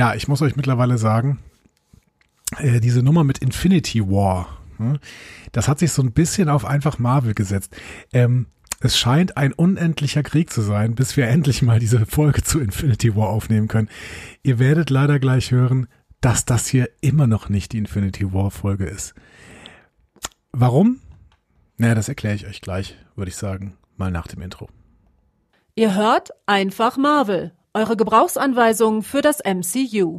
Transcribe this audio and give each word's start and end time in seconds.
Ja, 0.00 0.14
ich 0.14 0.28
muss 0.28 0.40
euch 0.40 0.56
mittlerweile 0.56 0.96
sagen, 0.96 1.40
äh, 2.56 2.80
diese 2.80 3.02
Nummer 3.02 3.22
mit 3.22 3.36
Infinity 3.36 4.00
War, 4.08 4.48
hm, 4.78 4.98
das 5.52 5.68
hat 5.68 5.78
sich 5.78 5.92
so 5.92 6.00
ein 6.00 6.12
bisschen 6.12 6.48
auf 6.48 6.64
einfach 6.64 6.98
Marvel 6.98 7.34
gesetzt. 7.34 7.76
Ähm, 8.14 8.46
es 8.80 8.98
scheint 8.98 9.36
ein 9.36 9.52
unendlicher 9.52 10.22
Krieg 10.22 10.50
zu 10.50 10.62
sein, 10.62 10.94
bis 10.94 11.18
wir 11.18 11.28
endlich 11.28 11.60
mal 11.60 11.78
diese 11.78 12.06
Folge 12.06 12.42
zu 12.42 12.60
Infinity 12.60 13.14
War 13.14 13.28
aufnehmen 13.28 13.68
können. 13.68 13.90
Ihr 14.42 14.58
werdet 14.58 14.88
leider 14.88 15.18
gleich 15.18 15.50
hören, 15.50 15.86
dass 16.22 16.46
das 16.46 16.66
hier 16.66 16.88
immer 17.02 17.26
noch 17.26 17.50
nicht 17.50 17.72
die 17.72 17.78
Infinity 17.78 18.32
War 18.32 18.50
Folge 18.50 18.86
ist. 18.86 19.14
Warum? 20.50 21.00
Naja, 21.76 21.94
das 21.94 22.08
erkläre 22.08 22.36
ich 22.36 22.46
euch 22.46 22.62
gleich, 22.62 22.96
würde 23.16 23.28
ich 23.28 23.36
sagen, 23.36 23.76
mal 23.98 24.10
nach 24.10 24.28
dem 24.28 24.40
Intro. 24.40 24.70
Ihr 25.74 25.94
hört 25.94 26.30
einfach 26.46 26.96
Marvel, 26.96 27.52
eure 27.72 27.96
Gebrauchsanweisung 27.96 29.02
für 29.02 29.20
das 29.22 29.38
MCU. 29.44 30.16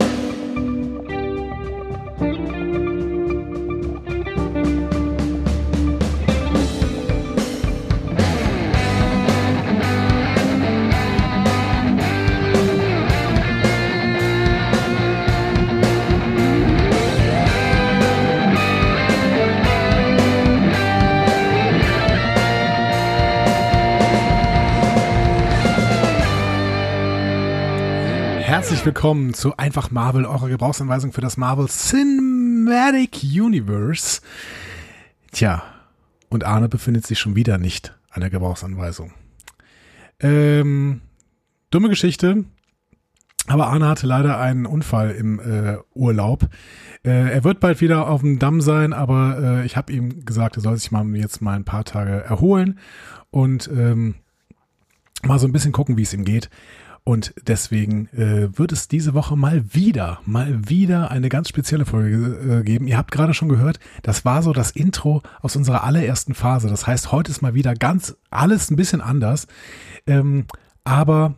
Herzlich 28.71 28.85
willkommen 28.85 29.34
zu 29.34 29.57
Einfach 29.57 29.91
Marvel, 29.91 30.23
eurer 30.23 30.48
Gebrauchsanweisung 30.48 31.12
für 31.12 31.20
das 31.20 31.35
Marvel 31.35 31.67
Cinematic 31.67 33.21
Universe. 33.21 34.21
Tja, 35.34 35.62
und 36.29 36.46
Arne 36.46 36.70
befindet 36.70 37.05
sich 37.05 37.20
schon 37.20 37.35
wieder 37.35 37.57
nicht 37.57 37.93
an 38.12 38.21
der 38.21 38.29
Gebrauchsanweisung. 38.29 39.12
Ähm, 40.21 41.01
dumme 41.70 41.90
Geschichte, 41.90 42.46
aber 43.48 43.68
Arne 43.68 43.90
hatte 43.90 44.07
leider 44.07 44.40
einen 44.40 44.65
Unfall 44.65 45.12
im 45.12 45.41
äh, 45.41 45.76
Urlaub. 45.93 46.48
Äh, 47.03 47.29
er 47.29 47.43
wird 47.43 47.59
bald 47.59 47.81
wieder 47.81 48.07
auf 48.07 48.21
dem 48.21 48.40
Damm 48.40 48.62
sein, 48.62 48.93
aber 48.93 49.37
äh, 49.37 49.65
ich 49.65 49.76
habe 49.76 49.91
ihm 49.91 50.24
gesagt, 50.24 50.55
er 50.55 50.62
soll 50.62 50.77
sich 50.77 50.91
mal 50.91 51.05
jetzt 51.18 51.41
mal 51.41 51.57
ein 51.57 51.65
paar 51.65 51.84
Tage 51.84 52.24
erholen 52.24 52.79
und 53.31 53.70
ähm, 53.76 54.15
mal 55.24 55.40
so 55.40 55.46
ein 55.46 55.51
bisschen 55.51 55.74
gucken, 55.74 55.98
wie 55.98 56.03
es 56.03 56.13
ihm 56.13 56.24
geht. 56.24 56.49
Und 57.04 57.34
deswegen 57.48 58.07
äh, 58.10 58.55
wird 58.57 58.71
es 58.71 58.88
diese 58.88 59.16
Woche 59.16 59.35
mal 59.35 59.74
wieder, 59.74 60.21
mal 60.26 60.70
wieder 60.70 61.10
eine 61.10 61.30
ganz 61.30 61.49
spezielle 61.49 61.85
Folge 61.85 62.60
äh, 62.60 62.63
geben. 62.63 62.88
Ihr 62.88 62.98
habt 62.98 63.12
gerade 63.12 63.34
schon 63.34 63.49
gehört, 63.49 63.80
das 64.03 64.24
war 64.24 64.44
so 64.44 64.53
das 64.53 64.72
Intro 64.72 65.24
aus 65.41 65.56
unserer 65.56 65.84
allerersten 65.84 66.35
Phase. 66.35 66.69
Das 66.69 66.85
heißt, 66.85 67.12
heute 67.12 67.31
ist 67.31 67.41
mal 67.41 67.56
wieder 67.56 67.74
ganz 67.74 68.16
alles 68.30 68.69
ein 68.69 68.75
bisschen 68.75 69.02
anders. 69.02 69.47
Ähm, 70.06 70.46
aber 70.84 71.35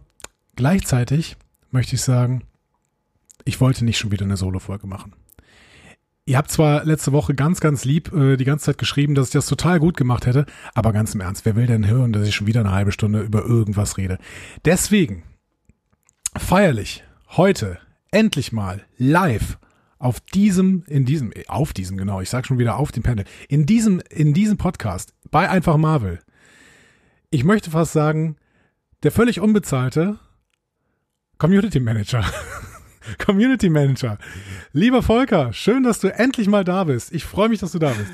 gleichzeitig 0.55 1.37
möchte 1.71 1.95
ich 1.95 2.01
sagen, 2.01 2.43
ich 3.45 3.61
wollte 3.61 3.85
nicht 3.85 3.97
schon 3.97 4.11
wieder 4.11 4.25
eine 4.25 4.37
Solo-Folge 4.37 4.87
machen. 4.87 5.13
Ihr 6.25 6.37
habt 6.37 6.51
zwar 6.51 6.85
letzte 6.85 7.11
Woche 7.11 7.35
ganz, 7.35 7.59
ganz 7.59 7.83
lieb 7.83 8.13
äh, 8.13 8.37
die 8.37 8.45
ganze 8.45 8.65
Zeit 8.65 8.77
geschrieben, 8.77 9.15
dass 9.15 9.27
ich 9.27 9.33
das 9.33 9.45
total 9.45 9.79
gut 9.79 9.97
gemacht 9.97 10.25
hätte, 10.25 10.45
aber 10.73 10.93
ganz 10.93 11.13
im 11.15 11.21
Ernst, 11.21 11.45
wer 11.45 11.55
will 11.55 11.67
denn 11.67 11.87
hören, 11.87 12.13
dass 12.13 12.27
ich 12.27 12.35
schon 12.35 12.47
wieder 12.47 12.61
eine 12.61 12.71
halbe 12.71 12.93
Stunde 12.93 13.21
über 13.21 13.43
irgendwas 13.43 13.97
rede? 13.97 14.17
Deswegen 14.63 15.23
feierlich 16.37 17.03
heute 17.29 17.79
endlich 18.11 18.51
mal 18.51 18.83
live 18.97 19.57
auf 19.99 20.19
diesem, 20.19 20.83
in 20.87 21.05
diesem, 21.05 21.31
auf 21.47 21.73
diesem, 21.73 21.97
genau, 21.97 22.21
ich 22.21 22.29
sag 22.29 22.45
schon 22.45 22.59
wieder 22.59 22.77
auf 22.77 22.91
dem 22.91 23.03
Panel, 23.03 23.25
in 23.47 23.65
diesem, 23.65 24.01
in 24.09 24.33
diesem 24.33 24.57
Podcast 24.57 25.13
bei 25.31 25.49
Einfach 25.49 25.77
Marvel. 25.77 26.19
Ich 27.29 27.43
möchte 27.43 27.71
fast 27.71 27.93
sagen, 27.93 28.35
der 29.03 29.11
völlig 29.11 29.39
unbezahlte 29.39 30.19
Community 31.37 31.79
Manager. 31.79 32.23
Community 33.25 33.69
Manager. 33.69 34.17
Lieber 34.71 35.01
Volker, 35.01 35.53
schön, 35.53 35.83
dass 35.83 35.99
du 35.99 36.13
endlich 36.13 36.47
mal 36.47 36.63
da 36.63 36.83
bist. 36.83 37.13
Ich 37.13 37.25
freue 37.25 37.49
mich, 37.49 37.59
dass 37.59 37.71
du 37.71 37.79
da 37.79 37.91
bist. 37.91 38.11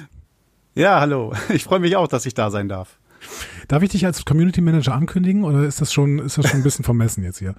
Ja, 0.76 1.00
hallo. 1.00 1.34
Ich 1.50 1.64
freue 1.64 1.80
mich 1.80 1.96
auch, 1.96 2.08
dass 2.08 2.26
ich 2.26 2.34
da 2.34 2.52
sein 2.52 2.70
darf. 2.70 3.00
Darf 3.68 3.84
ich 3.84 3.90
dich 3.90 4.06
als 4.06 4.26
Community 4.26 4.62
Manager 4.62 4.94
ankündigen 4.94 5.44
oder 5.44 5.64
ist 5.64 5.82
das 5.82 5.92
schon, 5.92 6.20
ist 6.20 6.38
das 6.38 6.50
schon 6.50 6.62
ein 6.62 6.64
bisschen 6.64 6.86
vermessen 6.86 7.24
jetzt 7.24 7.40
hier? 7.40 7.56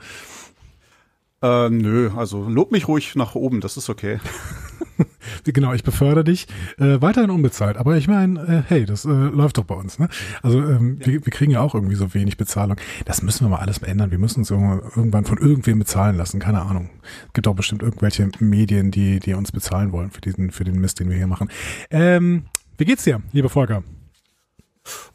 Äh, 1.42 1.70
nö, 1.70 2.10
also 2.14 2.48
lob 2.48 2.70
mich 2.70 2.86
ruhig 2.86 3.16
nach 3.16 3.34
oben, 3.34 3.60
das 3.60 3.78
ist 3.78 3.88
okay. 3.88 4.20
genau, 5.44 5.72
ich 5.72 5.82
befördere 5.82 6.24
dich. 6.24 6.46
Äh, 6.78 7.00
weiterhin 7.00 7.30
unbezahlt, 7.30 7.78
aber 7.78 7.96
ich 7.96 8.08
meine, 8.08 8.40
äh, 8.40 8.62
hey, 8.68 8.84
das 8.84 9.06
äh, 9.06 9.08
läuft 9.08 9.56
doch 9.56 9.64
bei 9.64 9.74
uns. 9.74 9.98
Ne? 9.98 10.10
Also 10.42 10.58
ähm, 10.58 10.98
ja. 11.00 11.06
wir, 11.06 11.24
wir 11.24 11.32
kriegen 11.32 11.52
ja 11.52 11.60
auch 11.60 11.74
irgendwie 11.74 11.94
so 11.94 12.12
wenig 12.12 12.36
Bezahlung. 12.36 12.76
Das 13.06 13.22
müssen 13.22 13.46
wir 13.46 13.48
mal 13.48 13.60
alles 13.60 13.78
ändern. 13.78 14.10
Wir 14.10 14.18
müssen 14.18 14.40
uns 14.40 14.50
irgendwann 14.50 15.24
von 15.24 15.38
irgendwem 15.38 15.78
bezahlen 15.78 16.16
lassen. 16.16 16.40
Keine 16.40 16.60
Ahnung. 16.60 16.90
Es 17.28 17.32
gibt 17.32 17.48
auch 17.48 17.56
bestimmt 17.56 17.82
irgendwelche 17.82 18.28
Medien, 18.38 18.90
die, 18.90 19.18
die 19.18 19.32
uns 19.32 19.50
bezahlen 19.50 19.92
wollen 19.92 20.10
für 20.10 20.20
diesen, 20.20 20.50
für 20.50 20.64
den 20.64 20.78
Mist, 20.78 21.00
den 21.00 21.08
wir 21.08 21.16
hier 21.16 21.26
machen. 21.26 21.50
Ähm, 21.90 22.44
wie 22.76 22.84
geht's 22.84 23.04
dir, 23.04 23.22
lieber 23.32 23.48
Volker? 23.48 23.82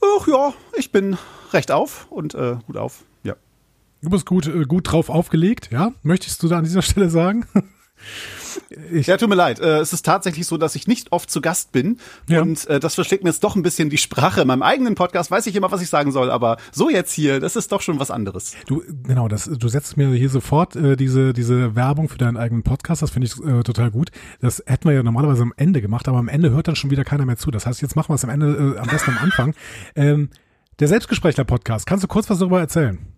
Ach 0.02 0.28
ja, 0.28 0.54
ich 0.78 0.92
bin 0.92 1.18
recht 1.54 1.72
auf 1.72 2.08
und 2.12 2.34
äh, 2.34 2.58
gut 2.66 2.78
auf. 2.78 3.04
Du 4.06 4.12
bist 4.12 4.28
gut, 4.28 4.46
äh, 4.46 4.66
gut 4.66 4.92
drauf 4.92 5.10
aufgelegt, 5.10 5.70
ja? 5.72 5.92
Möchtest 6.04 6.44
du 6.44 6.48
da 6.48 6.60
an 6.60 6.64
dieser 6.64 6.82
Stelle 6.84 7.10
sagen? 7.10 7.46
Ich 8.92 9.08
ja, 9.08 9.18
tut 9.18 9.30
mir 9.30 9.36
leid. 9.36 9.60
Äh, 9.60 9.80
es 9.80 9.94
ist 9.94 10.06
tatsächlich 10.06 10.46
so, 10.46 10.58
dass 10.58 10.76
ich 10.76 10.86
nicht 10.88 11.12
oft 11.12 11.32
zu 11.32 11.42
Gast 11.42 11.72
bin. 11.72 11.98
Ja. 12.30 12.44
Und 12.44 12.68
äh, 12.68 12.80
das 12.80 12.94
verschlägt 12.94 13.24
mir 13.24 13.32
jetzt 13.32 13.44
doch 13.44 13.56
ein 13.56 13.64
bisschen 13.64 13.90
die 13.90 13.98
Sprache. 13.98 14.42
In 14.42 14.48
meinem 14.48 14.62
eigenen 14.62 14.94
Podcast 14.94 15.32
weiß 15.32 15.48
ich 15.48 15.56
immer, 15.56 15.72
was 15.72 15.82
ich 15.82 15.90
sagen 15.90 16.12
soll, 16.12 16.30
aber 16.30 16.58
so 16.72 16.88
jetzt 16.88 17.14
hier, 17.14 17.40
das 17.40 17.56
ist 17.56 17.72
doch 17.72 17.82
schon 17.82 18.00
was 18.00 18.12
anderes. 18.12 18.54
Du, 18.68 18.84
genau, 19.02 19.28
das, 19.28 19.46
du 19.46 19.68
setzt 19.70 19.98
mir 19.98 20.10
hier 20.10 20.30
sofort 20.30 20.76
äh, 20.76 20.96
diese, 20.96 21.34
diese 21.34 21.76
Werbung 21.76 22.08
für 22.08 22.20
deinen 22.20 22.38
eigenen 22.38 22.62
Podcast. 22.62 23.02
Das 23.02 23.10
finde 23.10 23.26
ich 23.26 23.34
total 23.64 23.90
gut. 23.90 24.12
Das 24.40 24.62
hätten 24.68 24.88
wir 24.88 24.94
ja 24.94 25.02
normalerweise 25.02 25.42
am 25.42 25.54
Ende 25.58 25.82
gemacht, 25.82 26.08
aber 26.08 26.20
am 26.20 26.28
Ende 26.28 26.52
hört 26.52 26.68
dann 26.68 26.76
schon 26.76 26.92
wieder 26.92 27.06
keiner 27.06 27.26
mehr 27.26 27.38
zu. 27.38 27.50
Das 27.50 27.66
heißt, 27.66 27.82
jetzt 27.82 27.96
machen 27.96 28.10
wir 28.10 28.16
es 28.16 28.24
am 28.24 28.30
Ende, 28.30 28.76
äh, 28.76 28.80
am 28.80 28.88
besten 28.88 29.12
am 29.12 29.18
Anfang. 29.18 29.56
Ähm, 29.96 30.30
der 30.80 30.90
Selbstgesprächler-Podcast, 30.90 31.88
kannst 31.88 32.04
du 32.04 32.08
kurz 32.08 32.30
was 32.30 32.38
darüber 32.38 32.60
erzählen? 32.60 33.15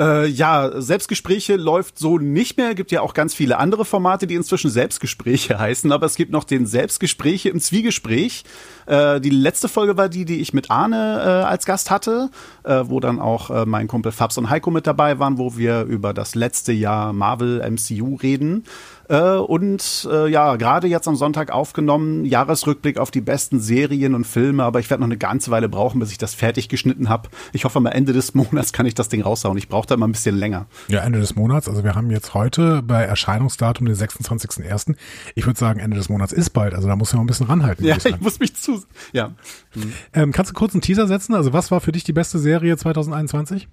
Äh, 0.00 0.26
ja, 0.26 0.80
Selbstgespräche 0.80 1.56
läuft 1.56 1.98
so 1.98 2.18
nicht 2.18 2.56
mehr. 2.56 2.74
Gibt 2.74 2.90
ja 2.90 3.00
auch 3.00 3.14
ganz 3.14 3.34
viele 3.34 3.58
andere 3.58 3.84
Formate, 3.84 4.26
die 4.26 4.34
inzwischen 4.34 4.70
Selbstgespräche 4.70 5.58
heißen. 5.58 5.92
Aber 5.92 6.06
es 6.06 6.16
gibt 6.16 6.32
noch 6.32 6.44
den 6.44 6.66
Selbstgespräche 6.66 7.48
im 7.48 7.60
Zwiegespräch. 7.60 8.44
Äh, 8.86 9.20
die 9.20 9.30
letzte 9.30 9.68
Folge 9.68 9.96
war 9.96 10.08
die, 10.08 10.24
die 10.24 10.40
ich 10.40 10.52
mit 10.52 10.70
Arne 10.70 10.96
äh, 10.96 11.28
als 11.44 11.64
Gast 11.64 11.90
hatte, 11.90 12.30
äh, 12.64 12.82
wo 12.84 13.00
dann 13.00 13.20
auch 13.20 13.50
äh, 13.50 13.66
mein 13.66 13.88
Kumpel 13.88 14.12
Fabs 14.12 14.38
und 14.38 14.50
Heiko 14.50 14.70
mit 14.70 14.86
dabei 14.86 15.18
waren, 15.18 15.38
wo 15.38 15.56
wir 15.56 15.82
über 15.82 16.12
das 16.12 16.34
letzte 16.34 16.72
Jahr 16.72 17.12
Marvel 17.12 17.62
MCU 17.70 18.16
reden. 18.16 18.64
Äh, 19.08 19.36
und 19.36 20.04
ja, 20.04 20.56
gerade 20.56 20.86
jetzt 20.86 21.08
am 21.08 21.16
Sonntag 21.16 21.50
aufgenommen, 21.50 22.24
Jahresrückblick 22.24 22.98
auf 22.98 23.10
die 23.10 23.20
besten 23.20 23.60
Serien 23.60 24.14
und 24.14 24.26
Filme, 24.26 24.64
aber 24.64 24.80
ich 24.80 24.88
werde 24.88 25.02
noch 25.02 25.08
eine 25.08 25.16
ganze 25.16 25.50
Weile 25.50 25.68
brauchen, 25.68 25.98
bis 25.98 26.10
ich 26.10 26.18
das 26.18 26.34
fertig 26.34 26.68
geschnitten 26.68 27.08
habe. 27.08 27.28
Ich 27.52 27.64
hoffe, 27.64 27.78
am 27.78 27.86
Ende 27.86 28.12
des 28.12 28.34
Monats 28.34 28.72
kann 28.72 28.86
ich 28.86 28.94
das 28.94 29.08
Ding 29.08 29.22
raushauen. 29.22 29.58
Ich 29.58 29.68
brauche 29.68 29.86
da 29.86 29.94
immer 29.94 30.06
ein 30.06 30.12
bisschen 30.12 30.36
länger. 30.36 30.66
Ja, 30.88 31.00
Ende 31.00 31.20
des 31.20 31.36
Monats. 31.36 31.68
Also 31.68 31.84
wir 31.84 31.94
haben 31.94 32.10
jetzt 32.10 32.34
heute 32.34 32.82
bei 32.82 33.02
Erscheinungsdatum 33.02 33.86
den 33.86 33.96
26.01. 33.96 34.94
Ich 35.34 35.46
würde 35.46 35.58
sagen, 35.58 35.80
Ende 35.80 35.96
des 35.96 36.08
Monats 36.08 36.32
ist 36.32 36.50
bald. 36.50 36.74
Also 36.74 36.88
da 36.88 36.96
muss 36.96 37.12
man 37.12 37.22
ein 37.22 37.26
bisschen 37.26 37.46
ranhalten. 37.46 37.84
Ja, 37.84 37.96
ich 37.96 38.20
muss 38.20 38.40
mich 38.40 38.54
zu. 38.56 38.73
Ja. 39.12 39.34
Mhm. 39.74 39.92
Ähm, 40.12 40.32
kannst 40.32 40.50
du 40.50 40.54
kurz 40.54 40.74
einen 40.74 40.82
Teaser 40.82 41.06
setzen? 41.06 41.34
Also 41.34 41.52
was 41.52 41.70
war 41.70 41.80
für 41.80 41.92
dich 41.92 42.04
die 42.04 42.12
beste 42.12 42.38
Serie 42.38 42.76
2021? 42.76 43.68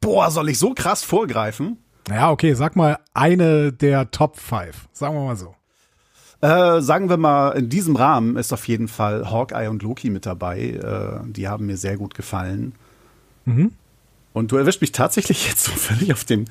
Boah, 0.00 0.30
soll 0.30 0.48
ich 0.48 0.58
so 0.58 0.74
krass 0.74 1.02
vorgreifen? 1.02 1.78
Ja, 2.08 2.30
okay, 2.30 2.54
sag 2.54 2.76
mal 2.76 2.98
eine 3.14 3.72
der 3.72 4.10
Top 4.10 4.38
5. 4.38 4.88
Sagen 4.92 5.14
wir 5.14 5.24
mal 5.24 5.36
so. 5.36 5.54
Äh, 6.42 6.82
sagen 6.82 7.08
wir 7.08 7.16
mal, 7.16 7.52
in 7.52 7.70
diesem 7.70 7.96
Rahmen 7.96 8.36
ist 8.36 8.52
auf 8.52 8.68
jeden 8.68 8.88
Fall 8.88 9.30
Hawkeye 9.30 9.68
und 9.68 9.82
Loki 9.82 10.10
mit 10.10 10.26
dabei. 10.26 10.60
Äh, 10.60 11.32
die 11.32 11.48
haben 11.48 11.64
mir 11.66 11.78
sehr 11.78 11.96
gut 11.96 12.14
gefallen. 12.14 12.74
Mhm. 13.46 13.72
Und 14.34 14.52
du 14.52 14.56
erwischt 14.56 14.82
mich 14.82 14.92
tatsächlich 14.92 15.48
jetzt 15.48 15.64
so 15.64 15.72
völlig 15.72 16.12
auf 16.12 16.24
den 16.24 16.44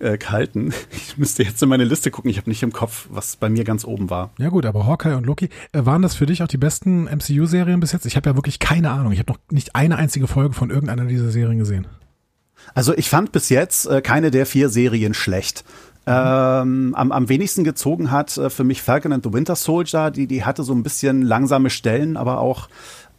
äh, 0.00 0.18
kalten. 0.18 0.72
Ich 0.92 1.18
müsste 1.18 1.42
jetzt 1.42 1.62
in 1.62 1.68
meine 1.68 1.84
Liste 1.84 2.10
gucken. 2.10 2.30
Ich 2.30 2.36
habe 2.36 2.48
nicht 2.48 2.62
im 2.62 2.72
Kopf, 2.72 3.08
was 3.10 3.36
bei 3.36 3.48
mir 3.48 3.64
ganz 3.64 3.84
oben 3.84 4.10
war. 4.10 4.30
Ja 4.38 4.48
gut, 4.48 4.64
aber 4.64 4.86
Hawkeye 4.86 5.16
und 5.16 5.26
Loki, 5.26 5.48
äh, 5.72 5.84
waren 5.84 6.02
das 6.02 6.14
für 6.14 6.26
dich 6.26 6.42
auch 6.42 6.48
die 6.48 6.56
besten 6.56 7.04
MCU-Serien 7.04 7.80
bis 7.80 7.92
jetzt? 7.92 8.06
Ich 8.06 8.16
habe 8.16 8.30
ja 8.30 8.36
wirklich 8.36 8.58
keine 8.58 8.90
Ahnung. 8.90 9.12
Ich 9.12 9.18
habe 9.18 9.32
noch 9.32 9.38
nicht 9.50 9.74
eine 9.74 9.96
einzige 9.96 10.26
Folge 10.26 10.54
von 10.54 10.70
irgendeiner 10.70 11.06
dieser 11.06 11.30
Serien 11.30 11.58
gesehen. 11.58 11.86
Also 12.74 12.94
ich 12.96 13.08
fand 13.08 13.32
bis 13.32 13.48
jetzt 13.48 13.86
äh, 13.86 14.00
keine 14.02 14.30
der 14.30 14.46
vier 14.46 14.68
Serien 14.68 15.14
schlecht. 15.14 15.64
Ähm, 16.06 16.94
am, 16.96 17.12
am 17.12 17.28
wenigsten 17.28 17.62
gezogen 17.62 18.10
hat 18.10 18.36
äh, 18.36 18.48
für 18.48 18.64
mich 18.64 18.82
Falcon 18.82 19.12
and 19.12 19.22
the 19.22 19.32
Winter 19.32 19.54
Soldier. 19.54 20.10
Die, 20.10 20.26
die 20.26 20.44
hatte 20.44 20.62
so 20.62 20.72
ein 20.72 20.82
bisschen 20.82 21.22
langsame 21.22 21.70
Stellen, 21.70 22.16
aber 22.16 22.38
auch 22.38 22.68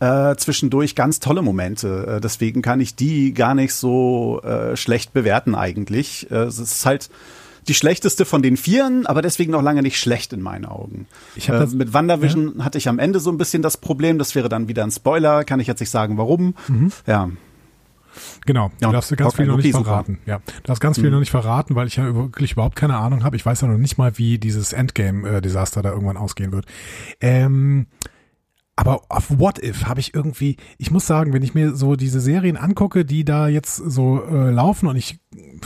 äh, 0.01 0.35
zwischendurch 0.35 0.95
ganz 0.95 1.19
tolle 1.19 1.41
Momente. 1.43 2.15
Äh, 2.17 2.21
deswegen 2.21 2.61
kann 2.61 2.81
ich 2.81 2.95
die 2.95 3.33
gar 3.33 3.53
nicht 3.53 3.73
so 3.75 4.41
äh, 4.43 4.75
schlecht 4.75 5.13
bewerten 5.13 5.53
eigentlich. 5.55 6.29
Äh, 6.31 6.35
es 6.45 6.59
ist 6.59 6.85
halt 6.85 7.09
die 7.67 7.75
schlechteste 7.75 8.25
von 8.25 8.41
den 8.41 8.57
Vieren, 8.57 9.05
aber 9.05 9.21
deswegen 9.21 9.51
noch 9.51 9.61
lange 9.61 9.83
nicht 9.83 9.99
schlecht 9.99 10.33
in 10.33 10.41
meinen 10.41 10.65
Augen. 10.65 11.05
Ich 11.35 11.49
hab 11.51 11.61
äh, 11.61 11.75
mit 11.75 11.93
WandaVision 11.93 12.65
hatte 12.65 12.79
ich 12.79 12.89
am 12.89 12.97
Ende 12.97 13.19
so 13.19 13.31
ein 13.31 13.37
bisschen 13.37 13.61
das 13.61 13.77
Problem, 13.77 14.17
das 14.17 14.33
wäre 14.33 14.49
dann 14.49 14.67
wieder 14.67 14.83
ein 14.83 14.89
Spoiler, 14.89 15.43
kann 15.43 15.59
ich 15.59 15.67
jetzt 15.67 15.79
nicht 15.79 15.91
sagen, 15.91 16.17
warum. 16.17 16.55
Mhm. 16.67 16.91
Ja. 17.05 17.29
Genau, 18.45 18.71
Ja, 18.81 18.87
du 18.87 18.93
darfst 18.93 19.15
ganz 19.15 19.35
viel 19.35 19.45
noch 19.45 19.57
nicht 19.57 19.71
super. 19.71 19.85
verraten. 19.85 20.17
Ja, 20.25 20.39
du 20.39 20.63
darfst 20.63 20.81
ganz 20.81 20.99
viel 20.99 21.11
noch 21.11 21.19
nicht 21.19 21.29
verraten, 21.31 21.75
weil 21.75 21.87
ich 21.87 21.95
ja 21.97 22.13
wirklich 22.13 22.53
überhaupt 22.53 22.75
keine 22.75 22.97
Ahnung 22.97 23.23
habe. 23.23 23.35
Ich 23.35 23.45
weiß 23.45 23.61
ja 23.61 23.67
noch 23.67 23.77
nicht 23.77 23.97
mal, 23.99 24.17
wie 24.17 24.39
dieses 24.39 24.73
Endgame-Desaster 24.73 25.81
da 25.83 25.91
irgendwann 25.91 26.17
ausgehen 26.17 26.51
wird. 26.51 26.65
Ähm, 27.21 27.85
aber 28.75 29.01
auf 29.09 29.39
What 29.39 29.61
If 29.63 29.85
habe 29.85 29.99
ich 29.99 30.13
irgendwie, 30.13 30.57
ich 30.77 30.91
muss 30.91 31.05
sagen, 31.05 31.33
wenn 31.33 31.43
ich 31.43 31.53
mir 31.53 31.75
so 31.75 31.95
diese 31.95 32.19
Serien 32.19 32.57
angucke, 32.57 33.05
die 33.05 33.25
da 33.25 33.47
jetzt 33.47 33.75
so 33.75 34.23
äh, 34.23 34.49
laufen 34.49 34.87
und 34.87 34.95
ich 34.95 35.19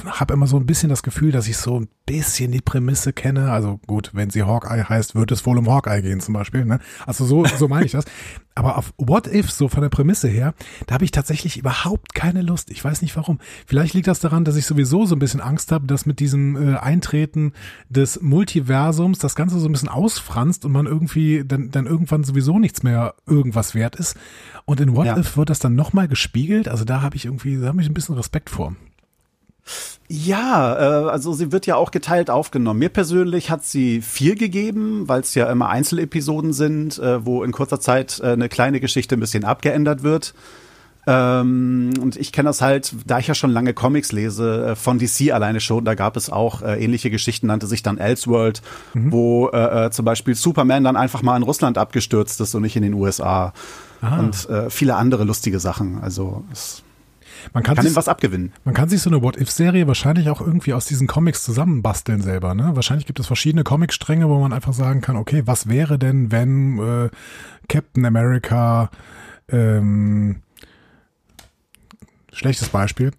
habe 0.06 0.34
immer 0.34 0.48
so 0.48 0.58
ein 0.58 0.66
bisschen 0.66 0.90
das 0.90 1.02
Gefühl, 1.02 1.32
dass 1.32 1.48
ich 1.48 1.58
so 1.58 1.80
ein 1.80 1.88
bisschen 2.06 2.52
die 2.52 2.62
Prämisse 2.62 3.14
kenne. 3.14 3.52
Also 3.52 3.80
gut, 3.88 4.12
wenn 4.14 4.30
sie 4.30 4.44
Hawkeye 4.44 4.84
heißt, 4.84 5.16
wird 5.16 5.32
es 5.32 5.46
wohl 5.46 5.58
um 5.58 5.70
Hawkeye 5.70 6.02
gehen 6.02 6.20
zum 6.20 6.34
Beispiel. 6.34 6.66
Ne? 6.66 6.80
Also 7.06 7.26
so, 7.26 7.46
so 7.46 7.68
meine 7.68 7.86
ich 7.86 7.94
das. 7.94 8.06
Aber 8.54 8.78
auf 8.78 8.94
What 8.98 9.28
If, 9.28 9.52
so 9.52 9.68
von 9.68 9.82
der 9.82 9.90
Prämisse 9.90 10.28
her, 10.28 10.54
da 10.88 10.94
habe 10.94 11.04
ich 11.04 11.12
tatsächlich 11.12 11.58
überhaupt 11.58 12.14
keine 12.14 12.42
Lust. 12.42 12.70
Ich 12.70 12.84
weiß 12.84 13.02
nicht 13.02 13.16
warum. 13.18 13.40
Vielleicht 13.66 13.94
liegt 13.96 14.08
das 14.08 14.20
daran, 14.20 14.46
dass 14.46 14.56
ich 14.56 14.66
sowieso 14.66 15.06
so 15.06 15.16
ein 15.16 15.20
bisschen 15.20 15.42
Angst 15.42 15.72
habe, 15.72 15.88
dass 15.88 16.06
mit 16.06 16.20
diesem 16.20 16.56
äh, 16.56 16.78
Eintreten 16.78 17.54
des 17.90 18.22
Multiversums 18.22 19.20
das 19.20 19.36
Ganze 19.36 19.60
so 19.60 19.68
ein 19.68 19.72
bisschen 19.72 19.90
ausfranst 19.90 20.64
und 20.64 20.72
man 20.72 20.86
irgendwie 20.86 21.44
dann, 21.46 21.72
dann 21.72 21.86
irgendwann 21.86 22.24
sowieso 22.24 22.60
nichts 22.60 22.84
mehr 22.84 22.95
irgendwas 23.28 23.76
wert 23.76 23.96
ist. 23.96 24.16
Und 24.66 24.80
in 24.80 24.96
What 24.96 25.06
Ja. 25.06 25.18
If 25.18 25.38
wird 25.38 25.50
das 25.50 25.60
dann 25.60 25.76
nochmal 25.76 26.08
gespiegelt. 26.08 26.68
Also 26.68 26.86
da 26.86 27.02
habe 27.02 27.16
ich 27.16 27.26
irgendwie, 27.26 27.58
da 27.58 27.68
habe 27.68 27.82
ich 27.82 27.88
ein 27.88 27.94
bisschen 27.94 28.16
Respekt 28.16 28.50
vor. 28.50 28.76
Ja, 30.08 30.76
äh, 30.76 31.10
also 31.10 31.34
sie 31.34 31.52
wird 31.52 31.66
ja 31.66 31.76
auch 31.76 31.90
geteilt 31.90 32.30
aufgenommen. 32.30 32.80
Mir 32.80 32.90
persönlich 32.90 33.50
hat 33.50 33.66
sie 33.66 34.02
vier 34.02 34.36
gegeben, 34.36 35.08
weil 35.08 35.22
es 35.22 35.34
ja 35.34 35.52
immer 35.52 35.70
Einzelepisoden 35.70 36.54
sind, 36.54 37.00
äh, 37.00 37.26
wo 37.26 37.44
in 37.44 37.52
kurzer 37.52 37.80
Zeit 37.80 38.20
äh, 38.20 38.34
eine 38.34 38.50
kleine 38.50 38.80
Geschichte 38.80 39.16
ein 39.16 39.20
bisschen 39.20 39.44
abgeändert 39.44 40.04
wird. 40.04 40.36
Ähm, 41.08 41.94
und 42.02 42.16
ich 42.16 42.32
kenne 42.32 42.50
das 42.50 42.62
halt, 42.62 42.94
da 43.06 43.20
ich 43.20 43.28
ja 43.28 43.36
schon 43.36 43.52
lange 43.52 43.74
Comics 43.74 44.12
lese, 44.12 44.70
äh, 44.70 44.76
von 44.76 44.98
DC 44.98 45.32
alleine 45.32 45.60
schon, 45.60 45.86
da 45.86 45.94
gab 45.94 46.18
es 46.18 46.30
auch 46.30 46.62
äh, 46.62 46.84
ähnliche 46.84 47.10
Geschichten, 47.12 47.48
nannte 47.48 47.68
sich 47.68 47.84
dann 47.84 47.98
Elseworld, 47.98 48.62
wo 48.94 49.50
äh, 49.50 49.86
äh, 49.86 49.92
zum 49.92 50.06
Beispiel 50.06 50.36
Superman 50.36 50.84
dann 50.84 50.96
einfach 50.96 51.22
mal 51.22 51.38
in 51.38 51.44
Russland 51.44 51.78
abgestürzt 51.78 52.42
ist 52.42 52.56
und 52.56 52.64
nicht 52.64 52.76
in 52.76 52.84
den 52.84 52.94
USA. 52.94 53.54
Ah. 54.02 54.20
Und 54.20 54.50
äh, 54.50 54.70
viele 54.70 54.96
andere 54.96 55.24
lustige 55.24 55.60
Sachen. 55.60 56.00
Also 56.02 56.44
es 56.52 56.84
Man 57.54 57.64
kann, 57.64 57.76
kann 57.76 57.86
sich, 57.86 57.96
was 57.96 58.08
abgewinnen. 58.08 58.52
man 58.64 58.74
kann 58.74 58.90
sich 58.90 59.02
so 59.02 59.10
eine 59.10 59.22
What-If-Serie 59.22 59.88
wahrscheinlich 59.88 60.30
auch 60.30 60.42
irgendwie 60.42 60.74
aus 60.74 60.86
diesen 60.86 61.08
Comics 61.08 61.44
zusammenbasteln 61.44 62.22
selber. 62.22 62.56
Ne? 62.56 62.72
Wahrscheinlich 62.74 63.06
gibt 63.06 63.20
es 63.20 63.28
verschiedene 63.28 63.64
Comicstränge, 63.64 64.28
wo 64.28 64.40
man 64.40 64.54
einfach 64.54 64.74
sagen 64.74 65.02
kann, 65.02 65.18
okay, 65.18 65.44
was 65.46 65.68
wäre 65.70 65.98
denn, 66.00 66.32
wenn 66.32 66.80
äh, 66.80 67.10
Captain 67.68 68.06
America 68.06 68.90
ähm, 69.50 70.42
Schlechtes 72.36 72.68
Beispiel. 72.68 73.12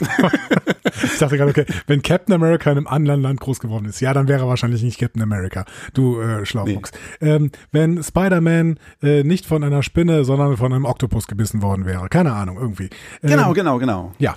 ich 0.00 1.18
dachte 1.18 1.36
gerade, 1.36 1.50
okay, 1.50 1.66
wenn 1.86 2.00
Captain 2.00 2.34
America 2.34 2.70
in 2.70 2.78
einem 2.78 2.86
anderen 2.86 3.20
Land 3.20 3.40
groß 3.40 3.60
geworden 3.60 3.84
ist, 3.84 4.00
ja, 4.00 4.14
dann 4.14 4.26
wäre 4.26 4.40
er 4.40 4.48
wahrscheinlich 4.48 4.82
nicht 4.82 4.98
Captain 4.98 5.22
America, 5.22 5.66
du 5.92 6.18
äh, 6.18 6.46
Schlaufuchs. 6.46 6.92
Ähm, 7.20 7.50
wenn 7.72 8.02
Spider-Man 8.02 8.78
äh, 9.02 9.22
nicht 9.22 9.44
von 9.44 9.62
einer 9.62 9.82
Spinne, 9.82 10.24
sondern 10.24 10.56
von 10.56 10.72
einem 10.72 10.86
Oktopus 10.86 11.26
gebissen 11.26 11.60
worden 11.60 11.84
wäre, 11.84 12.08
keine 12.08 12.32
Ahnung, 12.32 12.56
irgendwie. 12.58 12.88
Ähm, 13.22 13.30
Genau, 13.30 13.52
genau, 13.52 13.78
genau. 13.78 14.12
ja. 14.18 14.34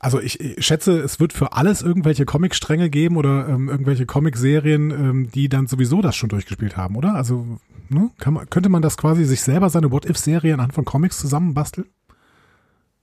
Also 0.00 0.20
ich, 0.20 0.40
ich 0.40 0.64
schätze, 0.64 0.98
es 1.00 1.18
wird 1.18 1.32
für 1.32 1.52
alles 1.52 1.82
irgendwelche 1.82 2.24
Comicstränge 2.24 2.90
geben 2.90 3.16
oder 3.16 3.48
ähm, 3.48 3.68
irgendwelche 3.68 4.06
Comicserien, 4.06 4.90
ähm, 4.90 5.30
die 5.32 5.48
dann 5.48 5.66
sowieso 5.66 6.02
das 6.02 6.14
schon 6.16 6.28
durchgespielt 6.28 6.76
haben, 6.76 6.96
oder? 6.96 7.14
Also 7.14 7.58
ne? 7.88 8.10
Kann 8.18 8.34
man, 8.34 8.50
könnte 8.50 8.68
man 8.68 8.82
das 8.82 8.96
quasi 8.96 9.24
sich 9.24 9.42
selber 9.42 9.70
seine 9.70 9.90
What-If-Serie 9.90 10.54
anhand 10.54 10.72
von 10.72 10.84
Comics 10.84 11.18
zusammenbasteln? 11.18 11.86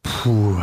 Puh, 0.06 0.62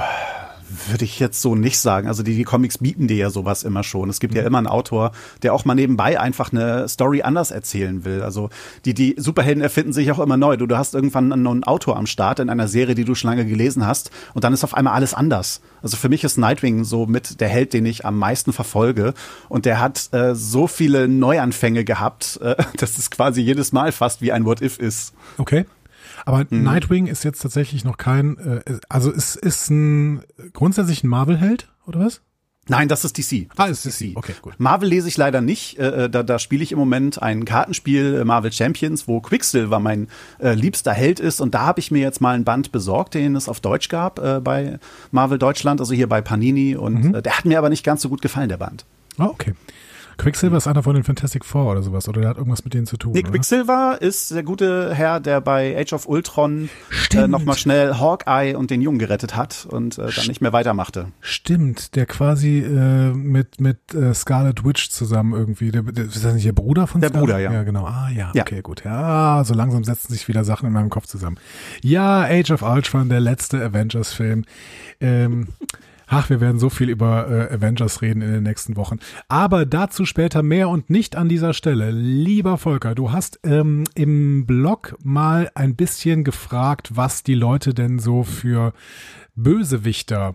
würde 0.89 1.05
ich 1.05 1.19
jetzt 1.19 1.43
so 1.43 1.55
nicht 1.55 1.79
sagen. 1.79 2.09
Also 2.09 2.23
die, 2.23 2.35
die 2.35 2.45
Comics 2.45 2.79
bieten 2.79 3.09
dir 3.09 3.17
ja 3.17 3.31
sowas 3.31 3.65
immer 3.65 3.83
schon. 3.83 4.09
Es 4.09 4.21
gibt 4.21 4.35
ja 4.35 4.43
immer 4.43 4.59
einen 4.59 4.67
Autor, 4.67 5.13
der 5.43 5.53
auch 5.53 5.65
mal 5.65 5.75
nebenbei 5.75 6.19
einfach 6.19 6.53
eine 6.53 6.89
Story 6.89 7.23
anders 7.23 7.51
erzählen 7.51 8.05
will. 8.05 8.23
Also 8.23 8.51
die, 8.85 8.95
die 8.95 9.15
Superhelden 9.19 9.63
erfinden 9.63 9.93
sich 9.93 10.11
auch 10.13 10.19
immer 10.19 10.37
neu. 10.37 10.57
Du, 10.57 10.67
du 10.67 10.79
hast 10.79 10.95
irgendwann 10.95 11.33
einen 11.33 11.43
neuen 11.43 11.65
Autor 11.65 11.97
am 11.97 12.07
Start 12.07 12.39
in 12.39 12.51
einer 12.51 12.69
Serie, 12.69 12.95
die 12.95 13.05
du 13.05 13.15
schon 13.15 13.31
lange 13.31 13.45
gelesen 13.45 13.87
hast 13.87 14.11
und 14.35 14.45
dann 14.45 14.53
ist 14.53 14.65
auf 14.65 14.75
einmal 14.75 14.95
alles 14.95 15.15
anders. 15.15 15.61
Also 15.83 15.97
für 15.97 16.09
mich 16.09 16.25
ist 16.25 16.39
Nightwing 16.39 16.85
so 16.85 17.07
mit 17.07 17.41
der 17.41 17.49
Held, 17.49 17.73
den 17.73 17.85
ich 17.85 18.07
am 18.07 18.19
meisten 18.19 18.53
verfolge 18.53 19.15
und 19.49 19.67
der 19.67 19.81
hat 19.81 20.09
äh, 20.13 20.35
so 20.35 20.67
viele 20.67 21.09
Neuanfänge 21.09 21.85
gehabt, 21.85 22.39
äh, 22.43 22.57
dass 22.77 22.99
es 22.99 23.11
quasi 23.11 23.41
jedes 23.41 23.73
Mal 23.73 23.93
fast 23.93 24.23
wie 24.23 24.33
ein 24.33 24.45
What-If 24.45 24.79
ist. 24.79 25.13
Okay. 25.39 25.67
Aber 26.25 26.45
Mhm. 26.51 26.63
Nightwing 26.63 27.07
ist 27.07 27.25
jetzt 27.25 27.43
tatsächlich 27.43 27.85
noch 27.85 27.97
kein, 27.97 28.39
äh, 28.39 28.61
also 28.89 29.11
es 29.13 29.37
ist 29.37 29.71
ein 29.71 30.23
grundsätzlich 30.53 31.03
ein 31.05 31.09
Marvel-Held, 31.09 31.69
oder 31.87 32.01
was? 32.01 32.21
Nein, 32.69 32.87
das 32.87 33.05
ist 33.05 33.19
DC. 33.19 33.49
Ah, 33.57 33.67
es 33.69 33.85
ist 33.85 34.01
DC. 34.01 34.13
Okay, 34.17 34.35
gut. 34.41 34.55
Marvel 34.59 34.89
lese 34.89 35.09
ich 35.09 35.17
leider 35.17 35.41
nicht. 35.41 35.79
Äh, 35.81 36.09
da 36.09 36.23
da 36.23 36.39
spiele 36.39 36.63
ich 36.63 36.71
im 36.71 36.79
Moment 36.79 37.21
ein 37.21 37.45
Kartenspiel 37.45 38.21
äh, 38.21 38.25
Marvel 38.25 38.53
Champions, 38.53 39.09
wo 39.09 39.21
Quicksilver 39.21 39.81
mein 39.81 40.07
äh, 40.39 40.55
liebster 40.55 40.93
Held 40.93 41.19
ist. 41.19 41.41
Und 41.41 41.55
da 41.55 41.63
habe 41.67 41.81
ich 41.81 41.91
mir 41.91 42.01
jetzt 42.03 42.21
mal 42.21 42.37
ein 42.37 42.45
Band 42.45 42.71
besorgt, 42.71 43.15
den 43.15 43.35
es 43.35 43.49
auf 43.49 43.59
Deutsch 43.59 43.89
gab 43.89 44.21
äh, 44.21 44.39
bei 44.41 44.79
Marvel 45.11 45.39
Deutschland, 45.41 45.81
also 45.81 45.93
hier 45.93 46.09
bei 46.09 46.21
Panini. 46.21 46.77
Und 46.77 47.03
Mhm. 47.07 47.15
äh, 47.17 47.23
der 47.23 47.37
hat 47.37 47.47
mir 47.47 47.59
aber 47.59 47.69
nicht 47.69 47.83
ganz 47.85 48.01
so 48.03 48.09
gut 48.09 48.23
gefallen, 48.23 48.49
der 48.49 48.59
Band. 48.59 48.85
Ah, 49.19 49.25
okay. 49.27 49.55
Quicksilver 50.19 50.57
ist 50.57 50.67
einer 50.67 50.83
von 50.83 50.95
den 50.95 51.05
Fantastic 51.05 51.45
Four 51.45 51.71
oder 51.73 51.83
sowas, 51.83 52.09
oder 52.09 52.21
der 52.21 52.31
hat 52.31 52.37
irgendwas 52.39 52.65
mit 52.65 52.75
denen 52.75 52.87
zu 52.87 52.97
tun. 52.97 53.13
Nee, 53.13 53.21
oder? 53.21 53.31
Quicksilver 53.31 53.99
ist 54.01 54.31
der 54.33 54.43
gute 54.43 54.95
Herr, 54.95 55.21
der 55.21 55.41
bei 55.41 55.77
Age 55.79 55.93
of 55.95 56.07
Ultron 56.09 56.69
äh, 57.15 57.27
nochmal 57.29 57.57
schnell 57.57 57.95
Hawkeye 57.95 58.55
und 58.57 58.71
den 58.71 58.83
Jungen 58.83 58.99
gerettet 58.99 59.37
hat 59.37 59.67
und 59.71 59.99
äh, 59.99 60.09
dann 60.15 60.27
nicht 60.27 60.41
mehr 60.41 60.53
weitermachte. 60.53 61.09
Stimmt, 61.21 61.95
der 61.97 62.07
quasi 62.07 62.59
äh, 62.61 63.13
mit 63.13 63.61
mit 63.61 63.95
äh, 63.95 64.15
Scarlet 64.15 64.65
Witch 64.65 64.91
zusammen 64.91 65.33
irgendwie, 65.35 65.71
der, 65.71 65.83
der 65.83 66.05
ist 66.05 66.25
das 66.25 66.35
nicht 66.35 66.47
der 66.47 66.53
Bruder 66.53 66.87
von 66.87 67.01
Der 67.01 67.11
Scarlet? 67.11 67.27
Bruder, 67.29 67.39
ja. 67.41 67.53
Ja, 67.53 67.63
genau. 67.63 67.87
Ah, 67.87 68.09
ja, 68.15 68.31
Ja. 68.35 68.43
okay, 68.43 68.61
gut. 68.63 68.85
Ja, 68.85 69.43
so 69.45 69.55
langsam 69.55 69.85
setzen 69.85 70.13
sich 70.13 70.29
wieder 70.29 70.45
Sachen 70.45 70.67
in 70.67 70.73
meinem 70.73 70.91
Kopf 70.91 71.07
zusammen. 71.07 71.39
Ja, 71.83 72.23
Age 72.23 72.51
of 72.53 72.63
Ultron, 72.63 73.09
der 73.09 73.21
letzte 73.21 73.63
Avengers-Film. 73.65 74.45
Ähm, 75.01 75.49
Ach, 76.15 76.29
wir 76.29 76.43
werden 76.43 76.59
so 76.59 76.69
viel 76.69 76.91
über 76.91 77.27
äh, 77.31 77.55
Avengers 77.55 78.03
reden 78.03 78.21
in 78.21 78.31
den 78.31 78.43
nächsten 78.43 78.77
Wochen. 78.77 78.99
Aber 79.29 79.65
dazu 79.65 80.05
später 80.05 80.43
mehr 80.43 80.69
und 80.69 80.91
nicht 80.91 81.17
an 81.17 81.31
dieser 81.31 81.55
Stelle. 81.55 81.91
Lieber 81.91 82.59
Volker, 82.59 82.95
du 82.95 83.13
hast 83.13 83.41
ähm, 83.45 83.85
im 83.95 84.45
Blog 84.45 84.95
mal 85.03 85.51
ein 85.55 85.75
bisschen 85.75 86.23
gefragt, 86.23 86.91
was 86.97 87.23
die 87.23 87.35
Leute 87.35 87.73
denn 87.73 87.99
so 87.99 88.25
für 88.25 88.75
Bösewichter 89.37 90.35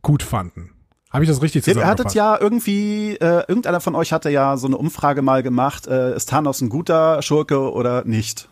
gut 0.00 0.22
fanden. 0.22 0.70
Habe 1.10 1.24
ich 1.24 1.28
das 1.28 1.42
richtig 1.42 1.66
Ihr 1.66 1.74
zusammengefasst? 1.74 2.04
hattet 2.04 2.14
ja 2.14 2.38
irgendwie, 2.40 3.16
äh, 3.16 3.42
irgendeiner 3.48 3.80
von 3.80 3.96
euch 3.96 4.12
hatte 4.12 4.30
ja 4.30 4.56
so 4.56 4.68
eine 4.68 4.76
Umfrage 4.76 5.22
mal 5.22 5.42
gemacht, 5.42 5.88
äh, 5.88 6.14
ist 6.14 6.28
Thanos 6.28 6.60
ein 6.60 6.68
guter 6.68 7.20
Schurke 7.22 7.72
oder 7.72 8.04
nicht? 8.04 8.48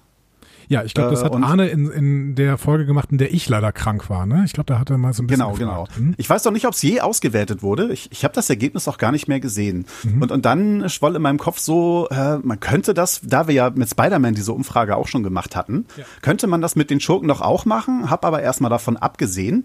Ja, 0.68 0.84
ich 0.84 0.92
glaube, 0.94 1.10
das 1.10 1.22
Äh, 1.22 1.25
hat 1.25 1.34
Arne 1.34 1.68
in, 1.68 1.90
in 1.90 2.34
der 2.34 2.58
Folge 2.58 2.84
gemacht, 2.84 3.08
in 3.10 3.18
der 3.18 3.32
ich 3.32 3.48
leider 3.48 3.72
krank 3.72 4.10
war. 4.10 4.26
Ne? 4.26 4.42
Ich 4.44 4.52
glaube, 4.52 4.66
da 4.72 4.78
hat 4.78 4.90
er 4.90 4.98
mal 4.98 5.12
so 5.14 5.22
ein 5.22 5.26
bisschen 5.26 5.40
Genau, 5.44 5.54
genau. 5.56 5.84
gefragt. 5.84 5.96
Hm? 5.98 6.14
Ich 6.18 6.28
weiß 6.28 6.42
doch 6.42 6.50
nicht, 6.52 6.66
ob 6.66 6.75
es 6.75 6.82
je 6.82 7.00
ausgewertet 7.00 7.62
wurde. 7.62 7.92
Ich, 7.92 8.10
ich 8.12 8.22
habe 8.25 8.34
das 8.34 8.50
Ergebnis 8.50 8.87
auch 8.87 8.98
gar 8.98 9.10
nicht 9.10 9.28
mehr 9.28 9.40
gesehen. 9.40 9.87
Mhm. 10.04 10.22
Und, 10.22 10.30
und 10.32 10.44
dann 10.44 10.88
schwoll 10.90 11.16
in 11.16 11.22
meinem 11.22 11.38
Kopf 11.38 11.58
so, 11.58 12.06
äh, 12.10 12.38
man 12.38 12.60
könnte 12.60 12.92
das, 12.94 13.20
da 13.25 13.48
wir 13.48 13.54
ja 13.54 13.70
mit 13.70 13.88
Spider-Man 13.88 14.34
diese 14.34 14.52
Umfrage 14.52 14.96
auch 14.96 15.08
schon 15.08 15.22
gemacht 15.22 15.56
hatten, 15.56 15.87
Ja. 15.96 16.04
könnte 16.22 16.46
man 16.46 16.60
das 16.60 16.76
mit 16.76 16.90
den 16.90 17.00
Schurken 17.00 17.28
doch 17.28 17.40
auch 17.40 17.64
machen, 17.64 18.10
hab 18.10 18.25
aber 18.25 18.42
erstmal 18.42 18.70
davon 18.70 18.96
abgesehen. 18.98 19.64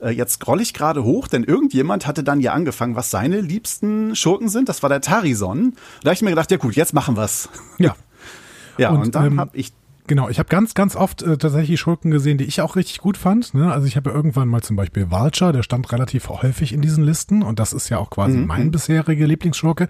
Äh, 0.00 0.10
jetzt 0.10 0.32
scroll 0.34 0.60
ich 0.60 0.74
gerade 0.74 1.04
hoch, 1.04 1.28
denn 1.28 1.44
irgendjemand 1.44 2.06
hatte 2.08 2.24
dann 2.24 2.40
ja 2.40 2.52
angefangen, 2.54 2.96
was 2.96 3.10
seine 3.10 3.40
liebsten 3.40 4.16
Schurken 4.16 4.48
sind. 4.48 4.68
Das 4.68 4.82
war 4.82 4.88
der 4.90 5.00
Tarison. 5.00 5.74
Da 6.02 6.06
habe 6.08 6.14
ich 6.14 6.22
mir 6.22 6.30
gedacht, 6.30 6.50
ja 6.50 6.56
gut, 6.56 6.74
jetzt 6.74 6.92
machen 6.92 7.16
wir's. 7.16 7.48
Ja, 7.78 7.94
Ja, 8.78 8.90
Und, 8.90 9.02
und, 9.02 9.14
dann 9.14 9.26
ähm, 9.26 9.40
habe 9.40 9.56
ich 9.58 9.72
Genau, 10.10 10.28
ich 10.28 10.40
habe 10.40 10.48
ganz, 10.48 10.74
ganz 10.74 10.96
oft 10.96 11.22
äh, 11.22 11.38
tatsächlich 11.38 11.78
Schurken 11.78 12.10
gesehen, 12.10 12.36
die 12.36 12.42
ich 12.44 12.60
auch 12.62 12.74
richtig 12.74 12.98
gut 12.98 13.16
fand. 13.16 13.54
Ne? 13.54 13.72
Also 13.72 13.86
ich 13.86 13.94
habe 13.94 14.10
ja 14.10 14.16
irgendwann 14.16 14.48
mal 14.48 14.60
zum 14.60 14.74
Beispiel 14.74 15.08
Vulture, 15.08 15.52
der 15.52 15.62
stand 15.62 15.92
relativ 15.92 16.28
häufig 16.28 16.72
in 16.72 16.80
diesen 16.80 17.04
Listen 17.04 17.44
und 17.44 17.60
das 17.60 17.72
ist 17.72 17.90
ja 17.90 17.98
auch 17.98 18.10
quasi 18.10 18.36
Mhm. 18.38 18.46
mein 18.48 18.70
bisheriger 18.72 19.24
Lieblingsschurke. 19.28 19.86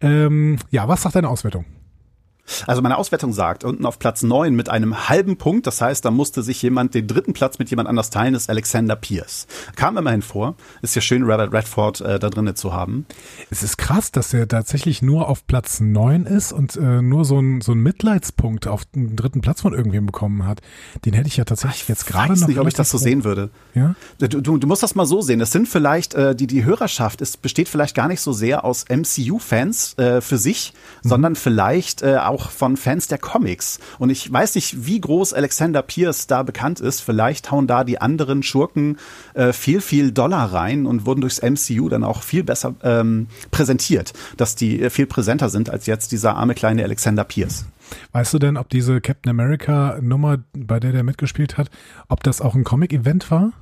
Ähm, 0.00 0.56
ja, 0.70 0.88
was 0.88 1.02
sagt 1.02 1.14
deine 1.14 1.28
Auswertung? 1.28 1.66
Also 2.66 2.82
meine 2.82 2.96
Auswertung 2.96 3.32
sagt, 3.32 3.64
unten 3.64 3.86
auf 3.86 3.98
Platz 3.98 4.22
9 4.22 4.54
mit 4.54 4.68
einem 4.68 5.08
halben 5.08 5.36
Punkt, 5.36 5.66
das 5.66 5.80
heißt, 5.80 6.04
da 6.04 6.10
musste 6.10 6.42
sich 6.42 6.62
jemand 6.62 6.94
den 6.94 7.06
dritten 7.06 7.32
Platz 7.32 7.58
mit 7.58 7.70
jemand 7.70 7.88
anders 7.88 8.10
teilen, 8.10 8.34
ist 8.34 8.50
Alexander 8.50 8.96
Pierce. 8.96 9.46
Kam 9.76 9.96
immerhin 9.96 10.22
vor. 10.22 10.56
Ist 10.82 10.94
ja 10.94 11.02
schön, 11.02 11.22
Robert 11.22 11.52
Redford 11.52 12.00
äh, 12.00 12.18
da 12.18 12.30
drinnen 12.30 12.56
zu 12.56 12.72
haben. 12.72 13.06
Es 13.50 13.62
ist 13.62 13.78
krass, 13.78 14.12
dass 14.12 14.32
er 14.34 14.48
tatsächlich 14.48 15.02
nur 15.02 15.28
auf 15.28 15.46
Platz 15.46 15.80
9 15.80 16.26
ist 16.26 16.52
und 16.52 16.76
äh, 16.76 17.02
nur 17.02 17.24
so 17.24 17.38
ein, 17.38 17.60
so 17.60 17.72
ein 17.72 17.78
Mitleidspunkt 17.78 18.66
auf 18.66 18.84
den 18.84 19.16
dritten 19.16 19.40
Platz 19.40 19.60
von 19.60 19.72
irgendwem 19.72 20.06
bekommen 20.06 20.46
hat. 20.46 20.60
Den 21.04 21.14
hätte 21.14 21.28
ich 21.28 21.36
ja 21.36 21.44
tatsächlich 21.44 21.88
jetzt 21.88 22.06
gerade 22.06 22.28
noch. 22.28 22.34
Ich 22.34 22.42
weiß 22.42 22.48
nicht, 22.48 22.58
ob 22.58 22.68
ich 22.68 22.74
das 22.74 22.90
so 22.90 22.98
sehen 22.98 23.24
würde. 23.24 23.50
Ja? 23.74 23.94
Du, 24.18 24.28
du, 24.28 24.58
du 24.58 24.66
musst 24.66 24.82
das 24.82 24.94
mal 24.94 25.06
so 25.06 25.20
sehen. 25.20 25.40
Es 25.40 25.52
sind 25.52 25.68
vielleicht, 25.68 26.14
äh, 26.14 26.34
die, 26.34 26.46
die 26.46 26.64
Hörerschaft 26.64 27.20
ist, 27.20 27.42
besteht 27.42 27.68
vielleicht 27.68 27.94
gar 27.94 28.08
nicht 28.08 28.20
so 28.20 28.32
sehr 28.32 28.64
aus 28.64 28.84
MCU-Fans 28.88 29.98
äh, 29.98 30.20
für 30.20 30.38
sich, 30.38 30.72
mhm. 31.02 31.08
sondern 31.08 31.36
vielleicht 31.36 32.02
äh, 32.02 32.16
auch 32.40 32.50
von 32.50 32.76
Fans 32.76 33.08
der 33.08 33.18
Comics. 33.18 33.78
Und 33.98 34.10
ich 34.10 34.32
weiß 34.32 34.54
nicht, 34.54 34.86
wie 34.86 35.00
groß 35.00 35.34
Alexander 35.34 35.82
Pierce 35.82 36.26
da 36.26 36.42
bekannt 36.42 36.80
ist. 36.80 37.00
Vielleicht 37.00 37.50
hauen 37.50 37.66
da 37.66 37.84
die 37.84 38.00
anderen 38.00 38.42
Schurken 38.42 38.98
äh, 39.34 39.52
viel, 39.52 39.80
viel 39.80 40.12
Dollar 40.12 40.52
rein 40.52 40.86
und 40.86 41.06
wurden 41.06 41.20
durchs 41.20 41.42
MCU 41.42 41.88
dann 41.88 42.04
auch 42.04 42.22
viel 42.22 42.42
besser 42.42 42.74
ähm, 42.82 43.28
präsentiert, 43.50 44.12
dass 44.36 44.56
die 44.56 44.82
äh, 44.82 44.90
viel 44.90 45.06
präsenter 45.06 45.50
sind 45.50 45.70
als 45.70 45.86
jetzt 45.86 46.12
dieser 46.12 46.36
arme 46.36 46.54
kleine 46.54 46.82
Alexander 46.82 47.24
Pierce. 47.24 47.66
Weißt 48.12 48.32
du 48.32 48.38
denn, 48.38 48.56
ob 48.56 48.68
diese 48.68 49.00
Captain 49.00 49.30
America 49.30 49.98
Nummer, 50.00 50.38
bei 50.56 50.80
der 50.80 50.92
der 50.92 51.02
mitgespielt 51.02 51.58
hat, 51.58 51.70
ob 52.08 52.22
das 52.22 52.40
auch 52.40 52.54
ein 52.54 52.64
Comic-Event 52.64 53.30
war? 53.30 53.52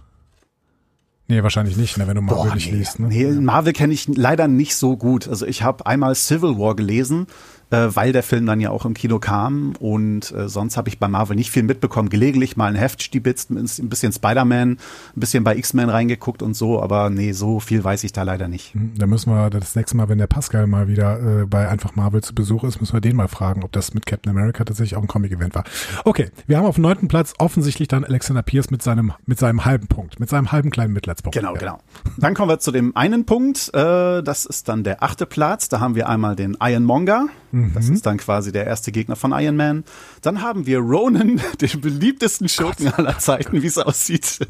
Nee, 1.31 1.43
wahrscheinlich 1.43 1.77
nicht, 1.77 1.99
ne, 1.99 2.07
wenn 2.07 2.15
du 2.15 2.23
Marvel 2.23 2.49
Boah, 2.49 2.55
nicht 2.55 2.73
liest. 2.73 3.01
Ne? 3.01 3.09
Nee, 3.09 3.27
Marvel 3.33 3.75
kenne 3.75 3.93
ich 3.93 4.09
leider 4.09 4.49
nicht 4.49 4.75
so 4.77 4.97
gut. 4.97 5.29
Also 5.29 5.45
ich 5.45 5.63
habe 5.63 5.85
einmal 5.85 6.15
Civil 6.15 6.59
War 6.59 6.75
gelesen 6.75 7.27
äh, 7.71 7.89
weil 7.95 8.13
der 8.13 8.23
Film 8.23 8.47
dann 8.47 8.61
ja 8.61 8.71
auch 8.71 8.85
im 8.85 8.95
Kino 8.95 9.19
kam 9.19 9.75
und 9.79 10.33
äh, 10.33 10.49
sonst 10.49 10.77
habe 10.77 10.89
ich 10.89 10.99
bei 10.99 11.09
Marvel 11.09 11.37
nicht 11.37 11.51
viel 11.51 11.63
mitbekommen. 11.63 12.09
Gelegentlich 12.09 12.57
mal 12.57 12.67
ein 12.67 12.75
Heft 12.75 13.03
stibitzt, 13.03 13.51
ein 13.51 13.89
bisschen 13.89 14.13
Spider-Man, 14.13 14.73
ein 14.73 14.79
bisschen 15.15 15.45
bei 15.45 15.57
X-Men 15.57 15.89
reingeguckt 15.89 16.43
und 16.43 16.55
so, 16.55 16.83
aber 16.83 17.11
nee, 17.11 17.33
so 17.33 17.61
viel 17.61 17.83
weiß 17.83 18.05
ich 18.05 18.13
da 18.13 18.23
leider 18.23 18.49
nicht. 18.49 18.75
Hm, 18.75 18.93
da 18.97 19.07
müssen 19.07 19.33
wir 19.33 19.51
das 19.51 19.77
nächste 19.77 19.97
Mal, 19.97 20.09
wenn 20.09 20.19
der 20.19 20.27
Pascal 20.27 20.67
mal 20.67 20.89
wieder 20.89 21.43
äh, 21.43 21.47
bei 21.47 21.69
Einfach 21.69 21.97
Marvel 21.97 22.23
zu 22.23 22.35
Besuch 22.35 22.65
ist, 22.65 22.81
müssen 22.81 22.95
wir 22.95 23.01
den 23.01 23.17
mal 23.17 23.29
fragen, 23.29 23.65
ob 23.65 23.73
das 23.73 23.95
mit 23.95 24.07
Captain 24.07 24.31
America 24.31 24.65
tatsächlich 24.65 24.97
auch 24.97 25.03
ein 25.03 25.09
Comic-Event 25.09 25.55
war. 25.55 25.65
Okay, 26.05 26.31
wir 26.47 26.57
haben 26.57 26.67
auf 26.67 26.77
dem 26.77 26.83
neunten 26.83 27.09
Platz 27.09 27.35
offensichtlich 27.39 27.89
dann 27.89 28.05
Alexander 28.05 28.43
Pierce 28.43 28.71
mit 28.71 28.83
seinem, 28.83 29.13
mit 29.27 29.39
seinem 29.39 29.65
halben 29.65 29.89
Punkt, 29.89 30.21
mit 30.21 30.29
seinem 30.29 30.53
halben 30.53 30.71
kleinen 30.71 30.93
Mitleidspunkt. 30.93 31.37
Genau, 31.37 31.55
ja. 31.55 31.59
genau. 31.59 31.79
Dann 32.17 32.35
kommen 32.35 32.49
wir 32.49 32.59
zu 32.59 32.73
dem 32.73 32.97
einen 32.97 33.27
Punkt, 33.27 33.71
äh, 33.75 34.23
das 34.23 34.47
ist 34.47 34.69
dann 34.69 34.85
der 34.85 35.03
achte 35.03 35.27
Platz, 35.27 35.69
da 35.69 35.81
haben 35.81 35.95
wir 35.95 36.09
einmal 36.09 36.37
den 36.37 36.57
Ironmonger, 36.61 37.29
Mhm. 37.51 37.73
Das 37.75 37.89
ist 37.89 38.07
dann 38.07 38.19
quasi 38.19 38.53
der 38.53 38.67
erste 38.67 38.93
Gegner 38.93 39.17
von 39.17 39.33
Iron 39.33 39.57
Man. 39.57 39.85
Dann 40.23 40.43
haben 40.43 40.67
wir 40.67 40.79
Ronan, 40.79 41.41
den 41.61 41.81
beliebtesten 41.81 42.49
Schurken 42.49 42.87
Gott. 42.87 42.99
aller 42.99 43.19
Zeiten, 43.19 43.63
wie 43.63 43.67
es 43.67 43.79
aussieht. 43.79 44.47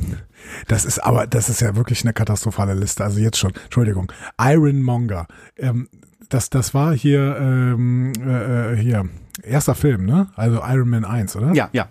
Das 0.67 0.85
ist 0.85 0.99
aber, 0.99 1.26
das 1.26 1.49
ist 1.49 1.61
ja 1.61 1.76
wirklich 1.76 2.02
eine 2.02 2.12
katastrophale 2.12 2.75
Liste. 2.75 3.05
Also 3.05 3.21
jetzt 3.21 3.38
schon, 3.38 3.52
Entschuldigung. 3.64 4.12
Ironmonger. 4.40 5.26
Ähm, 5.57 5.88
das, 6.28 6.50
das 6.50 6.75
war 6.75 6.95
hier, 6.95 7.37
ähm, 7.40 8.12
äh, 8.21 8.75
äh 8.75 8.76
hier, 8.76 9.09
erster 9.43 9.75
Film, 9.75 10.05
ne? 10.05 10.28
Also 10.37 10.61
Iron 10.62 10.88
Man 10.88 11.05
1, 11.05 11.37
oder? 11.37 11.52
Ja, 11.55 11.71
ja. 11.73 11.88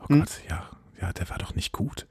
Oh 0.00 0.06
Gott, 0.08 0.30
hm. 0.30 0.48
ja. 0.48 0.64
Ja, 1.00 1.12
der 1.12 1.30
war 1.30 1.38
doch 1.38 1.54
nicht 1.54 1.72
gut. 1.72 2.06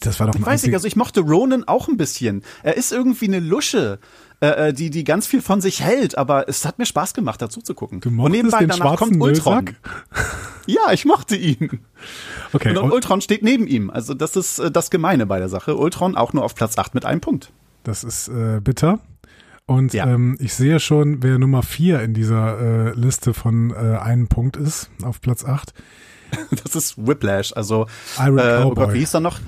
Das 0.00 0.20
war 0.20 0.26
doch 0.26 0.34
ein 0.34 0.40
Ich 0.40 0.46
weiß 0.46 0.62
nicht, 0.64 0.74
also 0.74 0.86
ich 0.86 0.96
mochte 0.96 1.20
Ronan 1.20 1.64
auch 1.64 1.88
ein 1.88 1.96
bisschen. 1.96 2.42
Er 2.62 2.76
ist 2.76 2.92
irgendwie 2.92 3.26
eine 3.26 3.40
Lusche. 3.40 3.98
Äh, 4.42 4.70
äh, 4.70 4.72
die, 4.72 4.90
die 4.90 5.04
ganz 5.04 5.28
viel 5.28 5.40
von 5.40 5.60
sich 5.60 5.82
hält, 5.82 6.18
aber 6.18 6.48
es 6.48 6.66
hat 6.66 6.80
mir 6.80 6.86
Spaß 6.86 7.14
gemacht, 7.14 7.40
dazu 7.40 7.60
zu 7.60 7.74
gucken. 7.74 8.00
Du 8.00 8.08
und 8.08 8.32
nebenbei 8.32 8.58
den 8.58 8.70
danach 8.70 8.96
kommt 8.96 9.20
Ultron. 9.20 9.70
ja, 10.66 10.92
ich 10.92 11.04
mochte 11.04 11.36
ihn. 11.36 11.78
Okay. 12.52 12.76
Und 12.76 12.90
Ultron 12.90 13.20
steht 13.20 13.44
neben 13.44 13.68
ihm. 13.68 13.88
Also 13.88 14.14
das 14.14 14.34
ist 14.34 14.58
äh, 14.58 14.72
das 14.72 14.90
Gemeine 14.90 15.26
bei 15.26 15.38
der 15.38 15.48
Sache. 15.48 15.76
Ultron 15.76 16.16
auch 16.16 16.32
nur 16.32 16.44
auf 16.44 16.56
Platz 16.56 16.76
8 16.76 16.92
mit 16.92 17.04
einem 17.04 17.20
Punkt. 17.20 17.52
Das 17.84 18.02
ist 18.02 18.26
äh, 18.28 18.60
bitter. 18.60 18.98
Und 19.66 19.94
ja. 19.94 20.08
ähm, 20.08 20.36
ich 20.40 20.54
sehe 20.54 20.80
schon, 20.80 21.22
wer 21.22 21.38
Nummer 21.38 21.62
4 21.62 22.00
in 22.02 22.12
dieser 22.12 22.58
äh, 22.58 22.94
Liste 22.94 23.34
von 23.34 23.70
äh, 23.70 23.96
einem 23.96 24.26
Punkt 24.26 24.56
ist, 24.56 24.90
auf 25.04 25.20
Platz 25.20 25.44
8. 25.44 25.72
Das 26.64 26.74
ist 26.74 26.94
Whiplash, 26.96 27.52
also 27.54 27.86
Iron 28.18 28.38
äh, 28.38 28.62
oh 28.64 28.74
Gott, 28.74 28.92
wie 28.92 29.00
hieß 29.00 29.14
er 29.14 29.20
noch? 29.20 29.38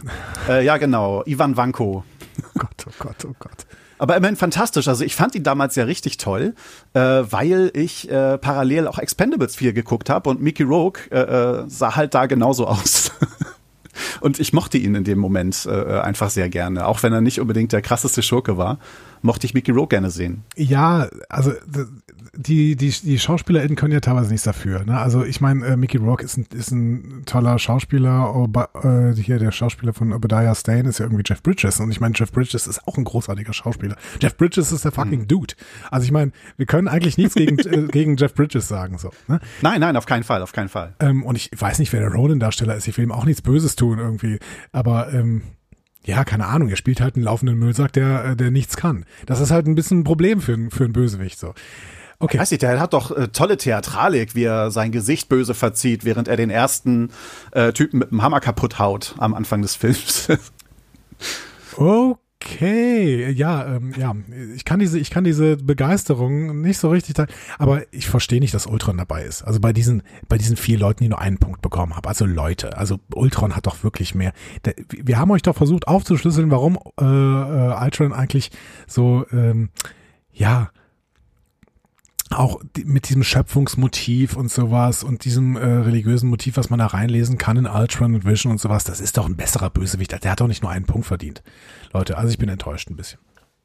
Äh, 0.48 0.64
ja, 0.64 0.76
genau, 0.76 1.22
Ivan 1.26 1.56
Vanko. 1.56 2.04
Oh 2.38 2.58
Gott, 2.58 2.86
oh 2.86 2.92
Gott, 2.98 3.24
oh 3.24 3.34
Gott. 3.38 3.66
Aber 3.98 4.16
immerhin 4.16 4.36
fantastisch. 4.36 4.88
Also 4.88 5.04
ich 5.04 5.14
fand 5.14 5.34
ihn 5.34 5.44
damals 5.44 5.76
ja 5.76 5.84
richtig 5.84 6.16
toll, 6.16 6.54
äh, 6.94 7.00
weil 7.00 7.70
ich 7.74 8.10
äh, 8.10 8.38
parallel 8.38 8.88
auch 8.88 8.98
Expendables 8.98 9.56
4 9.56 9.72
geguckt 9.72 10.10
habe 10.10 10.30
und 10.30 10.42
Mickey 10.42 10.64
Rogue 10.64 11.00
äh, 11.10 11.20
äh, 11.20 11.64
sah 11.68 11.96
halt 11.96 12.14
da 12.14 12.26
genauso 12.26 12.66
aus. 12.66 13.12
und 14.20 14.40
ich 14.40 14.52
mochte 14.52 14.78
ihn 14.78 14.94
in 14.94 15.04
dem 15.04 15.18
Moment 15.18 15.66
äh, 15.66 16.00
einfach 16.00 16.30
sehr 16.30 16.48
gerne, 16.48 16.86
auch 16.86 17.02
wenn 17.02 17.12
er 17.12 17.20
nicht 17.20 17.40
unbedingt 17.40 17.72
der 17.72 17.82
krasseste 17.82 18.22
Schurke 18.22 18.58
war 18.58 18.78
mochte 19.24 19.46
ich 19.46 19.54
Mickey 19.54 19.72
Rourke 19.72 19.96
gerne 19.96 20.10
sehen. 20.10 20.44
Ja, 20.54 21.08
also 21.28 21.52
die, 22.36 22.76
die, 22.76 22.90
die 22.90 23.18
SchauspielerInnen 23.18 23.76
können 23.76 23.92
ja 23.92 24.00
teilweise 24.00 24.30
nichts 24.30 24.44
dafür. 24.44 24.84
Ne? 24.84 24.98
Also 24.98 25.24
ich 25.24 25.40
meine, 25.40 25.64
äh, 25.66 25.76
Mickey 25.76 25.98
Rourke 25.98 26.24
ist 26.24 26.36
ein, 26.36 26.46
ist 26.54 26.70
ein 26.70 27.22
toller 27.26 27.58
Schauspieler. 27.58 28.34
Oba, 28.34 28.68
äh, 28.82 29.14
hier 29.14 29.38
der 29.38 29.52
Schauspieler 29.52 29.92
von 29.92 30.12
Obadiah 30.12 30.54
Stane 30.54 30.88
ist 30.88 30.98
ja 30.98 31.06
irgendwie 31.06 31.24
Jeff 31.26 31.42
Bridges. 31.42 31.80
Und 31.80 31.90
ich 31.90 32.00
meine, 32.00 32.14
Jeff 32.16 32.32
Bridges 32.32 32.66
ist 32.66 32.86
auch 32.86 32.98
ein 32.98 33.04
großartiger 33.04 33.52
Schauspieler. 33.52 33.96
Jeff 34.20 34.36
Bridges 34.36 34.72
ist 34.72 34.84
der 34.84 34.92
fucking 34.92 35.22
mhm. 35.22 35.28
Dude. 35.28 35.54
Also 35.90 36.04
ich 36.04 36.12
meine, 36.12 36.32
wir 36.56 36.66
können 36.66 36.88
eigentlich 36.88 37.18
nichts 37.18 37.34
gegen, 37.34 37.58
äh, 37.60 37.88
gegen 37.88 38.16
Jeff 38.16 38.34
Bridges 38.34 38.68
sagen. 38.68 38.98
So, 38.98 39.10
ne? 39.28 39.40
Nein, 39.62 39.80
nein, 39.80 39.96
auf 39.96 40.06
keinen 40.06 40.24
Fall, 40.24 40.42
auf 40.42 40.52
keinen 40.52 40.68
Fall. 40.68 40.94
Ähm, 41.00 41.22
und 41.22 41.36
ich 41.36 41.50
weiß 41.56 41.78
nicht, 41.78 41.92
wer 41.92 42.00
der 42.00 42.12
Roland-Darsteller 42.12 42.74
ist. 42.74 42.88
Ich 42.88 42.96
will 42.96 43.04
ihm 43.04 43.12
auch 43.12 43.24
nichts 43.24 43.42
Böses 43.42 43.76
tun 43.76 43.98
irgendwie. 43.98 44.38
Aber 44.72 45.12
ähm, 45.12 45.42
ja, 46.04 46.24
keine 46.24 46.46
Ahnung, 46.46 46.68
er 46.68 46.76
spielt 46.76 47.00
halt 47.00 47.16
einen 47.16 47.24
laufenden 47.24 47.58
Müllsack, 47.58 47.92
der, 47.92 48.24
äh, 48.24 48.36
der 48.36 48.50
nichts 48.50 48.76
kann. 48.76 49.06
Das 49.26 49.40
ist 49.40 49.50
halt 49.50 49.66
ein 49.66 49.74
bisschen 49.74 50.00
ein 50.00 50.04
Problem 50.04 50.40
für, 50.40 50.70
für 50.70 50.84
einen 50.84 50.92
Bösewicht 50.92 51.38
so. 51.38 51.54
Okay. 52.24 52.38
Weiß 52.38 52.50
nicht, 52.50 52.62
der 52.62 52.80
hat 52.80 52.94
doch 52.94 53.14
äh, 53.14 53.28
tolle 53.28 53.58
Theatralik, 53.58 54.34
wie 54.34 54.44
er 54.44 54.70
sein 54.70 54.92
Gesicht 54.92 55.28
böse 55.28 55.52
verzieht, 55.52 56.06
während 56.06 56.26
er 56.26 56.38
den 56.38 56.48
ersten 56.48 57.10
äh, 57.52 57.74
Typen 57.74 57.98
mit 57.98 58.10
dem 58.10 58.22
Hammer 58.22 58.40
kaputt 58.40 58.78
haut 58.78 59.14
am 59.18 59.34
Anfang 59.34 59.60
des 59.60 59.76
Films. 59.76 60.28
Okay, 61.76 63.30
ja, 63.30 63.66
ähm, 63.66 63.92
ja, 63.98 64.14
ich 64.54 64.64
kann 64.64 64.78
diese, 64.78 64.96
ich 64.96 65.10
kann 65.10 65.24
diese 65.24 65.56
Begeisterung 65.56 66.60
nicht 66.60 66.78
so 66.78 66.88
richtig 66.90 67.14
teilen, 67.14 67.30
aber 67.58 67.82
ich 67.90 68.08
verstehe 68.08 68.38
nicht, 68.38 68.54
dass 68.54 68.68
Ultron 68.68 68.96
dabei 68.96 69.24
ist. 69.24 69.42
Also 69.42 69.58
bei 69.58 69.72
diesen, 69.72 70.04
bei 70.28 70.38
diesen 70.38 70.56
vier 70.56 70.78
Leuten, 70.78 71.02
die 71.02 71.08
nur 71.08 71.18
einen 71.18 71.38
Punkt 71.38 71.62
bekommen 71.62 71.96
haben, 71.96 72.06
also 72.06 72.26
Leute, 72.26 72.78
also 72.78 73.00
Ultron 73.12 73.56
hat 73.56 73.66
doch 73.66 73.82
wirklich 73.82 74.14
mehr. 74.14 74.32
Der, 74.64 74.74
wir 74.88 75.18
haben 75.18 75.32
euch 75.32 75.42
doch 75.42 75.56
versucht 75.56 75.88
aufzuschlüsseln, 75.88 76.52
warum 76.52 76.78
äh, 77.00 77.04
äh, 77.04 77.84
Ultron 77.84 78.12
eigentlich 78.12 78.52
so, 78.86 79.26
ähm, 79.32 79.70
ja, 80.32 80.70
auch 82.34 82.60
mit 82.84 83.08
diesem 83.08 83.24
Schöpfungsmotiv 83.24 84.36
und 84.36 84.50
sowas 84.50 85.02
und 85.02 85.24
diesem 85.24 85.56
äh, 85.56 85.64
religiösen 85.64 86.28
Motiv, 86.28 86.56
was 86.56 86.70
man 86.70 86.78
da 86.78 86.86
reinlesen 86.86 87.38
kann 87.38 87.56
in 87.56 87.66
Ultron 87.66 88.14
und 88.14 88.24
Vision 88.24 88.52
und 88.52 88.60
sowas, 88.60 88.84
das 88.84 89.00
ist 89.00 89.16
doch 89.16 89.26
ein 89.26 89.36
besserer 89.36 89.70
Bösewicht. 89.70 90.12
Der 90.12 90.30
hat 90.30 90.40
doch 90.40 90.48
nicht 90.48 90.62
nur 90.62 90.70
einen 90.70 90.84
Punkt 90.86 91.06
verdient. 91.06 91.42
Leute, 91.92 92.18
also 92.18 92.30
ich 92.30 92.38
bin 92.38 92.48
enttäuscht 92.48 92.90
ein 92.90 92.96
bisschen. 92.96 93.20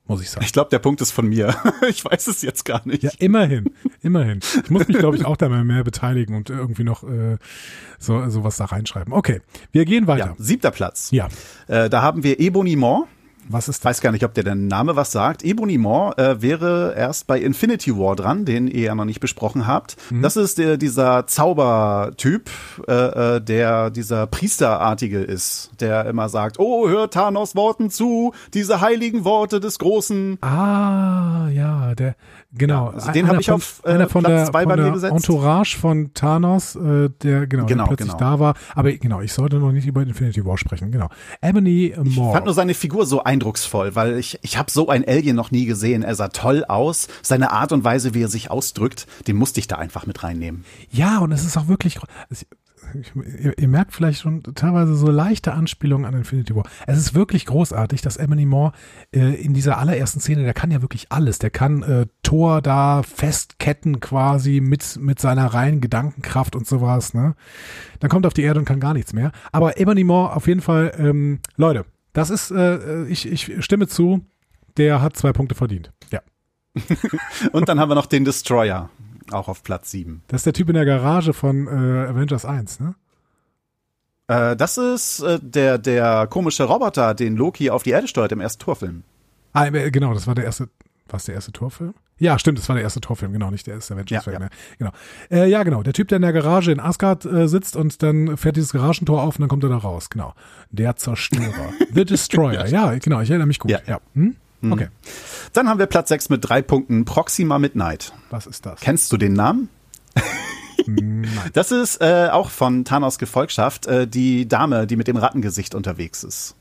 Muss 0.09 0.21
ich 0.21 0.31
sagen. 0.31 0.43
Ich 0.43 0.53
glaube, 0.53 0.71
der 0.71 0.79
Punkt 0.79 1.01
ist 1.01 1.11
von 1.11 1.27
mir. 1.27 1.55
ich 1.89 2.03
weiß 2.03 2.27
es 2.27 2.41
jetzt 2.41 2.65
gar 2.65 2.81
nicht. 2.87 3.03
Ja, 3.03 3.11
immerhin. 3.19 3.69
Immerhin. 4.01 4.39
Ich 4.63 4.69
muss 4.71 4.87
mich, 4.87 4.97
glaube 4.97 5.15
ich, 5.15 5.23
auch 5.23 5.37
da 5.37 5.49
mal 5.49 5.63
mehr 5.63 5.83
beteiligen 5.83 6.35
und 6.35 6.49
irgendwie 6.49 6.83
noch 6.83 7.03
äh, 7.03 7.37
so 7.99 8.27
sowas 8.29 8.57
da 8.57 8.65
reinschreiben. 8.65 9.13
Okay, 9.13 9.41
wir 9.71 9.85
gehen 9.85 10.07
weiter. 10.07 10.35
Ja, 10.37 10.43
siebter 10.43 10.71
Platz. 10.71 11.11
Ja. 11.11 11.27
Äh, 11.67 11.91
da 11.91 12.01
haben 12.01 12.23
wir 12.23 12.39
Eboniment 12.39 13.05
was 13.49 13.67
ist 13.67 13.83
das? 13.83 13.89
Weiß 13.89 14.01
gar 14.01 14.11
nicht, 14.11 14.23
ob 14.23 14.33
der 14.35 14.43
der 14.43 14.55
Name 14.55 14.95
was 14.95 15.11
sagt. 15.11 15.43
Ebonimont 15.43 16.17
äh, 16.17 16.41
wäre 16.41 16.93
erst 16.95 17.25
bei 17.27 17.39
Infinity 17.39 17.97
War 17.97 18.15
dran, 18.15 18.45
den 18.45 18.67
ihr 18.67 18.83
ja 18.83 18.95
noch 18.95 19.05
nicht 19.05 19.19
besprochen 19.19 19.65
habt. 19.65 19.97
Mhm. 20.11 20.21
Das 20.21 20.37
ist 20.37 20.59
der, 20.59 20.77
dieser 20.77 21.25
Zaubertyp, 21.25 22.49
äh, 22.87 22.93
äh, 22.93 23.41
der 23.41 23.89
dieser 23.89 24.27
Priesterartige 24.27 25.19
ist, 25.19 25.71
der 25.79 26.05
immer 26.05 26.29
sagt, 26.29 26.59
oh, 26.59 26.87
hört 26.87 27.15
Thanos 27.15 27.55
Worten 27.55 27.89
zu, 27.89 28.33
diese 28.53 28.81
heiligen 28.81 29.25
Worte 29.25 29.59
des 29.59 29.79
Großen. 29.79 30.37
Ah, 30.41 31.49
ja, 31.49 31.95
der, 31.95 32.15
Genau, 32.51 32.87
ja, 32.87 32.93
also 32.95 33.11
den 33.11 33.27
habe 33.27 33.41
ich 33.41 33.51
auf 33.51 33.81
äh, 33.85 33.89
einer 33.89 34.09
von 34.09 34.23
Platz 34.23 34.45
der, 34.45 34.45
zwei 34.45 34.65
bei 34.65 34.75
mir 34.75 34.91
gesetzt. 34.91 35.13
Entourage 35.13 35.77
von 35.77 36.15
Thanos, 36.15 36.75
äh, 36.75 37.09
der 37.21 37.45
genau, 37.45 37.65
genau 37.67 37.83
der 37.83 37.95
plötzlich 37.95 38.17
genau. 38.17 38.31
da 38.31 38.39
war. 38.39 38.53
Aber 38.73 38.91
genau, 38.91 39.21
ich 39.21 39.33
sollte 39.33 39.57
noch 39.57 39.71
nicht 39.71 39.85
über 39.85 40.01
Infinity 40.01 40.43
War 40.43 40.57
sprechen. 40.57 40.91
Genau, 40.91 41.09
Ebony 41.41 41.93
Moore. 41.95 42.07
Ich 42.07 42.33
fand 42.33 42.45
nur 42.45 42.55
seine 42.55 42.73
Figur 42.73 43.05
so 43.05 43.23
eindrucksvoll, 43.39 43.95
weil 43.95 44.17
ich 44.17 44.39
ich 44.41 44.57
habe 44.57 44.69
so 44.69 44.89
ein 44.89 45.07
Alien 45.07 45.35
noch 45.35 45.51
nie 45.51 45.65
gesehen. 45.65 46.03
Er 46.03 46.15
sah 46.15 46.27
toll 46.27 46.65
aus. 46.65 47.07
Seine 47.21 47.51
Art 47.51 47.71
und 47.71 47.83
Weise, 47.83 48.13
wie 48.13 48.23
er 48.23 48.27
sich 48.27 48.51
ausdrückt, 48.51 49.07
den 49.27 49.37
musste 49.37 49.59
ich 49.59 49.67
da 49.67 49.77
einfach 49.77 50.05
mit 50.05 50.23
reinnehmen. 50.23 50.65
Ja, 50.91 51.19
und 51.19 51.31
es 51.31 51.45
ist 51.45 51.57
auch 51.57 51.67
wirklich 51.67 51.99
ihr, 53.39 53.57
ihr, 53.57 53.67
merkt 53.67 53.93
vielleicht 53.93 54.21
schon 54.21 54.43
teilweise 54.55 54.95
so 54.95 55.09
leichte 55.11 55.53
Anspielungen 55.53 56.05
an 56.05 56.13
Infinity 56.15 56.55
War. 56.55 56.63
Es 56.87 56.97
ist 56.97 57.13
wirklich 57.13 57.45
großartig, 57.45 58.01
dass 58.01 58.17
Emily 58.17 58.45
Moore 58.45 58.73
äh, 59.13 59.35
in 59.35 59.53
dieser 59.53 59.77
allerersten 59.77 60.19
Szene, 60.19 60.43
der 60.43 60.53
kann 60.53 60.71
ja 60.71 60.81
wirklich 60.81 61.11
alles. 61.11 61.39
Der 61.39 61.49
kann 61.49 61.83
äh, 61.83 62.07
Tor 62.23 62.61
da 62.61 63.03
festketten 63.03 63.99
quasi 63.99 64.59
mit, 64.59 64.97
mit 64.99 65.19
seiner 65.19 65.47
reinen 65.47 65.81
Gedankenkraft 65.81 66.55
und 66.55 66.67
sowas, 66.67 67.13
ne? 67.13 67.35
Dann 67.99 68.09
kommt 68.09 68.25
er 68.25 68.27
auf 68.27 68.33
die 68.33 68.43
Erde 68.43 68.59
und 68.59 68.65
kann 68.65 68.79
gar 68.79 68.93
nichts 68.93 69.13
mehr. 69.13 69.31
Aber 69.51 69.79
Ebony 69.79 70.03
Moore 70.03 70.35
auf 70.35 70.47
jeden 70.47 70.61
Fall, 70.61 70.93
ähm, 70.97 71.39
Leute, 71.57 71.85
das 72.19 72.29
ist, 72.29 72.51
äh, 72.51 73.05
ich, 73.05 73.25
ich 73.31 73.63
stimme 73.63 73.87
zu, 73.87 74.25
der 74.77 75.01
hat 75.01 75.15
zwei 75.15 75.31
Punkte 75.31 75.55
verdient. 75.55 75.91
Ja. 76.11 76.21
und 77.53 77.69
dann 77.69 77.79
haben 77.79 77.89
wir 77.89 77.95
noch 77.95 78.07
den 78.07 78.25
Destroyer, 78.25 78.89
auch 79.31 79.47
auf 79.47 79.63
Platz 79.63 79.91
7. 79.91 80.23
Das 80.27 80.41
ist 80.41 80.45
der 80.45 80.53
Typ 80.53 80.67
in 80.67 80.75
der 80.75 80.85
Garage 80.85 81.33
von 81.33 81.67
äh, 81.67 82.09
Avengers 82.09 82.43
1, 82.45 82.81
ne? 82.81 82.95
Äh, 84.27 84.55
das 84.57 84.77
ist 84.77 85.21
äh, 85.21 85.39
der, 85.41 85.77
der 85.77 86.27
komische 86.27 86.65
Roboter, 86.65 87.13
den 87.13 87.37
Loki 87.37 87.69
auf 87.69 87.83
die 87.83 87.91
Erde 87.91 88.07
steuert 88.07 88.31
im 88.33 88.41
ersten 88.41 88.61
Torfilm. 88.61 89.03
Ah, 89.53 89.67
äh, 89.67 89.89
genau, 89.89 90.13
das 90.13 90.27
war 90.27 90.35
der 90.35 90.43
erste, 90.43 90.69
was 91.07 91.23
der 91.23 91.35
erste 91.35 91.53
Torfilm? 91.53 91.93
Ja, 92.19 92.37
stimmt, 92.37 92.59
das 92.59 92.67
war 92.67 92.75
der 92.75 92.83
erste 92.83 93.01
Torfilm, 93.01 93.31
genau, 93.33 93.49
nicht 93.49 93.65
der 93.65 93.75
erste 93.75 93.93
Avengers-Film 93.93 94.33
ja, 94.33 94.39
ja. 94.39 94.39
mehr. 94.39 94.49
Genau. 94.77 94.91
Äh, 95.31 95.49
ja, 95.49 95.63
genau, 95.63 95.83
der 95.83 95.93
Typ, 95.93 96.09
der 96.09 96.17
in 96.17 96.21
der 96.21 96.33
Garage 96.33 96.71
in 96.71 96.79
Asgard 96.79 97.25
äh, 97.25 97.47
sitzt 97.47 97.75
und 97.75 98.03
dann 98.03 98.37
fährt 98.37 98.57
dieses 98.57 98.73
Garagentor 98.73 99.23
auf 99.23 99.37
und 99.37 99.41
dann 99.41 99.49
kommt 99.49 99.63
er 99.63 99.69
da 99.69 99.77
raus, 99.77 100.09
genau. 100.09 100.33
Der 100.69 100.97
Zerstörer. 100.97 101.73
The 101.93 102.05
Destroyer, 102.05 102.67
ja, 102.67 102.93
genau, 102.97 103.21
ich 103.21 103.29
erinnere 103.29 103.47
mich 103.47 103.59
gut. 103.59 103.71
Ja. 103.71 103.79
ja. 103.87 103.99
Hm? 104.13 104.35
Mhm. 104.61 104.71
Okay. 104.73 104.87
Dann 105.53 105.69
haben 105.69 105.79
wir 105.79 105.85
Platz 105.85 106.09
6 106.09 106.29
mit 106.29 106.47
drei 106.47 106.61
Punkten, 106.61 107.05
Proxima 107.05 107.59
Midnight. 107.59 108.13
Was 108.29 108.45
ist 108.45 108.65
das? 108.65 108.81
Kennst 108.81 109.11
du 109.11 109.17
den 109.17 109.33
Namen? 109.33 109.69
Nein. 110.85 111.27
Das 111.53 111.71
ist 111.71 112.01
äh, 112.01 112.29
auch 112.31 112.49
von 112.49 112.85
Thanos 112.85 113.19
Gefolgschaft, 113.19 113.85
äh, 113.85 114.07
die 114.07 114.47
Dame, 114.47 114.87
die 114.87 114.95
mit 114.95 115.07
dem 115.07 115.17
Rattengesicht 115.17 115.75
unterwegs 115.75 116.23
ist. 116.23 116.55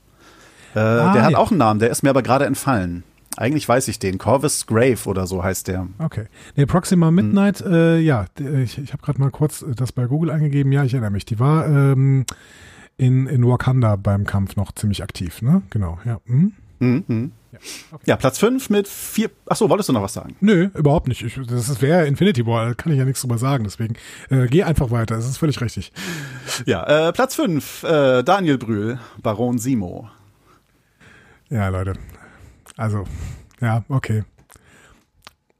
Äh, 0.75 0.81
ah, 0.81 1.12
der 1.12 1.25
hat 1.25 1.33
ja. 1.33 1.38
auch 1.38 1.50
einen 1.50 1.59
Namen, 1.59 1.81
der 1.81 1.91
ist 1.91 2.03
mir 2.03 2.11
aber 2.11 2.23
gerade 2.23 2.45
entfallen. 2.45 3.05
Eigentlich 3.38 3.68
weiß 3.68 3.87
ich 3.87 4.00
den. 4.00 4.18
Corvus 4.18 4.66
Grave 4.66 4.99
oder 5.07 5.28
so 5.28 5.45
heißt 5.45 5.68
der. 5.68 5.87
Okay. 6.00 6.25
Nee, 6.57 6.66
Proxima 6.66 7.12
Midnight, 7.12 7.61
hm. 7.61 7.73
äh, 7.73 7.99
ja, 7.99 8.26
ich, 8.37 8.78
ich 8.78 8.92
habe 8.92 9.00
gerade 9.00 9.21
mal 9.21 9.30
kurz 9.30 9.64
das 9.76 9.92
bei 9.92 10.07
Google 10.07 10.33
eingegeben. 10.33 10.73
Ja, 10.73 10.83
ich 10.83 10.92
erinnere 10.92 11.12
mich. 11.12 11.25
Die 11.25 11.38
war 11.38 11.64
ähm, 11.68 12.26
in, 12.97 13.28
in 13.28 13.47
Wakanda 13.47 13.95
beim 13.95 14.25
Kampf 14.25 14.57
noch 14.57 14.73
ziemlich 14.73 15.04
aktiv, 15.04 15.40
ne? 15.40 15.62
Genau, 15.71 16.00
ja. 16.04 16.21
Hm? 16.26 16.52
Mhm. 16.80 17.30
Ja, 17.52 17.59
okay. 17.92 18.02
ja, 18.07 18.16
Platz 18.16 18.38
5 18.40 18.71
mit 18.71 18.88
vier. 18.88 19.30
Achso, 19.47 19.71
wolltest 19.71 19.88
du 19.88 19.92
noch 19.92 20.02
was 20.02 20.14
sagen? 20.14 20.35
Nö, 20.40 20.71
überhaupt 20.75 21.07
nicht. 21.07 21.23
Ich, 21.23 21.38
das 21.47 21.80
wäre 21.80 22.09
Infinity 22.09 22.45
War, 22.45 22.75
kann 22.75 22.90
ich 22.90 22.99
ja 22.99 23.04
nichts 23.04 23.21
drüber 23.21 23.38
sagen. 23.38 23.62
Deswegen 23.62 23.95
äh, 24.30 24.49
geh 24.49 24.64
einfach 24.64 24.90
weiter, 24.90 25.14
das 25.14 25.28
ist 25.28 25.38
völlig 25.38 25.61
richtig. 25.61 25.92
Ja, 26.66 27.09
äh, 27.09 27.12
Platz 27.12 27.37
5, 27.37 27.85
äh, 27.85 28.23
Daniel 28.25 28.59
Brühl, 28.59 28.99
Baron 29.23 29.59
Simo. 29.59 30.11
Ja, 31.50 31.68
Leute. 31.68 31.95
Also, 32.78 33.04
ja, 33.61 33.85
okay. 33.88 34.25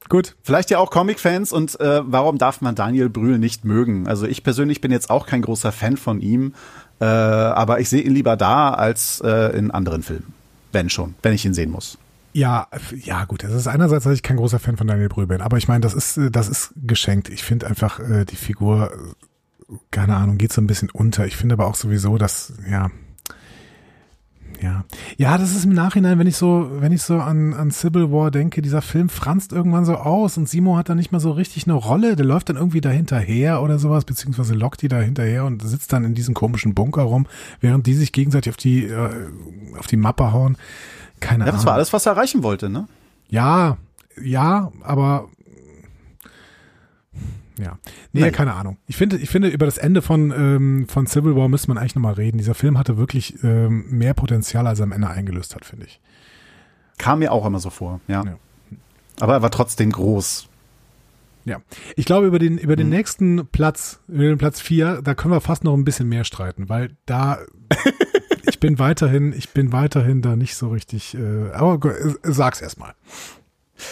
Gut. 0.09 0.37
Vielleicht 0.43 0.71
ja 0.71 0.79
auch 0.79 0.91
Comic-Fans 0.91 1.53
und 1.53 1.79
äh, 1.81 2.01
warum 2.05 2.39
darf 2.39 2.63
man 2.63 2.75
Daniel 2.75 3.11
Brühl 3.11 3.39
nicht 3.39 3.67
mögen? 3.67 4.07
Also 4.07 4.27
ich 4.27 4.43
persönlich 4.43 4.81
bin 4.81 4.91
jetzt 4.91 5.11
auch 5.11 5.27
kein 5.27 5.43
großer 5.43 5.71
Fan 5.71 5.99
von 5.99 6.21
ihm, 6.21 6.55
äh, 7.01 7.05
aber 7.05 7.81
ich 7.81 7.91
sehe 7.91 8.01
ihn 8.01 8.15
lieber 8.15 8.37
da 8.37 8.71
als 8.71 9.21
äh, 9.23 9.55
in 9.57 9.71
anderen 9.71 10.03
Filmen. 10.03 10.33
Wenn 10.73 10.89
schon, 10.89 11.15
wenn 11.23 11.35
ich 11.35 11.45
ihn 11.45 11.53
sehen 11.53 11.71
muss. 11.71 11.99
Ja, 12.33 12.69
ja, 12.95 13.25
gut. 13.25 13.43
Das 13.43 13.53
ist 13.53 13.67
einerseits, 13.67 14.05
dass 14.05 14.15
ich 14.15 14.23
kein 14.23 14.37
großer 14.37 14.59
Fan 14.59 14.77
von 14.77 14.87
Daniel 14.87 15.09
Brühl 15.09 15.27
bin, 15.27 15.41
aber 15.41 15.59
ich 15.59 15.69
meine, 15.69 15.81
das 15.81 15.93
ist, 15.93 16.17
äh, 16.17 16.31
das 16.31 16.49
ist 16.49 16.73
geschenkt. 16.77 17.29
Ich 17.29 17.43
finde 17.43 17.67
einfach 17.67 18.01
äh, 18.01 18.25
die 18.25 18.37
Figur, 18.37 18.93
äh, 19.69 19.75
keine 19.91 20.17
Ahnung, 20.17 20.39
geht 20.39 20.53
so 20.53 20.63
ein 20.63 20.67
bisschen 20.67 20.91
unter. 20.91 21.27
Ich 21.27 21.37
finde 21.37 21.55
aber 21.55 21.67
auch 21.67 21.75
sowieso, 21.75 22.17
dass, 22.17 22.55
ja, 22.71 22.91
ja. 24.61 24.85
Ja, 25.17 25.39
das 25.39 25.53
ist 25.53 25.65
im 25.65 25.73
Nachhinein, 25.73 26.19
wenn 26.19 26.27
ich 26.27 26.37
so, 26.37 26.69
wenn 26.81 26.93
ich 26.93 27.03
so 27.03 27.19
an, 27.19 27.55
an 27.55 27.71
Civil 27.71 28.11
War 28.11 28.31
denke, 28.31 28.63
dieser 28.63 28.83
Film 28.83 29.09
franzt 29.09 29.53
irgendwann 29.53 29.85
so 29.85 29.95
aus 29.95 30.37
und 30.37 30.49
Simo 30.49 30.77
hat 30.77 30.89
da 30.89 30.95
nicht 30.95 31.13
mehr 31.13 31.21
so 31.21 31.31
richtig 31.33 31.67
eine 31.67 31.75
Rolle. 31.75 32.17
Der 32.17 32.27
läuft 32.27 32.49
dann 32.49 32.57
irgendwie 32.57 32.81
dahinterher 32.81 33.63
oder 33.63 33.79
sowas, 33.79 34.05
beziehungsweise 34.05 34.55
lockt 34.55 34.83
die 34.83 34.89
da 34.89 35.01
hinterher 35.01 35.45
und 35.45 35.63
sitzt 35.63 35.93
dann 35.93 36.05
in 36.05 36.15
diesem 36.15 36.35
komischen 36.35 36.75
Bunker 36.75 37.03
rum, 37.03 37.27
während 37.61 37.87
die 37.87 37.95
sich 37.95 38.13
gegenseitig 38.13 38.51
auf 38.51 38.57
die, 38.57 38.85
äh, 38.85 39.29
auf 39.79 39.87
die 39.87 39.97
Mappe 39.97 40.33
hauen. 40.33 40.57
Keine 41.21 41.45
ja, 41.45 41.49
Ahnung. 41.49 41.57
Das 41.57 41.67
war 41.67 41.75
alles, 41.75 41.93
was 41.93 42.07
er 42.07 42.13
erreichen 42.13 42.43
wollte, 42.43 42.69
ne? 42.69 42.87
Ja, 43.29 43.77
ja, 44.23 44.73
aber 44.83 45.29
ja. 47.59 47.79
Nee, 48.13 48.23
Nein. 48.23 48.33
keine 48.33 48.55
Ahnung. 48.55 48.79
Ich 48.87 48.97
finde, 48.97 49.17
ich 49.17 49.29
finde, 49.29 49.49
über 49.49 49.67
das 49.67 49.79
Ende 49.79 50.03
von, 50.03 50.31
ähm, 50.31 50.87
von 50.89 51.07
Civil 51.07 51.37
War 51.37 51.49
müsste 51.49 51.69
man 51.69 51.79
eigentlich 51.79 51.95
nochmal 51.95 52.15
reden. 52.15 52.39
Dieser 52.39 52.55
Film 52.55 52.79
hatte 52.79 52.97
wirklich 52.97 53.43
ähm, 53.43 53.87
mehr 53.91 54.15
Potenzial, 54.15 54.67
als 54.67 54.81
er 54.81 54.85
am 54.85 54.93
Ende 54.93 55.09
eingelöst 55.09 55.55
hat, 55.55 55.65
finde 55.65 55.87
ich. 55.87 56.01
Kam 56.99 57.21
mir 57.21 57.33
auch 57.33 57.47
immer 57.47 57.61
so 57.61 57.71
vor, 57.71 58.01
ja. 58.09 58.25
ja. 58.25 58.37
Aber 59.21 59.35
er 59.35 59.43
war 59.43 59.51
trotzdem 59.51 59.91
groß. 59.91 60.49
Ja. 61.45 61.63
Ich 61.97 62.05
glaube, 62.05 62.27
über 62.27 62.39
den, 62.39 62.59
über 62.59 62.77
den 62.77 62.87
hm. 62.87 62.97
nächsten 62.97 63.47
Platz, 63.47 64.01
über 64.07 64.25
den 64.25 64.39
Platz 64.39 64.61
vier, 64.61 65.01
da 65.03 65.15
können 65.15 65.33
wir 65.33 65.41
fast 65.41 65.65
noch 65.65 65.75
ein 65.75 65.85
bisschen 65.85 66.09
mehr 66.09 66.25
streiten, 66.25 66.69
weil 66.69 66.97
da, 67.07 67.39
ich 68.47 68.61
bin 68.61 68.79
weiterhin, 68.79 69.33
ich 69.33 69.51
bin 69.51 69.73
weiterhin 69.73 70.21
da 70.21 70.37
nicht 70.37 70.57
so 70.57 70.69
richtig, 70.69 71.15
äh, 71.15 71.51
aber 71.53 71.99
äh, 71.99 72.15
sag's 72.23 72.61
erstmal. 72.61 72.95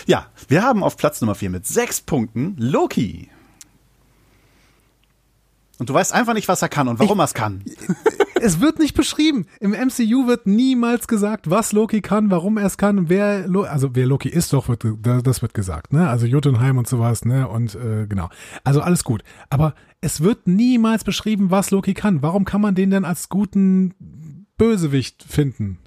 Ja, 0.06 0.26
wir 0.48 0.62
haben 0.62 0.82
auf 0.82 0.96
Platz 0.96 1.20
Nummer 1.20 1.34
vier 1.34 1.50
mit 1.50 1.66
sechs 1.66 2.00
Punkten 2.00 2.56
Loki. 2.58 3.30
Und 5.78 5.90
du 5.90 5.94
weißt 5.94 6.12
einfach 6.12 6.34
nicht, 6.34 6.48
was 6.48 6.62
er 6.62 6.68
kann 6.68 6.88
und 6.88 6.98
warum 6.98 7.20
er 7.20 7.24
es 7.24 7.34
kann. 7.34 7.62
Es 8.38 8.60
wird 8.60 8.78
nicht 8.78 8.94
beschrieben. 8.94 9.46
Im 9.60 9.70
MCU 9.70 10.26
wird 10.26 10.46
niemals 10.46 11.08
gesagt, 11.08 11.48
was 11.48 11.72
Loki 11.72 12.02
kann, 12.02 12.30
warum 12.30 12.58
er 12.58 12.66
es 12.66 12.76
kann, 12.76 13.08
wer, 13.08 13.48
Lo 13.48 13.62
also 13.62 13.94
wer 13.94 14.06
Loki 14.06 14.28
ist, 14.28 14.52
doch 14.52 14.68
wird, 14.68 14.84
das 15.00 15.40
wird 15.40 15.54
gesagt, 15.54 15.92
ne? 15.92 16.08
Also 16.08 16.26
Jotunheim 16.26 16.76
und 16.76 16.86
sowas, 16.86 17.24
ne? 17.24 17.48
Und 17.48 17.74
äh, 17.74 18.06
genau. 18.06 18.28
Also 18.62 18.82
alles 18.82 19.04
gut. 19.04 19.22
Aber 19.48 19.74
es 20.02 20.20
wird 20.20 20.46
niemals 20.46 21.02
beschrieben, 21.02 21.50
was 21.50 21.70
Loki 21.70 21.94
kann. 21.94 22.22
Warum 22.22 22.44
kann 22.44 22.60
man 22.60 22.74
den 22.74 22.90
denn 22.90 23.06
als 23.06 23.30
guten 23.30 23.94
Bösewicht 24.58 25.24
finden? 25.26 25.78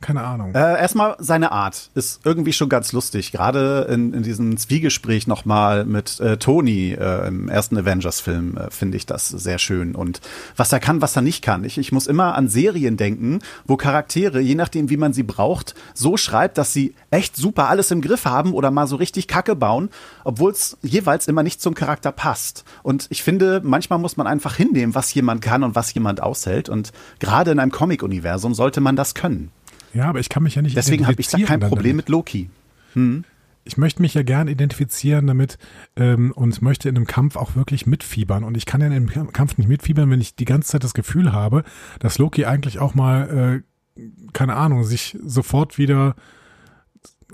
Keine 0.00 0.22
Ahnung. 0.22 0.54
Äh, 0.54 0.80
erstmal 0.80 1.16
seine 1.18 1.52
Art 1.52 1.90
ist 1.94 2.22
irgendwie 2.24 2.54
schon 2.54 2.70
ganz 2.70 2.92
lustig. 2.92 3.32
Gerade 3.32 3.86
in, 3.90 4.14
in 4.14 4.22
diesem 4.22 4.56
Zwiegespräch 4.56 5.26
nochmal 5.26 5.84
mit 5.84 6.18
äh, 6.20 6.38
Tony 6.38 6.92
äh, 6.92 7.28
im 7.28 7.50
ersten 7.50 7.76
Avengers-Film 7.76 8.56
äh, 8.56 8.70
finde 8.70 8.96
ich 8.96 9.04
das 9.04 9.28
sehr 9.28 9.58
schön. 9.58 9.94
Und 9.94 10.22
was 10.56 10.72
er 10.72 10.80
kann, 10.80 11.02
was 11.02 11.16
er 11.16 11.22
nicht 11.22 11.42
kann. 11.42 11.64
Ich, 11.64 11.76
ich 11.76 11.92
muss 11.92 12.06
immer 12.06 12.34
an 12.34 12.48
Serien 12.48 12.96
denken, 12.96 13.40
wo 13.66 13.76
Charaktere, 13.76 14.40
je 14.40 14.54
nachdem 14.54 14.88
wie 14.88 14.96
man 14.96 15.12
sie 15.12 15.22
braucht, 15.22 15.74
so 15.92 16.16
schreibt, 16.16 16.56
dass 16.56 16.72
sie 16.72 16.94
echt 17.10 17.36
super 17.36 17.68
alles 17.68 17.90
im 17.90 18.00
Griff 18.00 18.24
haben 18.24 18.54
oder 18.54 18.70
mal 18.70 18.86
so 18.86 18.96
richtig 18.96 19.28
Kacke 19.28 19.54
bauen, 19.54 19.90
obwohl 20.24 20.52
es 20.52 20.78
jeweils 20.80 21.28
immer 21.28 21.42
nicht 21.42 21.60
zum 21.60 21.74
Charakter 21.74 22.10
passt. 22.10 22.64
Und 22.82 23.06
ich 23.10 23.22
finde, 23.22 23.60
manchmal 23.62 23.98
muss 23.98 24.16
man 24.16 24.26
einfach 24.26 24.56
hinnehmen, 24.56 24.94
was 24.94 25.12
jemand 25.12 25.42
kann 25.42 25.62
und 25.62 25.74
was 25.74 25.92
jemand 25.92 26.22
aushält. 26.22 26.70
Und 26.70 26.92
gerade 27.18 27.50
in 27.50 27.58
einem 27.58 27.70
Comic-Universum 27.70 28.54
sollte 28.54 28.80
man 28.80 28.96
das 28.96 29.14
können. 29.14 29.50
Ja, 29.94 30.08
aber 30.08 30.20
ich 30.20 30.28
kann 30.28 30.42
mich 30.42 30.54
ja 30.54 30.62
nicht 30.62 30.76
Deswegen 30.76 31.06
habe 31.06 31.20
ich 31.20 31.28
da 31.28 31.38
kein 31.38 31.60
Problem 31.60 31.96
mit 31.96 32.08
Loki. 32.08 32.50
Hm. 32.94 33.24
Ich 33.64 33.76
möchte 33.76 34.00
mich 34.00 34.14
ja 34.14 34.22
gern 34.22 34.48
identifizieren 34.48 35.26
damit 35.26 35.58
ähm, 35.94 36.32
und 36.32 36.62
möchte 36.62 36.88
in 36.88 36.96
einem 36.96 37.06
Kampf 37.06 37.36
auch 37.36 37.56
wirklich 37.56 37.86
mitfiebern. 37.86 38.42
Und 38.42 38.56
ich 38.56 38.66
kann 38.66 38.80
ja 38.80 38.86
in 38.86 38.92
einem 38.92 39.32
Kampf 39.32 39.58
nicht 39.58 39.68
mitfiebern, 39.68 40.10
wenn 40.10 40.20
ich 40.20 40.34
die 40.34 40.46
ganze 40.46 40.70
Zeit 40.70 40.82
das 40.82 40.94
Gefühl 40.94 41.32
habe, 41.32 41.64
dass 41.98 42.18
Loki 42.18 42.46
eigentlich 42.46 42.78
auch 42.78 42.94
mal, 42.94 43.62
äh, 43.98 44.00
keine 44.32 44.56
Ahnung, 44.56 44.84
sich 44.84 45.16
sofort 45.22 45.76
wieder 45.76 46.16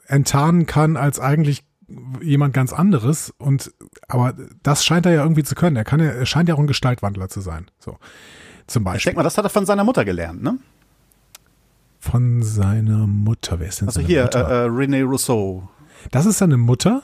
enttarnen 0.07 0.67
kann 0.67 0.97
als 0.97 1.21
eigentlich 1.21 1.65
jemand 2.21 2.55
ganz 2.55 2.73
anderes. 2.73 3.33
Und 3.39 3.73
aber 4.09 4.35
das 4.63 4.85
scheint 4.85 5.07
er 5.07 5.13
ja 5.13 5.23
irgendwie 5.23 5.45
zu 5.45 5.55
können. 5.55 5.77
Er 5.77 5.85
kann 5.85 6.01
ja, 6.01 6.07
er 6.07 6.27
scheint 6.27 6.49
ja 6.49 6.57
auch 6.57 6.61
ein 6.61 6.67
Gestaltwandler 6.67 7.29
zu 7.29 7.41
sein. 7.41 7.67
So 7.79 7.99
zum 8.67 8.85
Beispiel. 8.85 8.99
Ich 8.99 9.05
denke 9.05 9.19
mal, 9.19 9.23
das 9.23 9.39
hat 9.39 9.45
er 9.45 9.51
von 9.51 9.67
seiner 9.67 9.85
Mutter 9.85 10.05
gelernt, 10.05 10.43
ne? 10.43 10.59
Von 12.11 12.43
seiner 12.43 13.07
Mutter. 13.07 13.59
Wer 13.59 13.69
ist 13.69 13.81
denn 13.81 13.89
Also 13.89 14.01
hier, 14.01 14.25
Mutter? 14.25 14.49
Äh, 14.49 14.67
äh, 14.67 14.69
René 14.69 15.05
Rousseau. 15.05 15.69
Das 16.11 16.27
ist 16.27 16.39
seine 16.39 16.57
Mutter? 16.57 17.03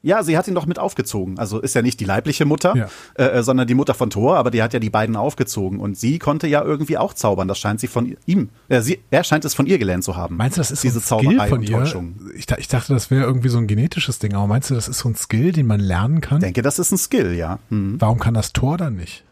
Ja, 0.00 0.22
sie 0.22 0.38
hat 0.38 0.46
ihn 0.46 0.54
doch 0.54 0.66
mit 0.66 0.78
aufgezogen. 0.78 1.38
Also 1.38 1.60
ist 1.60 1.74
ja 1.74 1.82
nicht 1.82 1.98
die 1.98 2.04
leibliche 2.04 2.44
Mutter, 2.44 2.74
ja. 2.76 2.88
äh, 3.14 3.38
äh 3.38 3.42
sondern 3.42 3.66
die 3.66 3.74
Mutter 3.74 3.94
von 3.94 4.10
Thor, 4.10 4.36
aber 4.36 4.50
die 4.50 4.62
hat 4.62 4.72
ja 4.72 4.78
die 4.78 4.90
beiden 4.90 5.16
aufgezogen. 5.16 5.80
Und 5.80 5.98
sie 5.98 6.18
konnte 6.18 6.46
ja 6.46 6.62
irgendwie 6.62 6.98
auch 6.98 7.14
zaubern. 7.14 7.48
Das 7.48 7.58
scheint 7.58 7.80
sie 7.80 7.88
von 7.88 8.16
ihm, 8.26 8.48
äh, 8.68 8.80
sie, 8.80 9.00
er 9.10 9.24
scheint 9.24 9.44
es 9.44 9.54
von 9.54 9.66
ihr 9.66 9.78
gelernt 9.78 10.04
zu 10.04 10.16
haben. 10.16 10.36
Meinst 10.36 10.56
du, 10.56 10.60
das 10.60 10.70
ist 10.70 10.84
diese 10.84 11.00
so 11.00 11.16
ein 11.16 11.20
Skill 11.20 11.36
Zauberei 11.36 11.48
von 11.48 11.62
ihr? 11.62 12.14
Ich, 12.36 12.46
ich, 12.58 12.68
dachte, 12.68 12.94
das 12.94 13.10
wäre 13.10 13.24
irgendwie 13.24 13.48
so 13.48 13.58
ein 13.58 13.66
genetisches 13.66 14.18
Ding. 14.18 14.34
Aber 14.34 14.46
meinst 14.46 14.70
du, 14.70 14.74
das 14.74 14.88
ist 14.88 14.98
so 14.98 15.08
ein 15.08 15.16
Skill, 15.16 15.52
den 15.52 15.66
man 15.66 15.80
lernen 15.80 16.20
kann? 16.20 16.38
Ich 16.38 16.44
denke, 16.44 16.62
das 16.62 16.78
ist 16.78 16.92
ein 16.92 16.98
Skill, 16.98 17.34
ja. 17.34 17.58
Hm. 17.70 17.96
Warum 18.00 18.18
kann 18.18 18.34
das 18.34 18.52
Thor 18.52 18.76
dann 18.76 18.94
nicht? 18.96 19.24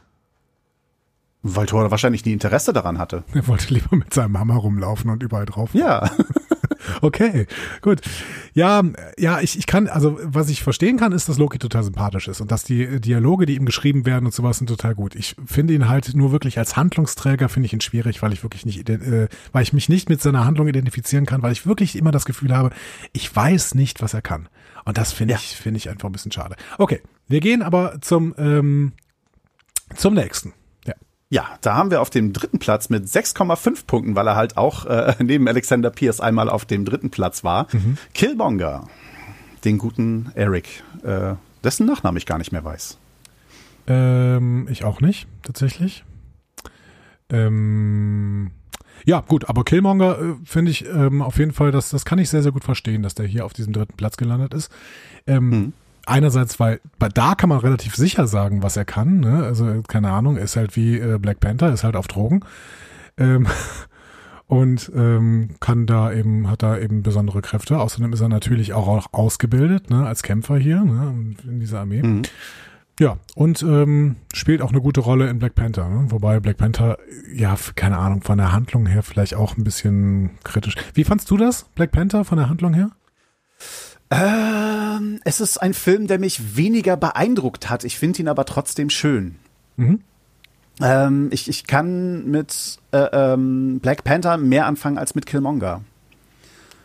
Weil 1.43 1.67
Thor 1.67 1.91
wahrscheinlich 1.91 2.25
nie 2.25 2.33
Interesse 2.33 2.73
daran 2.73 2.99
hatte. 2.99 3.23
Er 3.33 3.47
wollte 3.47 3.73
lieber 3.73 3.95
mit 3.97 4.13
seinem 4.13 4.39
Hammer 4.39 4.57
rumlaufen 4.57 5.11
und 5.11 5.23
überall 5.23 5.47
drauf. 5.47 5.71
Ja. 5.75 6.11
Okay, 7.03 7.47
gut. 7.83 8.01
Ja, 8.55 8.83
ja, 9.19 9.41
ich, 9.41 9.59
ich 9.59 9.67
kann, 9.67 9.89
also 9.89 10.19
was 10.23 10.49
ich 10.49 10.63
verstehen 10.63 10.97
kann, 10.99 11.11
ist, 11.11 11.29
dass 11.29 11.37
Loki 11.37 11.59
total 11.59 11.83
sympathisch 11.83 12.29
ist 12.29 12.41
und 12.41 12.53
dass 12.53 12.63
die 12.63 13.01
Dialoge, 13.01 13.45
die 13.45 13.57
ihm 13.57 13.67
geschrieben 13.67 14.07
werden 14.07 14.25
und 14.27 14.33
sowas, 14.33 14.59
sind 14.59 14.69
total 14.69 14.95
gut. 14.95 15.17
Ich 15.17 15.35
finde 15.47 15.75
ihn 15.75 15.89
halt 15.89 16.15
nur 16.15 16.31
wirklich 16.31 16.59
als 16.59 16.77
Handlungsträger, 16.77 17.49
finde 17.49 17.67
ich 17.67 17.73
ihn 17.73 17.81
schwierig, 17.81 18.23
weil 18.23 18.33
ich 18.33 18.43
wirklich 18.45 18.65
nicht, 18.67 18.89
äh, 18.89 19.29
weil 19.53 19.63
ich 19.65 19.73
mich 19.73 19.89
nicht 19.89 20.09
mit 20.09 20.23
seiner 20.23 20.45
Handlung 20.45 20.69
identifizieren 20.69 21.27
kann, 21.27 21.43
weil 21.43 21.53
ich 21.53 21.67
wirklich 21.67 21.97
immer 21.97 22.13
das 22.13 22.25
Gefühl 22.25 22.55
habe, 22.57 22.71
ich 23.13 23.35
weiß 23.35 23.75
nicht, 23.75 24.01
was 24.01 24.15
er 24.15 24.23
kann. 24.23 24.49
Und 24.85 24.97
das 24.97 25.13
finde 25.13 25.33
Ja. 25.35 25.41
ich, 25.41 25.57
finde 25.57 25.79
ich 25.79 25.91
einfach 25.91 26.09
ein 26.09 26.13
bisschen 26.13 26.33
schade. 26.33 26.55
Okay, 26.79 27.03
wir 27.27 27.41
gehen 27.41 27.63
aber 27.63 28.01
zum, 28.01 28.33
ähm, 28.39 28.93
zum 29.97 30.15
nächsten. 30.15 30.53
Ja. 31.29 31.59
Da 31.61 31.75
haben 31.75 31.91
wir 31.91 32.01
auf 32.01 32.11
dem 32.11 32.33
dritten 32.33 32.59
Platz 32.59 32.89
mit 32.89 33.05
6,5 33.07 33.87
Punkten, 33.87 34.15
weil 34.15 34.27
er 34.29 34.37
halt 34.37 34.57
auch 34.57 34.87
äh, 34.87 35.15
neben 35.23 35.49
Alexander 35.49 35.91
Pierce 35.91 36.21
einmal 36.21 36.49
auf 36.49 36.65
dem 36.65 36.85
dritten 36.85 37.11
Platz 37.11 37.43
war. 37.45 37.67
Killmonger, 38.15 38.87
den 39.65 39.79
guten 39.79 40.31
Eric, 40.35 40.83
äh, 41.03 41.35
dessen 41.65 41.87
Nachname 41.87 42.19
ich 42.19 42.27
gar 42.27 42.39
nicht 42.39 42.53
mehr 42.53 42.65
weiß. 42.65 42.99
Ähm, 43.89 44.69
ich 44.71 44.85
auch 44.85 45.01
nicht, 45.01 45.27
tatsächlich. 45.43 46.05
Ähm, 47.29 48.51
ja, 49.05 49.21
gut, 49.21 49.49
aber 49.49 49.65
Killmonger 49.65 50.19
äh, 50.19 50.35
finde 50.45 50.71
ich 50.71 50.87
ähm, 50.87 51.23
auf 51.23 51.39
jeden 51.39 51.53
Fall, 51.53 51.71
das, 51.73 51.91
das 51.91 52.05
kann 52.05 52.19
ich 52.19 52.29
sehr, 52.31 52.43
sehr 52.43 52.53
gut 52.53 52.65
verstehen, 52.65 53.03
dass 53.03 53.15
der 53.15 53.27
hier 53.27 53.45
auf 53.45 53.53
diesem 53.53 53.73
dritten 53.73 53.97
Platz 53.97 54.17
gelandet 54.17 54.55
ist. 54.55 54.71
Ähm, 55.27 55.49
Mhm. 55.51 55.73
Einerseits, 56.07 56.59
weil 56.61 56.81
bei 56.99 57.09
da 57.09 57.35
kann 57.35 57.49
man 57.49 57.59
relativ 57.59 57.97
sicher 57.97 58.27
sagen, 58.27 58.63
was 58.63 58.77
er 58.77 58.85
kann. 58.85 59.21
Ne? 59.21 59.43
Also, 59.45 59.83
keine 59.87 60.13
Ahnung, 60.13 60.37
ist 60.37 60.57
halt 60.57 60.77
wie 60.77 60.99
äh, 60.99 61.19
Black 61.19 61.41
Panther, 61.41 61.73
ist 61.73 61.85
halt 61.85 61.97
auf 61.97 62.07
Drogen. 62.07 62.41
Ähm, 63.19 63.47
und 64.47 64.91
ähm, 64.95 65.51
kann 65.61 65.87
da 65.87 66.13
eben, 66.13 66.49
hat 66.49 66.63
da 66.63 66.79
eben 66.79 67.03
besondere 67.03 67.43
Kräfte. 67.43 67.79
Außerdem 67.79 68.13
ist 68.13 68.21
er 68.21 68.29
natürlich 68.29 68.73
auch, 68.73 68.87
auch 68.87 69.09
ausgebildet, 69.13 69.91
ne, 69.91 70.07
als 70.07 70.23
Kämpfer 70.23 70.57
hier, 70.57 70.85
ne, 70.85 71.35
in 71.45 71.61
dieser 71.61 71.81
Armee. 71.81 72.03
Mhm. 72.03 72.23
Ja, 72.99 73.19
und 73.35 73.63
ähm, 73.63 74.17
spielt 74.33 74.63
auch 74.63 74.71
eine 74.71 74.81
gute 74.81 75.01
Rolle 75.01 75.29
in 75.29 75.39
Black 75.39 75.55
Panther, 75.55 75.87
ne? 75.87 76.11
wobei 76.11 76.41
Black 76.41 76.57
Panther, 76.57 76.97
ja, 77.35 77.55
keine 77.75 77.99
Ahnung, 77.99 78.23
von 78.23 78.39
der 78.39 78.53
Handlung 78.53 78.87
her 78.87 79.03
vielleicht 79.03 79.35
auch 79.35 79.59
ein 79.59 79.65
bisschen 79.65 80.31
kritisch. 80.45 80.77
Wie 80.95 81.05
fandst 81.05 81.31
du 81.31 81.37
das, 81.37 81.65
Black 81.75 81.93
Panther, 81.93 82.25
von 82.25 82.39
der 82.39 82.49
Handlung 82.49 82.73
her? 82.73 82.93
Ähm, 84.11 85.21
es 85.25 85.41
ist 85.41 85.59
ein 85.59 85.75
Film, 85.75 86.07
der 86.07 86.19
mich 86.19 86.57
weniger 86.57 86.97
beeindruckt 86.97 87.69
hat. 87.69 87.85
Ich 87.85 87.99
finde 87.99 88.21
ihn 88.21 88.29
aber 88.29 88.45
trotzdem 88.45 88.91
schön. 88.91 89.37
Mhm. 89.77 90.01
Ähm, 90.81 91.29
ich, 91.33 91.49
ich 91.49 91.67
kann 91.67 92.27
mit 92.27 92.79
äh, 92.93 92.99
ähm, 93.13 93.81
Black 93.81 94.05
Panther 94.05 94.37
mehr 94.37 94.67
anfangen 94.67 94.99
als 94.99 95.15
mit 95.15 95.27
Killmonger. 95.27 95.83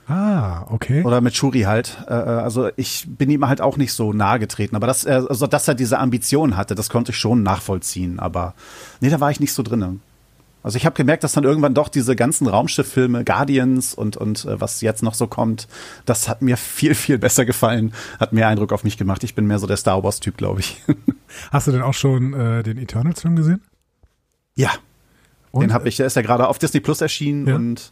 Ah, 0.07 0.65
okay. 0.69 1.03
Oder 1.03 1.21
mit 1.21 1.35
Shuri 1.35 1.61
halt. 1.61 1.97
Äh, 2.07 2.13
äh, 2.13 2.15
also 2.15 2.69
ich 2.75 3.05
bin 3.07 3.29
ihm 3.29 3.47
halt 3.47 3.61
auch 3.61 3.77
nicht 3.77 3.93
so 3.93 4.13
nahe 4.13 4.39
getreten. 4.39 4.75
Aber 4.75 4.87
das, 4.87 5.05
äh, 5.05 5.21
also 5.29 5.47
dass 5.47 5.67
er 5.67 5.75
diese 5.75 5.99
Ambition 5.99 6.57
hatte, 6.57 6.75
das 6.75 6.89
konnte 6.89 7.11
ich 7.11 7.17
schon 7.17 7.43
nachvollziehen. 7.43 8.19
Aber 8.19 8.53
nee, 8.99 9.09
da 9.09 9.19
war 9.19 9.31
ich 9.31 9.39
nicht 9.39 9.53
so 9.53 9.63
drinne. 9.63 9.99
Also 10.63 10.77
ich 10.77 10.85
habe 10.85 10.95
gemerkt, 10.95 11.23
dass 11.23 11.33
dann 11.33 11.43
irgendwann 11.43 11.73
doch 11.73 11.89
diese 11.89 12.15
ganzen 12.15 12.47
Raumschifffilme, 12.47 13.23
Guardians 13.23 13.93
und, 13.93 14.15
und 14.17 14.45
äh, 14.45 14.61
was 14.61 14.81
jetzt 14.81 15.01
noch 15.03 15.13
so 15.15 15.27
kommt, 15.27 15.67
das 16.05 16.29
hat 16.29 16.41
mir 16.41 16.55
viel, 16.57 16.93
viel 16.95 17.17
besser 17.17 17.45
gefallen, 17.45 17.93
hat 18.19 18.31
mehr 18.33 18.47
Eindruck 18.47 18.71
auf 18.71 18.83
mich 18.83 18.97
gemacht. 18.97 19.23
Ich 19.23 19.33
bin 19.35 19.47
mehr 19.47 19.59
so 19.59 19.65
der 19.67 19.77
Star 19.77 20.03
Wars-Typ, 20.03 20.37
glaube 20.37 20.59
ich. 20.59 20.81
Hast 21.51 21.67
du 21.67 21.71
denn 21.71 21.81
auch 21.81 21.93
schon 21.95 22.33
äh, 22.33 22.61
den 22.63 22.77
Eternals-Film 22.77 23.35
gesehen? 23.35 23.61
ja, 24.55 24.69
Und, 25.51 25.61
den 25.61 25.73
habe 25.73 25.87
ich, 25.89 25.97
der 25.97 26.05
ist 26.05 26.15
ja 26.15 26.21
gerade 26.21 26.47
auf 26.47 26.59
Disney 26.59 26.79
Plus 26.81 27.01
erschienen 27.01 27.47
Ja. 27.47 27.55
und 27.55 27.91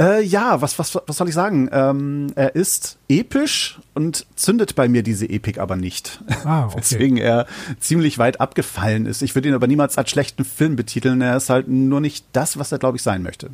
äh, 0.00 0.22
ja, 0.22 0.60
was, 0.60 0.78
was, 0.78 0.98
was 1.06 1.16
soll 1.16 1.28
ich 1.28 1.34
sagen? 1.34 1.68
Ähm, 1.72 2.28
er 2.34 2.54
ist 2.54 2.98
episch 3.08 3.80
und 3.94 4.26
zündet 4.36 4.74
bei 4.74 4.88
mir 4.88 5.02
diese 5.02 5.28
Epik 5.28 5.58
aber 5.58 5.76
nicht. 5.76 6.22
Ah, 6.44 6.66
okay. 6.66 6.78
Weswegen 6.78 7.16
er 7.16 7.46
ziemlich 7.80 8.18
weit 8.18 8.40
abgefallen 8.40 9.06
ist. 9.06 9.22
Ich 9.22 9.34
würde 9.34 9.48
ihn 9.48 9.54
aber 9.54 9.66
niemals 9.66 9.98
als 9.98 10.10
schlechten 10.10 10.44
Film 10.44 10.76
betiteln. 10.76 11.20
Er 11.20 11.36
ist 11.36 11.50
halt 11.50 11.68
nur 11.68 12.00
nicht 12.00 12.24
das, 12.32 12.58
was 12.58 12.72
er, 12.72 12.78
glaube 12.78 12.96
ich, 12.96 13.02
sein 13.02 13.22
möchte. 13.22 13.50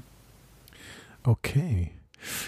Okay. 1.24 1.90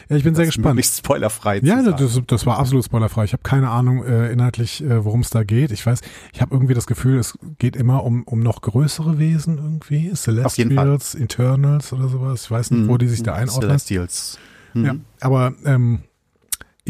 Ja, 0.09 0.17
ich 0.17 0.25
bin 0.25 0.35
sehr 0.35 0.47
Das 0.47 0.55
gespannt. 0.55 0.75
Möglichst 0.77 0.99
spoilerfrei. 0.99 1.61
Ja, 1.63 1.83
das, 1.83 2.21
das 2.27 2.47
war 2.47 2.59
absolut 2.59 2.85
spoilerfrei. 2.85 3.25
Ich 3.25 3.33
habe 3.33 3.43
keine 3.43 3.71
Ahnung 3.71 4.05
äh, 4.05 4.33
inhaltlich, 4.33 4.83
äh, 4.83 5.05
worum 5.05 5.21
es 5.21 5.31
da 5.31 5.45
geht. 5.45 5.71
Ich 5.71 5.85
weiß, 5.87 6.01
ich 6.33 6.41
habe 6.41 6.55
irgendwie 6.55 6.75
das 6.75 6.87
Gefühl, 6.87 7.19
es 7.19 7.39
geht 7.59 7.77
immer 7.77 8.05
um, 8.05 8.25
um 8.25 8.41
noch 8.41 8.61
größere 8.63 9.19
Wesen 9.19 9.59
irgendwie. 9.59 10.13
Celestials, 10.15 11.15
Eternals 11.15 11.93
oder 11.93 12.09
sowas. 12.09 12.45
Ich 12.45 12.51
weiß 12.51 12.71
nicht, 12.73 12.89
wo 12.89 12.99
die 12.99 13.09
sich 13.09 13.23
da 13.23 13.35
einordnen. 13.35 13.69
Celestials. 13.69 14.39
Mhm. 14.75 14.85
Ja, 14.85 14.95
aber 15.21 15.53
ähm, 15.65 16.01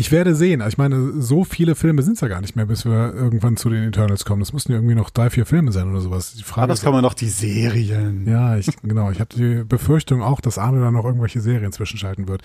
ich 0.01 0.11
werde 0.11 0.35
sehen. 0.35 0.63
Also 0.63 0.75
ich 0.75 0.79
meine, 0.79 1.21
so 1.21 1.45
viele 1.45 1.75
Filme 1.75 2.03
sind 2.03 2.15
es 2.15 2.23
ja 2.23 2.29
gar 2.29 2.41
nicht 2.41 2.57
mehr, 2.57 2.65
bis 2.65 2.87
wir 2.87 3.15
irgendwann 3.15 3.59
zu 3.59 3.69
den 3.69 3.85
Eternals 3.85 4.25
kommen. 4.25 4.41
Das 4.41 4.55
müssten 4.55 4.73
ja 4.73 4.79
irgendwie 4.79 4.95
noch 4.95 5.11
drei, 5.11 5.29
vier 5.29 5.45
Filme 5.45 5.73
sein 5.73 5.91
oder 5.91 6.01
sowas. 6.01 6.33
Die 6.33 6.43
Frage 6.43 6.63
Aber 6.63 6.73
das 6.73 6.79
ist, 6.79 6.85
kommen 6.87 7.03
noch 7.03 7.13
die 7.13 7.29
Serien. 7.29 8.27
ja, 8.27 8.57
ich, 8.57 8.69
genau. 8.83 9.11
Ich 9.11 9.21
habe 9.21 9.35
die 9.37 9.63
Befürchtung 9.65 10.23
auch, 10.23 10.41
dass 10.41 10.57
Arne 10.57 10.81
da 10.81 10.91
noch 10.91 11.05
irgendwelche 11.05 11.43
Serien 11.43 11.71
zwischenschalten 11.73 12.29
wird. 12.29 12.43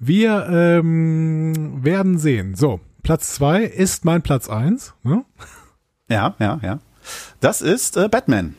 Wir 0.00 0.48
ähm, 0.50 1.84
werden 1.84 2.18
sehen. 2.18 2.56
So, 2.56 2.80
Platz 3.04 3.34
zwei 3.34 3.62
ist 3.62 4.04
mein 4.04 4.22
Platz 4.22 4.48
eins. 4.48 4.94
Ne? 5.04 5.24
Ja, 6.08 6.34
ja, 6.40 6.58
ja. 6.60 6.80
Das 7.38 7.62
ist 7.62 7.96
äh, 7.96 8.08
Batman. 8.08 8.56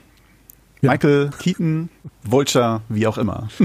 Ja. 0.82 0.91
Michael 0.91 1.32
Keaton, 1.38 1.89
Vulture, 2.24 2.82
wie 2.88 3.06
auch 3.08 3.17
immer. 3.17 3.50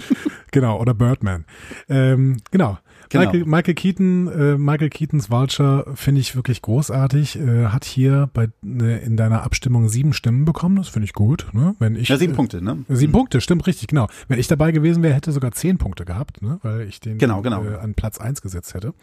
Genau, 0.52 0.80
oder 0.80 0.94
Birdman. 0.94 1.44
Ähm, 1.86 2.38
genau. 2.50 2.78
Genau. 3.08 3.24
Michael, 3.24 3.44
Michael 3.44 3.74
Keaton, 3.74 4.28
äh, 4.28 4.58
Michael 4.58 4.90
Keatons 4.90 5.30
Vulture 5.30 5.86
finde 5.94 6.20
ich 6.20 6.34
wirklich 6.34 6.62
großartig. 6.62 7.36
Äh, 7.38 7.66
hat 7.66 7.84
hier 7.84 8.28
bei 8.32 8.48
ne, 8.62 8.98
in 8.98 9.16
deiner 9.16 9.42
Abstimmung 9.42 9.88
sieben 9.88 10.12
Stimmen 10.12 10.44
bekommen. 10.44 10.76
Das 10.76 10.88
finde 10.88 11.04
ich 11.04 11.12
gut. 11.12 11.46
Ne? 11.52 11.74
Wenn 11.78 11.96
ich 11.96 12.08
Ja, 12.08 12.16
sieben 12.16 12.32
äh, 12.32 12.36
Punkte, 12.36 12.62
ne? 12.62 12.84
Sieben 12.88 13.12
Punkte, 13.12 13.40
stimmt 13.40 13.66
richtig, 13.66 13.88
genau. 13.88 14.08
Wenn 14.28 14.38
ich 14.38 14.48
dabei 14.48 14.72
gewesen 14.72 15.02
wäre, 15.02 15.14
hätte 15.14 15.32
sogar 15.32 15.52
zehn 15.52 15.78
Punkte 15.78 16.04
gehabt, 16.04 16.42
ne? 16.42 16.58
weil 16.62 16.82
ich 16.82 17.00
den 17.00 17.18
Genau, 17.18 17.42
genau. 17.42 17.64
Äh, 17.64 17.76
an 17.76 17.94
Platz 17.94 18.18
eins 18.18 18.42
gesetzt 18.42 18.74
hätte. 18.74 18.94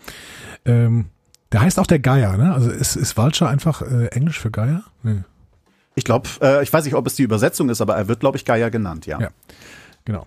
Ähm, 0.65 1.05
der 1.51 1.61
heißt 1.61 1.79
auch 1.79 1.87
der 1.87 1.99
Geier, 1.99 2.35
ne? 2.35 2.53
Also 2.53 2.71
ist, 2.71 2.95
ist 2.95 3.15
Vulture 3.15 3.49
einfach 3.49 3.81
äh, 3.83 4.07
Englisch 4.07 4.39
für 4.39 4.49
Geier? 4.49 4.83
Nee. 5.03 5.21
Ich 5.95 6.03
glaube, 6.03 6.27
äh, 6.41 6.63
ich 6.63 6.73
weiß 6.73 6.83
nicht, 6.85 6.95
ob 6.95 7.05
es 7.05 7.15
die 7.15 7.23
Übersetzung 7.23 7.69
ist, 7.69 7.79
aber 7.79 7.95
er 7.95 8.07
wird, 8.07 8.19
glaube 8.19 8.37
ich, 8.37 8.45
Gaia 8.45 8.69
genannt, 8.69 9.05
ja. 9.05 9.19
Ja. 9.21 9.29
Genau. 10.05 10.25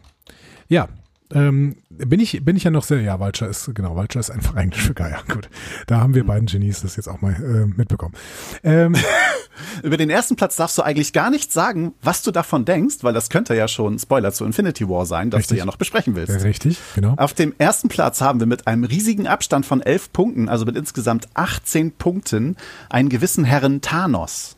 Ja, 0.68 0.88
ähm, 1.32 1.76
bin 1.90 2.20
ich 2.20 2.44
bin 2.44 2.56
ich 2.56 2.64
ja 2.64 2.70
noch 2.70 2.84
sehr, 2.84 3.00
ja, 3.00 3.18
Vulture 3.18 3.50
ist, 3.50 3.74
genau, 3.74 3.96
Vulture 3.96 4.20
ist 4.20 4.30
einfach 4.30 4.54
Englisch 4.56 4.82
für 4.82 4.94
Geier. 4.94 5.22
Gut, 5.28 5.48
da 5.86 5.98
haben 6.00 6.14
wir 6.14 6.22
Mhm. 6.24 6.28
beiden 6.28 6.46
Genies 6.46 6.82
das 6.82 6.96
jetzt 6.96 7.08
auch 7.08 7.20
mal 7.20 7.32
äh, 7.34 7.66
mitbekommen. 7.66 8.14
Ähm, 8.62 8.94
Über 9.82 9.96
den 9.96 10.10
ersten 10.10 10.36
Platz 10.36 10.56
darfst 10.56 10.76
du 10.76 10.82
eigentlich 10.82 11.12
gar 11.14 11.30
nicht 11.30 11.50
sagen, 11.52 11.94
was 12.02 12.22
du 12.22 12.30
davon 12.30 12.64
denkst, 12.66 12.96
weil 13.02 13.14
das 13.14 13.30
könnte 13.30 13.54
ja 13.54 13.68
schon 13.68 13.98
Spoiler 13.98 14.30
zu 14.32 14.44
Infinity 14.44 14.86
War 14.88 15.06
sein, 15.06 15.30
das 15.30 15.38
Richtig. 15.40 15.56
du 15.56 15.58
ja 15.60 15.64
noch 15.64 15.76
besprechen 15.76 16.14
willst. 16.14 16.44
richtig, 16.44 16.78
genau. 16.94 17.14
Auf 17.16 17.32
dem 17.32 17.54
ersten 17.56 17.88
Platz 17.88 18.20
haben 18.20 18.38
wir 18.38 18.46
mit 18.46 18.66
einem 18.66 18.84
riesigen 18.84 19.26
Abstand 19.26 19.64
von 19.64 19.80
elf 19.80 20.12
Punkten, 20.12 20.48
also 20.50 20.66
mit 20.66 20.76
insgesamt 20.76 21.28
18 21.34 21.92
Punkten, 21.92 22.56
einen 22.90 23.08
gewissen 23.08 23.44
Herren 23.44 23.80
Thanos. 23.80 24.56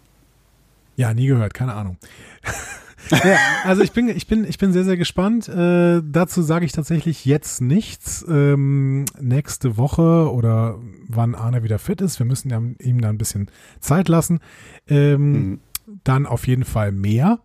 Ja, 0.97 1.15
nie 1.15 1.29
gehört, 1.29 1.55
keine 1.55 1.75
Ahnung. 1.75 1.97
ja, 3.11 3.37
also 3.65 3.83
ich 3.83 3.93
bin, 3.93 4.09
ich 4.09 4.27
bin, 4.27 4.45
ich 4.45 4.59
bin 4.59 4.73
sehr, 4.73 4.85
sehr 4.85 4.97
gespannt. 4.97 5.49
Äh, 5.49 6.03
dazu 6.05 6.43
sage 6.43 6.65
ich 6.65 6.73
tatsächlich 6.73 7.25
jetzt 7.25 7.61
nichts. 7.61 8.25
Ähm, 8.29 9.05
nächste 9.21 9.77
Woche 9.77 10.33
oder 10.33 10.79
wann 11.09 11.35
Arne 11.35 11.63
wieder 11.63 11.79
fit 11.79 12.01
ist. 12.01 12.19
Wir 12.19 12.27
müssen 12.27 12.51
ja 12.51 12.61
ihm 12.81 13.01
da 13.01 13.09
ein 13.09 13.19
bisschen 13.19 13.51
Zeit 13.81 14.09
lassen. 14.09 14.41
Ähm, 14.87 15.33
Mhm. 15.33 15.61
Dann 16.05 16.27
auf 16.27 16.47
jeden 16.47 16.65
Fall 16.65 16.93
mehr. 16.93 17.41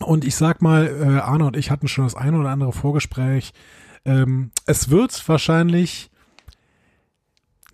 Und 0.00 0.24
ich 0.24 0.34
sag 0.34 0.60
mal, 0.60 0.86
äh, 0.86 1.18
Arne 1.20 1.46
und 1.46 1.56
ich 1.56 1.70
hatten 1.70 1.86
schon 1.88 2.04
das 2.04 2.16
eine 2.16 2.38
oder 2.38 2.50
andere 2.50 2.72
Vorgespräch. 2.72 3.52
Ähm, 4.04 4.50
es 4.66 4.90
wird 4.90 5.28
wahrscheinlich 5.28 6.10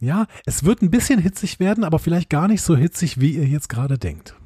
ja, 0.00 0.26
es 0.44 0.64
wird 0.64 0.82
ein 0.82 0.90
bisschen 0.90 1.18
hitzig 1.18 1.60
werden, 1.60 1.82
aber 1.84 1.98
vielleicht 1.98 2.28
gar 2.28 2.48
nicht 2.48 2.60
so 2.62 2.76
hitzig, 2.76 3.20
wie 3.20 3.36
ihr 3.36 3.46
jetzt 3.46 3.68
gerade 3.68 3.96
denkt. 3.98 4.36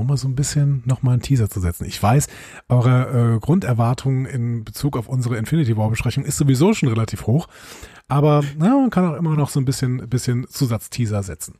Um 0.00 0.06
mal 0.06 0.16
so 0.16 0.28
ein 0.28 0.34
bisschen 0.34 0.82
nochmal 0.86 1.14
einen 1.14 1.22
Teaser 1.22 1.48
zu 1.48 1.60
setzen. 1.60 1.84
Ich 1.84 2.02
weiß, 2.02 2.26
eure 2.68 3.34
äh, 3.36 3.38
Grunderwartung 3.38 4.26
in 4.26 4.64
Bezug 4.64 4.96
auf 4.96 5.08
unsere 5.08 5.36
Infinity 5.36 5.76
War 5.76 5.90
Besprechung 5.90 6.24
ist 6.24 6.36
sowieso 6.36 6.74
schon 6.74 6.88
relativ 6.88 7.26
hoch. 7.26 7.48
Aber 8.08 8.42
na, 8.58 8.68
man 8.68 8.90
kann 8.90 9.04
auch 9.04 9.16
immer 9.16 9.36
noch 9.36 9.50
so 9.50 9.60
ein 9.60 9.64
bisschen, 9.64 10.08
bisschen 10.08 10.48
Zusatzteaser 10.48 11.22
setzen. 11.22 11.54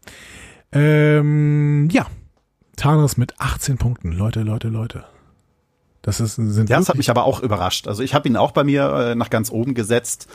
Ähm, 0.72 1.88
ja, 1.92 2.06
Thanos 2.76 3.16
mit 3.16 3.38
18 3.38 3.78
Punkten. 3.78 4.12
Leute, 4.12 4.42
Leute, 4.42 4.68
Leute. 4.68 5.04
Das 6.02 6.18
ist, 6.18 6.36
sind 6.36 6.70
ja, 6.70 6.78
das 6.78 6.88
hat 6.88 6.96
mich 6.96 7.10
aber 7.10 7.24
auch 7.24 7.40
überrascht. 7.40 7.86
Also 7.86 8.02
ich 8.02 8.14
habe 8.14 8.26
ihn 8.26 8.36
auch 8.36 8.52
bei 8.52 8.64
mir 8.64 9.10
äh, 9.10 9.14
nach 9.14 9.28
ganz 9.28 9.50
oben 9.50 9.74
gesetzt. 9.74 10.28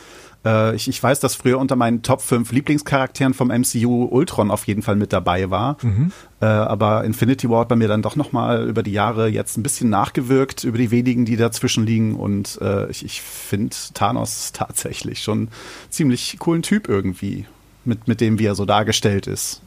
Äh, 0.46 0.76
ich, 0.76 0.88
ich 0.88 1.02
weiß, 1.02 1.20
dass 1.20 1.34
früher 1.34 1.58
unter 1.58 1.76
meinen 1.76 2.04
Top 2.04 2.22
5 2.22 2.52
Lieblingscharakteren 2.52 3.34
vom 3.34 3.48
MCU 3.48 4.06
Ultron 4.06 4.52
auf 4.52 4.68
jeden 4.68 4.84
Fall 4.84 4.96
mit 4.96 5.12
dabei 5.12 5.50
war. 5.50 5.78
Mhm. 5.82 6.12
Äh, 6.40 6.46
aber 6.46 7.04
Infinity 7.04 7.50
War 7.50 7.62
hat 7.62 7.70
bei 7.70 7.76
mir 7.76 7.88
dann 7.88 8.04
doch 8.04 8.16
nochmal 8.16 8.68
über 8.68 8.84
die 8.84 8.92
Jahre 8.92 9.28
jetzt 9.28 9.58
ein 9.58 9.64
bisschen 9.64 9.90
nachgewirkt, 9.90 10.64
über 10.64 10.78
die 10.78 10.92
wenigen, 10.92 11.26
die 11.26 11.36
dazwischen 11.36 11.86
liegen. 11.86 12.16
Und 12.16 12.60
äh, 12.62 12.88
ich, 12.92 13.04
ich 13.04 13.22
finde 13.22 13.76
Thanos 13.96 14.52
tatsächlich 14.54 15.24
schon 15.24 15.48
ziemlich 15.90 16.38
coolen 16.38 16.62
Typ 16.62 16.88
irgendwie, 16.88 17.48
mit, 17.84 18.08
mit 18.08 18.22
dem, 18.22 18.38
wie 18.38 18.46
er 18.46 18.56
so 18.56 18.66
dargestellt 18.66 19.26
ist. 19.26 19.62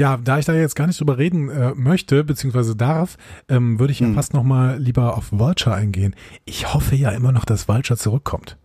Ja, 0.00 0.16
da 0.16 0.38
ich 0.38 0.46
da 0.46 0.54
jetzt 0.54 0.76
gar 0.76 0.86
nicht 0.86 0.98
drüber 0.98 1.18
reden 1.18 1.50
äh, 1.50 1.74
möchte, 1.74 2.24
beziehungsweise 2.24 2.74
darf, 2.74 3.18
ähm, 3.50 3.78
würde 3.78 3.92
ich 3.92 4.00
ja 4.00 4.06
hm. 4.06 4.14
fast 4.14 4.32
noch 4.32 4.44
mal 4.44 4.78
lieber 4.78 5.14
auf 5.18 5.30
Vulture 5.30 5.74
eingehen. 5.74 6.16
Ich 6.46 6.72
hoffe 6.72 6.96
ja 6.96 7.10
immer 7.10 7.32
noch, 7.32 7.44
dass 7.44 7.68
Vulture 7.68 7.98
zurückkommt. 7.98 8.56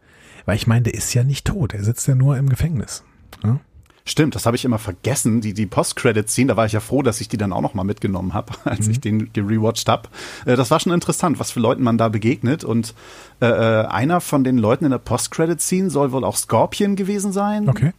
Weil 0.46 0.56
ich 0.56 0.66
meine, 0.66 0.84
der 0.84 0.94
ist 0.94 1.14
ja 1.14 1.26
nicht 1.26 1.46
tot, 1.46 1.74
er 1.74 1.84
sitzt 1.84 2.08
ja 2.08 2.16
nur 2.16 2.38
im 2.38 2.48
Gefängnis. 2.48 3.04
Ja? 3.44 3.60
Stimmt, 4.06 4.36
das 4.36 4.46
habe 4.46 4.56
ich 4.56 4.64
immer 4.64 4.80
vergessen. 4.80 5.42
Die, 5.42 5.54
die 5.54 5.66
Post-Credit-Scene, 5.66 6.48
da 6.48 6.56
war 6.56 6.68
ich 6.68 6.72
ja 6.72 6.80
froh, 6.80 7.02
dass 7.02 7.20
ich 7.20 7.28
die 7.28 7.36
dann 7.38 7.52
auch 7.52 7.62
noch 7.62 7.74
mal 7.74 7.84
mitgenommen 7.84 8.34
habe, 8.34 8.54
als 8.64 8.86
mhm. 8.86 8.92
ich 8.92 9.02
den 9.02 9.34
gerewatcht 9.34 9.90
habe. 9.90 10.08
Äh, 10.46 10.56
das 10.56 10.72
war 10.72 10.80
schon 10.80 10.94
interessant, 10.94 11.38
was 11.38 11.52
für 11.52 11.60
Leuten 11.60 11.84
man 11.84 11.98
da 11.98 12.08
begegnet. 12.08 12.64
Und 12.64 12.94
äh, 13.42 13.48
äh 13.48 13.88
einer 13.88 14.22
von 14.22 14.46
den 14.46 14.58
Leuten 14.58 14.86
in 14.86 14.92
der 14.92 15.00
Post-Credit-Scene 15.00 15.90
soll 15.90 16.14
wohl 16.14 16.24
auch 16.24 16.38
Scorpion 16.38 16.96
gewesen 16.96 17.34
sein. 17.34 17.68
Okay. 17.68 17.92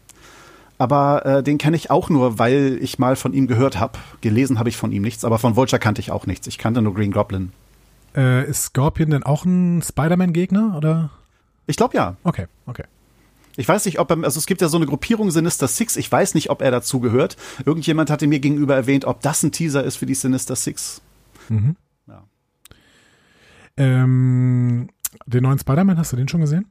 Aber 0.78 1.24
äh, 1.24 1.42
den 1.42 1.58
kenne 1.58 1.76
ich 1.76 1.90
auch 1.90 2.10
nur, 2.10 2.38
weil 2.38 2.78
ich 2.80 2.98
mal 2.98 3.16
von 3.16 3.32
ihm 3.32 3.46
gehört 3.46 3.80
habe. 3.80 3.98
Gelesen 4.20 4.58
habe 4.58 4.68
ich 4.68 4.76
von 4.76 4.92
ihm 4.92 5.02
nichts, 5.02 5.24
aber 5.24 5.38
von 5.38 5.56
Vulture 5.56 5.80
kannte 5.80 6.00
ich 6.00 6.10
auch 6.10 6.26
nichts. 6.26 6.46
Ich 6.46 6.58
kannte 6.58 6.82
nur 6.82 6.94
Green 6.94 7.12
Goblin. 7.12 7.52
Äh, 8.14 8.48
ist 8.48 8.64
Scorpion 8.64 9.10
denn 9.10 9.22
auch 9.22 9.44
ein 9.44 9.82
Spider-Man-Gegner, 9.82 10.74
oder? 10.76 11.10
Ich 11.66 11.76
glaube 11.76 11.96
ja. 11.96 12.16
Okay, 12.24 12.46
okay. 12.66 12.84
Ich 13.56 13.66
weiß 13.66 13.86
nicht, 13.86 13.98
ob 13.98 14.10
er, 14.10 14.22
also 14.22 14.38
es 14.38 14.46
gibt 14.46 14.60
ja 14.60 14.68
so 14.68 14.76
eine 14.76 14.86
Gruppierung 14.86 15.30
Sinister 15.30 15.66
Six, 15.66 15.96
ich 15.96 16.12
weiß 16.12 16.34
nicht, 16.34 16.50
ob 16.50 16.60
er 16.60 16.70
dazu 16.70 17.00
gehört. 17.00 17.36
Irgendjemand 17.64 18.10
hatte 18.10 18.26
mir 18.26 18.38
gegenüber 18.38 18.74
erwähnt, 18.74 19.06
ob 19.06 19.22
das 19.22 19.42
ein 19.42 19.52
Teaser 19.52 19.82
ist 19.82 19.96
für 19.96 20.06
die 20.06 20.14
Sinister 20.14 20.56
Six. 20.56 21.00
Mhm. 21.48 21.76
Ja. 22.06 22.22
Ähm, 23.78 24.88
den 25.24 25.42
neuen 25.42 25.58
Spider-Man, 25.58 25.96
hast 25.96 26.12
du 26.12 26.16
den 26.16 26.28
schon 26.28 26.42
gesehen? 26.42 26.66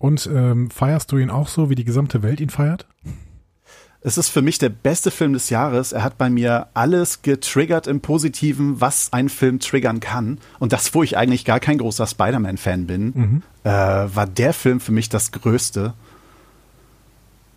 Und 0.00 0.30
ähm, 0.32 0.70
feierst 0.70 1.12
du 1.12 1.18
ihn 1.18 1.28
auch 1.28 1.46
so, 1.46 1.68
wie 1.68 1.74
die 1.74 1.84
gesamte 1.84 2.22
Welt 2.22 2.40
ihn 2.40 2.48
feiert? 2.48 2.86
Es 4.00 4.16
ist 4.16 4.30
für 4.30 4.40
mich 4.40 4.56
der 4.56 4.70
beste 4.70 5.10
Film 5.10 5.34
des 5.34 5.50
Jahres. 5.50 5.92
Er 5.92 6.02
hat 6.02 6.16
bei 6.16 6.30
mir 6.30 6.68
alles 6.72 7.20
getriggert 7.20 7.86
im 7.86 8.00
Positiven, 8.00 8.80
was 8.80 9.12
ein 9.12 9.28
Film 9.28 9.60
triggern 9.60 10.00
kann. 10.00 10.38
Und 10.58 10.72
das, 10.72 10.94
wo 10.94 11.02
ich 11.02 11.18
eigentlich 11.18 11.44
gar 11.44 11.60
kein 11.60 11.76
großer 11.76 12.06
Spider-Man-Fan 12.06 12.86
bin, 12.86 13.04
mhm. 13.14 13.42
äh, 13.64 13.68
war 13.68 14.26
der 14.26 14.54
Film 14.54 14.80
für 14.80 14.92
mich 14.92 15.10
das 15.10 15.32
Größte. 15.32 15.92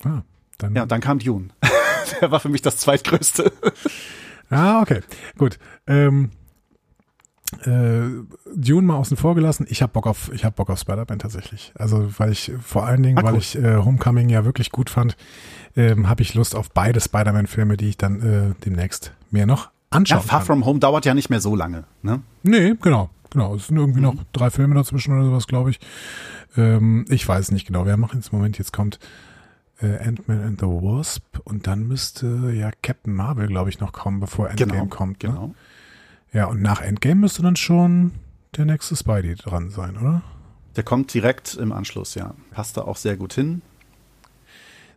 Ah, 0.04 0.24
dann 0.58 0.76
ja, 0.76 0.84
und 0.84 0.92
dann 0.92 1.00
kam 1.00 1.20
Dune. 1.20 1.48
der 2.22 2.30
war 2.30 2.42
für 2.42 2.50
mich 2.50 2.62
das 2.62 2.76
zweitgrößte. 2.76 3.54
ah, 4.50 4.82
okay. 4.82 5.00
Gut. 5.38 5.60
Ähm, 5.88 6.32
äh, 7.62 8.36
Dune 8.56 8.88
mal 8.88 8.96
außen 8.96 9.18
vor 9.18 9.36
gelassen. 9.36 9.66
Ich 9.70 9.82
habe 9.82 9.92
Bock 9.92 10.08
auf, 10.08 10.32
ich 10.34 10.46
habe 10.46 10.56
Bock 10.56 10.70
auf 10.70 10.80
Spider-Man 10.80 11.20
tatsächlich. 11.20 11.74
Also 11.76 12.08
weil 12.18 12.32
ich 12.32 12.52
vor 12.62 12.86
allen 12.86 13.04
Dingen, 13.04 13.18
ah, 13.20 13.24
weil 13.24 13.38
ich 13.38 13.56
äh, 13.56 13.78
Homecoming 13.78 14.30
ja 14.30 14.46
wirklich 14.46 14.72
gut 14.72 14.90
fand, 14.90 15.16
ähm, 15.76 16.10
habe 16.10 16.22
ich 16.22 16.34
Lust 16.34 16.56
auf 16.56 16.72
beide 16.72 17.00
Spider-Man-Filme, 17.00 17.78
die 17.78 17.90
ich 17.90 17.98
dann 17.98 18.22
äh, 18.22 18.54
demnächst 18.66 19.14
mir 19.32 19.46
noch 19.46 19.70
anschauen 19.90 20.20
ja, 20.20 20.24
Far 20.24 20.40
kann. 20.40 20.46
From 20.46 20.66
Home 20.66 20.80
dauert 20.80 21.06
ja 21.06 21.14
nicht 21.14 21.30
mehr 21.30 21.40
so 21.40 21.56
lange, 21.56 21.84
ne? 22.02 22.22
Nee, 22.44 22.76
genau, 22.82 23.10
genau. 23.30 23.56
Es 23.56 23.68
sind 23.68 23.78
irgendwie 23.78 24.00
mhm. 24.00 24.06
noch 24.06 24.16
drei 24.34 24.50
Filme 24.50 24.76
dazwischen 24.76 25.14
oder 25.14 25.26
sowas, 25.26 25.48
glaube 25.48 25.72
ich. 25.72 25.80
Ähm, 26.58 27.06
ich 27.10 27.28
weiß 27.28 27.52
nicht 27.52 27.68
genau. 27.68 27.86
Wer 27.86 27.98
macht 27.98 28.16
jetzt 28.16 28.32
im 28.32 28.38
Moment? 28.38 28.58
Jetzt 28.58 28.74
kommt 28.74 29.00
äh, 29.82 29.98
Ant-Man 29.98 30.44
and 30.44 30.60
the 30.60 30.66
Wasp 30.66 31.40
und 31.44 31.68
dann 31.68 31.88
müsste 31.88 32.52
ja 32.54 32.72
Captain 32.82 33.14
Marvel, 33.14 33.48
glaube 33.48 33.70
ich, 33.70 33.80
noch 33.80 33.92
kommen, 33.92 34.20
bevor 34.20 34.50
Endgame 34.50 34.72
genau, 34.72 34.86
kommt. 34.86 35.24
Ne? 35.24 35.30
Genau. 35.30 35.56
Ja, 36.34 36.46
und 36.46 36.62
nach 36.62 36.82
Endgame 36.82 37.22
müsste 37.22 37.44
dann 37.44 37.56
schon 37.56 38.12
der 38.58 38.66
nächste 38.66 38.96
Spidey 38.96 39.36
dran 39.36 39.70
sein, 39.70 39.98
oder? 39.98 40.22
Der 40.76 40.84
kommt 40.84 41.14
direkt 41.14 41.54
im 41.56 41.72
Anschluss, 41.72 42.16
ja. 42.16 42.34
Passt 42.52 42.78
da 42.78 42.82
auch 42.82 42.98
sehr 42.98 43.16
gut 43.16 43.34
hin. 43.34 43.62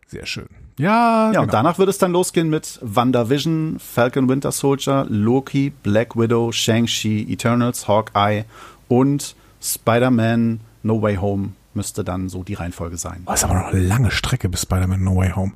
Sehr 0.07 0.25
schön. 0.25 0.47
Ja, 0.77 0.87
ja 0.87 1.31
genau. 1.31 1.43
und 1.43 1.53
danach 1.53 1.77
wird 1.77 1.89
es 1.89 1.97
dann 1.97 2.11
losgehen 2.11 2.49
mit 2.49 2.79
WandaVision, 2.81 3.77
Falcon 3.79 4.29
Winter 4.29 4.51
Soldier, 4.51 5.05
Loki, 5.09 5.71
Black 5.83 6.15
Widow, 6.15 6.51
Shang-Chi, 6.51 7.31
Eternals, 7.31 7.87
Hawkeye 7.87 8.45
und 8.87 9.35
Spider-Man 9.61 10.59
No 10.83 11.01
Way 11.01 11.17
Home 11.17 11.49
müsste 11.73 12.03
dann 12.03 12.29
so 12.29 12.43
die 12.43 12.55
Reihenfolge 12.55 12.97
sein. 12.97 13.23
Das 13.25 13.41
ist 13.41 13.43
aber 13.43 13.59
noch 13.59 13.67
eine 13.67 13.79
lange 13.79 14.11
Strecke 14.11 14.49
bis 14.49 14.63
Spider-Man 14.63 15.03
No 15.03 15.15
Way 15.15 15.31
Home. 15.31 15.53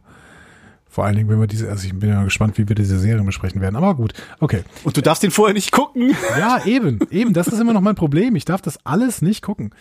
Vor 0.92 1.06
allen 1.06 1.16
Dingen, 1.16 1.30
wenn 1.30 1.40
wir 1.40 1.48
diese, 1.48 1.70
also 1.70 1.88
ich 1.88 1.98
bin 1.98 2.10
ja 2.10 2.22
gespannt, 2.22 2.58
wie 2.58 2.68
wir 2.68 2.76
diese 2.76 3.00
Serien 3.00 3.26
besprechen 3.26 3.62
werden. 3.62 3.78
Aber 3.78 3.96
gut, 3.96 4.12
okay. 4.42 4.64
Und 4.84 4.98
du 4.98 5.02
darfst 5.02 5.24
den 5.24 5.32
vorher 5.32 5.54
nicht 5.54 5.72
gucken. 5.72 6.14
Ja, 6.38 6.66
eben, 6.66 7.00
eben. 7.10 7.32
Das 7.32 7.48
ist 7.48 7.62
immer 7.62 7.72
noch 7.72 7.80
mein 7.80 7.96
Problem. 7.96 8.36
Ich 8.36 8.44
darf 8.44 8.62
das 8.62 8.86
alles 8.86 9.22
nicht 9.22 9.42
gucken. 9.42 9.74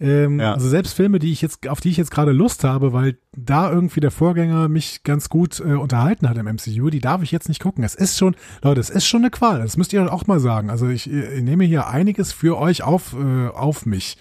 Ähm, 0.00 0.40
ja. 0.40 0.54
Also 0.54 0.66
selbst 0.70 0.94
Filme, 0.94 1.18
die 1.18 1.32
ich 1.32 1.42
jetzt, 1.42 1.68
auf 1.68 1.80
die 1.80 1.90
ich 1.90 1.98
jetzt 1.98 2.10
gerade 2.10 2.32
Lust 2.32 2.64
habe, 2.64 2.94
weil 2.94 3.18
da 3.36 3.70
irgendwie 3.70 4.00
der 4.00 4.10
Vorgänger 4.10 4.68
mich 4.68 5.02
ganz 5.02 5.28
gut 5.28 5.60
äh, 5.60 5.74
unterhalten 5.74 6.26
hat 6.30 6.38
im 6.38 6.46
MCU, 6.46 6.88
die 6.88 7.00
darf 7.00 7.22
ich 7.22 7.30
jetzt 7.30 7.50
nicht 7.50 7.60
gucken. 7.60 7.84
Es 7.84 7.94
ist 7.94 8.16
schon, 8.16 8.34
Leute, 8.62 8.80
es 8.80 8.88
ist 8.88 9.06
schon 9.06 9.20
eine 9.20 9.30
Qual. 9.30 9.60
Das 9.60 9.76
müsst 9.76 9.92
ihr 9.92 10.10
auch 10.10 10.26
mal 10.26 10.40
sagen. 10.40 10.70
Also 10.70 10.88
ich, 10.88 11.12
ich 11.12 11.42
nehme 11.42 11.64
hier 11.64 11.88
einiges 11.88 12.32
für 12.32 12.56
euch 12.58 12.82
auf, 12.82 13.14
äh, 13.14 13.48
auf 13.48 13.84
mich. 13.84 14.16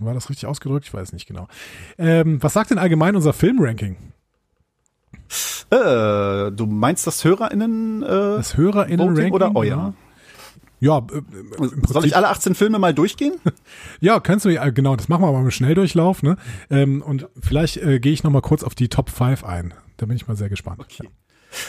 War 0.00 0.14
das 0.14 0.30
richtig 0.30 0.46
ausgedrückt? 0.46 0.86
Ich 0.86 0.94
weiß 0.94 1.12
nicht 1.12 1.26
genau. 1.26 1.46
Ähm, 1.96 2.42
was 2.42 2.54
sagt 2.54 2.70
denn 2.70 2.78
allgemein 2.78 3.14
unser 3.14 3.32
Filmranking? 3.32 3.96
Äh, 5.70 6.52
du 6.52 6.66
meinst 6.66 7.06
das 7.06 7.24
HörerInnen? 7.24 8.02
Äh, 8.02 8.06
das 8.06 8.56
HörerInnen-Ranking? 8.56 9.32
Oder 9.32 9.54
euer? 9.54 9.94
Ja, 10.80 10.98
äh, 10.98 11.22
soll 11.88 12.04
ich 12.04 12.16
alle 12.16 12.28
18 12.28 12.54
Filme 12.54 12.78
mal 12.78 12.92
durchgehen? 12.92 13.34
ja, 14.00 14.20
kannst 14.20 14.44
du, 14.44 14.50
ja, 14.50 14.68
genau, 14.70 14.96
das 14.96 15.08
machen 15.08 15.22
wir 15.22 15.32
mal 15.32 15.40
im 15.40 15.50
Schnelldurchlauf, 15.50 16.22
ne? 16.22 16.36
Ähm, 16.70 17.00
und 17.02 17.28
vielleicht 17.40 17.78
äh, 17.78 18.00
gehe 18.00 18.12
ich 18.12 18.22
noch 18.22 18.30
mal 18.30 18.42
kurz 18.42 18.62
auf 18.62 18.74
die 18.74 18.88
Top 18.88 19.10
5 19.10 19.44
ein. 19.44 19.72
Da 19.96 20.06
bin 20.06 20.16
ich 20.16 20.26
mal 20.26 20.36
sehr 20.36 20.48
gespannt. 20.48 20.80
Okay. 20.80 21.08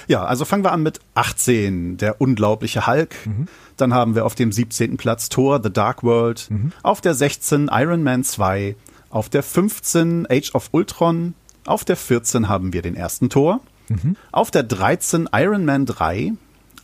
Ja, 0.08 0.26
also 0.26 0.46
fangen 0.46 0.64
wir 0.64 0.72
an 0.72 0.84
mit 0.84 1.00
18, 1.14 1.98
der 1.98 2.20
unglaubliche 2.20 2.88
Hulk. 2.88 3.16
Mhm. 3.26 3.48
Dann 3.78 3.94
haben 3.94 4.16
wir 4.16 4.26
auf 4.26 4.36
dem 4.36 4.52
17. 4.52 4.98
Platz 4.98 5.30
Thor, 5.30 5.62
The 5.64 5.72
Dark 5.72 6.04
World. 6.04 6.48
Mhm. 6.50 6.72
Auf 6.84 7.02
der 7.02 7.14
16 7.14 7.70
Iron 7.72 8.04
Man 8.04 8.24
2. 8.24 8.76
Auf 9.10 9.30
der 9.30 9.44
15 9.44 10.28
Age 10.30 10.54
of 10.56 10.70
Ultron. 10.72 11.36
Auf 11.66 11.84
der 11.84 11.98
14 11.98 12.48
haben 12.48 12.74
wir 12.74 12.82
den 12.82 12.96
ersten 12.96 13.30
Tor. 13.30 13.60
Mhm. 13.90 14.16
Auf 14.32 14.52
der 14.52 14.64
13 14.64 15.30
Iron 15.34 15.66
Man 15.66 15.86
3 15.86 16.34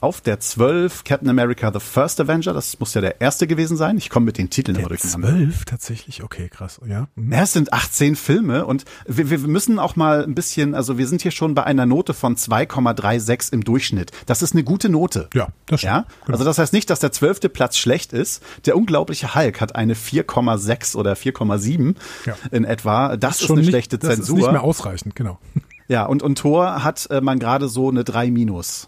auf 0.01 0.19
der 0.19 0.39
12 0.39 1.03
Captain 1.03 1.29
America 1.29 1.71
The 1.71 1.79
First 1.79 2.19
Avenger. 2.19 2.53
Das 2.53 2.79
muss 2.79 2.93
ja 2.93 3.01
der 3.01 3.21
erste 3.21 3.47
gewesen 3.47 3.77
sein. 3.77 3.97
Ich 3.97 4.09
komme 4.09 4.25
mit 4.25 4.37
den 4.37 4.49
Titeln 4.49 4.75
der 4.75 4.81
immer 4.81 4.89
durcheinander. 4.89 5.29
12 5.29 5.65
tatsächlich? 5.65 6.23
Okay, 6.23 6.49
krass. 6.49 6.81
Ja. 6.85 7.07
Mhm. 7.15 7.31
ja. 7.31 7.43
Es 7.43 7.53
sind 7.53 7.71
18 7.71 8.15
Filme 8.15 8.65
und 8.65 8.83
wir, 9.05 9.29
wir 9.29 9.37
müssen 9.39 9.79
auch 9.79 9.95
mal 9.95 10.23
ein 10.23 10.35
bisschen, 10.35 10.75
also 10.75 10.97
wir 10.97 11.07
sind 11.07 11.21
hier 11.21 11.31
schon 11.31 11.53
bei 11.53 11.63
einer 11.63 11.85
Note 11.85 12.13
von 12.13 12.35
2,36 12.35 13.53
im 13.53 13.63
Durchschnitt. 13.63 14.11
Das 14.25 14.41
ist 14.41 14.53
eine 14.53 14.63
gute 14.63 14.89
Note. 14.89 15.29
Ja, 15.33 15.49
das 15.67 15.81
stimmt. 15.81 15.93
Ja? 15.93 16.05
Genau. 16.25 16.33
Also 16.33 16.45
das 16.45 16.57
heißt 16.57 16.73
nicht, 16.73 16.89
dass 16.89 16.99
der 16.99 17.11
zwölfte 17.11 17.47
Platz 17.47 17.77
schlecht 17.77 18.11
ist. 18.11 18.43
Der 18.65 18.75
unglaubliche 18.75 19.35
Hulk 19.35 19.61
hat 19.61 19.75
eine 19.75 19.93
4,6 19.93 20.95
oder 20.95 21.13
4,7 21.13 21.95
ja. 22.25 22.35
in 22.51 22.65
etwa. 22.65 23.15
Das, 23.17 23.37
das 23.37 23.41
ist, 23.43 23.51
eine 23.51 23.59
nicht, 23.59 23.69
schlechte 23.69 23.99
Zensur. 23.99 24.17
Das 24.17 24.29
ist 24.29 24.33
nicht 24.33 24.51
mehr 24.51 24.63
ausreichend, 24.63 25.15
genau. 25.15 25.39
Ja, 25.87 26.05
und, 26.05 26.23
und 26.23 26.37
Tor 26.37 26.85
hat 26.85 27.09
äh, 27.11 27.19
man 27.19 27.37
gerade 27.37 27.67
so 27.67 27.89
eine 27.89 28.05
3 28.05 28.31
minus. 28.31 28.87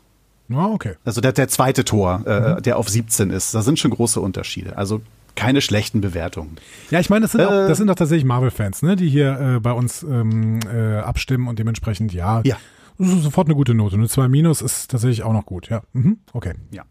Ah, 0.52 0.68
okay. 0.68 0.96
Also 1.06 1.22
der, 1.22 1.32
der 1.32 1.48
zweite 1.48 1.86
Tor, 1.86 2.22
äh, 2.26 2.54
mhm. 2.56 2.62
der 2.64 2.78
auf 2.78 2.90
17 2.90 3.30
ist, 3.30 3.54
da 3.56 3.62
sind 3.62 3.80
schon 3.80 3.92
große 3.92 4.20
Unterschiede. 4.20 4.78
Also 4.78 5.02
keine 5.36 5.62
schlechten 5.62 6.02
Bewertungen. 6.02 6.58
Ja, 6.92 7.00
ich 7.00 7.10
meine, 7.10 7.24
das 7.24 7.32
sind, 7.32 7.42
äh, 7.42 7.46
auch, 7.46 7.68
das 7.68 7.78
sind 7.78 7.88
doch 7.88 7.96
tatsächlich 7.96 8.26
Marvel-Fans, 8.26 8.82
ne, 8.84 8.96
die 8.96 9.10
hier 9.10 9.40
äh, 9.40 9.60
bei 9.60 9.72
uns 9.72 10.04
ähm, 10.04 10.60
äh, 10.72 10.98
abstimmen 10.98 11.48
und 11.48 11.60
dementsprechend, 11.60 12.14
ja, 12.14 12.42
ja. 12.44 12.58
sofort 13.00 13.48
eine 13.48 13.56
gute 13.56 13.74
Note. 13.74 13.96
Eine 13.96 14.08
2 14.08 14.28
Minus 14.28 14.62
ist 14.62 14.92
tatsächlich 14.92 15.24
auch 15.24 15.34
noch 15.34 15.46
gut, 15.46 15.70
ja. 15.70 15.82
Mhm. 15.94 16.20
Okay. 16.34 16.54
Ja. 16.72 16.84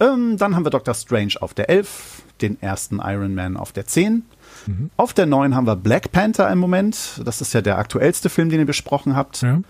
Ähm, 0.00 0.36
dann 0.38 0.56
haben 0.56 0.64
wir 0.64 0.70
Doctor 0.70 0.94
Strange 0.94 1.34
auf 1.40 1.54
der 1.54 1.68
11, 1.68 2.22
den 2.40 2.60
ersten 2.62 2.98
Iron 3.02 3.34
Man 3.34 3.56
auf 3.56 3.72
der 3.72 3.86
10. 3.86 4.24
Mhm. 4.66 4.90
Auf 4.96 5.12
der 5.12 5.26
9 5.26 5.54
haben 5.54 5.66
wir 5.66 5.76
Black 5.76 6.12
Panther 6.12 6.50
im 6.50 6.58
Moment. 6.58 7.20
Das 7.24 7.40
ist 7.40 7.52
ja 7.52 7.60
der 7.60 7.78
aktuellste 7.78 8.30
Film, 8.30 8.48
den 8.48 8.60
ihr 8.60 8.66
besprochen 8.66 9.16
habt. 9.16 9.42
Ja. 9.42 9.60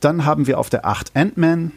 Dann 0.00 0.24
haben 0.24 0.46
wir 0.46 0.58
auf 0.58 0.70
der 0.70 0.84
8 0.86 1.16
Ant-Man, 1.16 1.72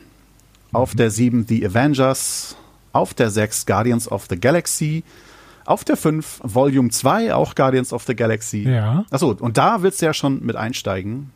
auf 0.73 0.95
der 0.95 1.11
7 1.11 1.45
The 1.47 1.65
Avengers, 1.65 2.55
auf 2.93 3.13
der 3.13 3.29
6 3.29 3.65
Guardians 3.65 4.11
of 4.11 4.25
the 4.29 4.39
Galaxy, 4.39 5.03
auf 5.65 5.83
der 5.83 5.97
5 5.97 6.39
Volume 6.43 6.89
2 6.89 7.33
auch 7.33 7.55
Guardians 7.55 7.93
of 7.93 8.03
the 8.03 8.15
Galaxy. 8.15 8.63
Ja. 8.69 9.05
Achso, 9.09 9.35
und 9.39 9.57
da 9.57 9.81
willst 9.83 10.01
du 10.01 10.05
ja 10.05 10.13
schon 10.13 10.45
mit 10.45 10.55
einsteigen. 10.55 11.31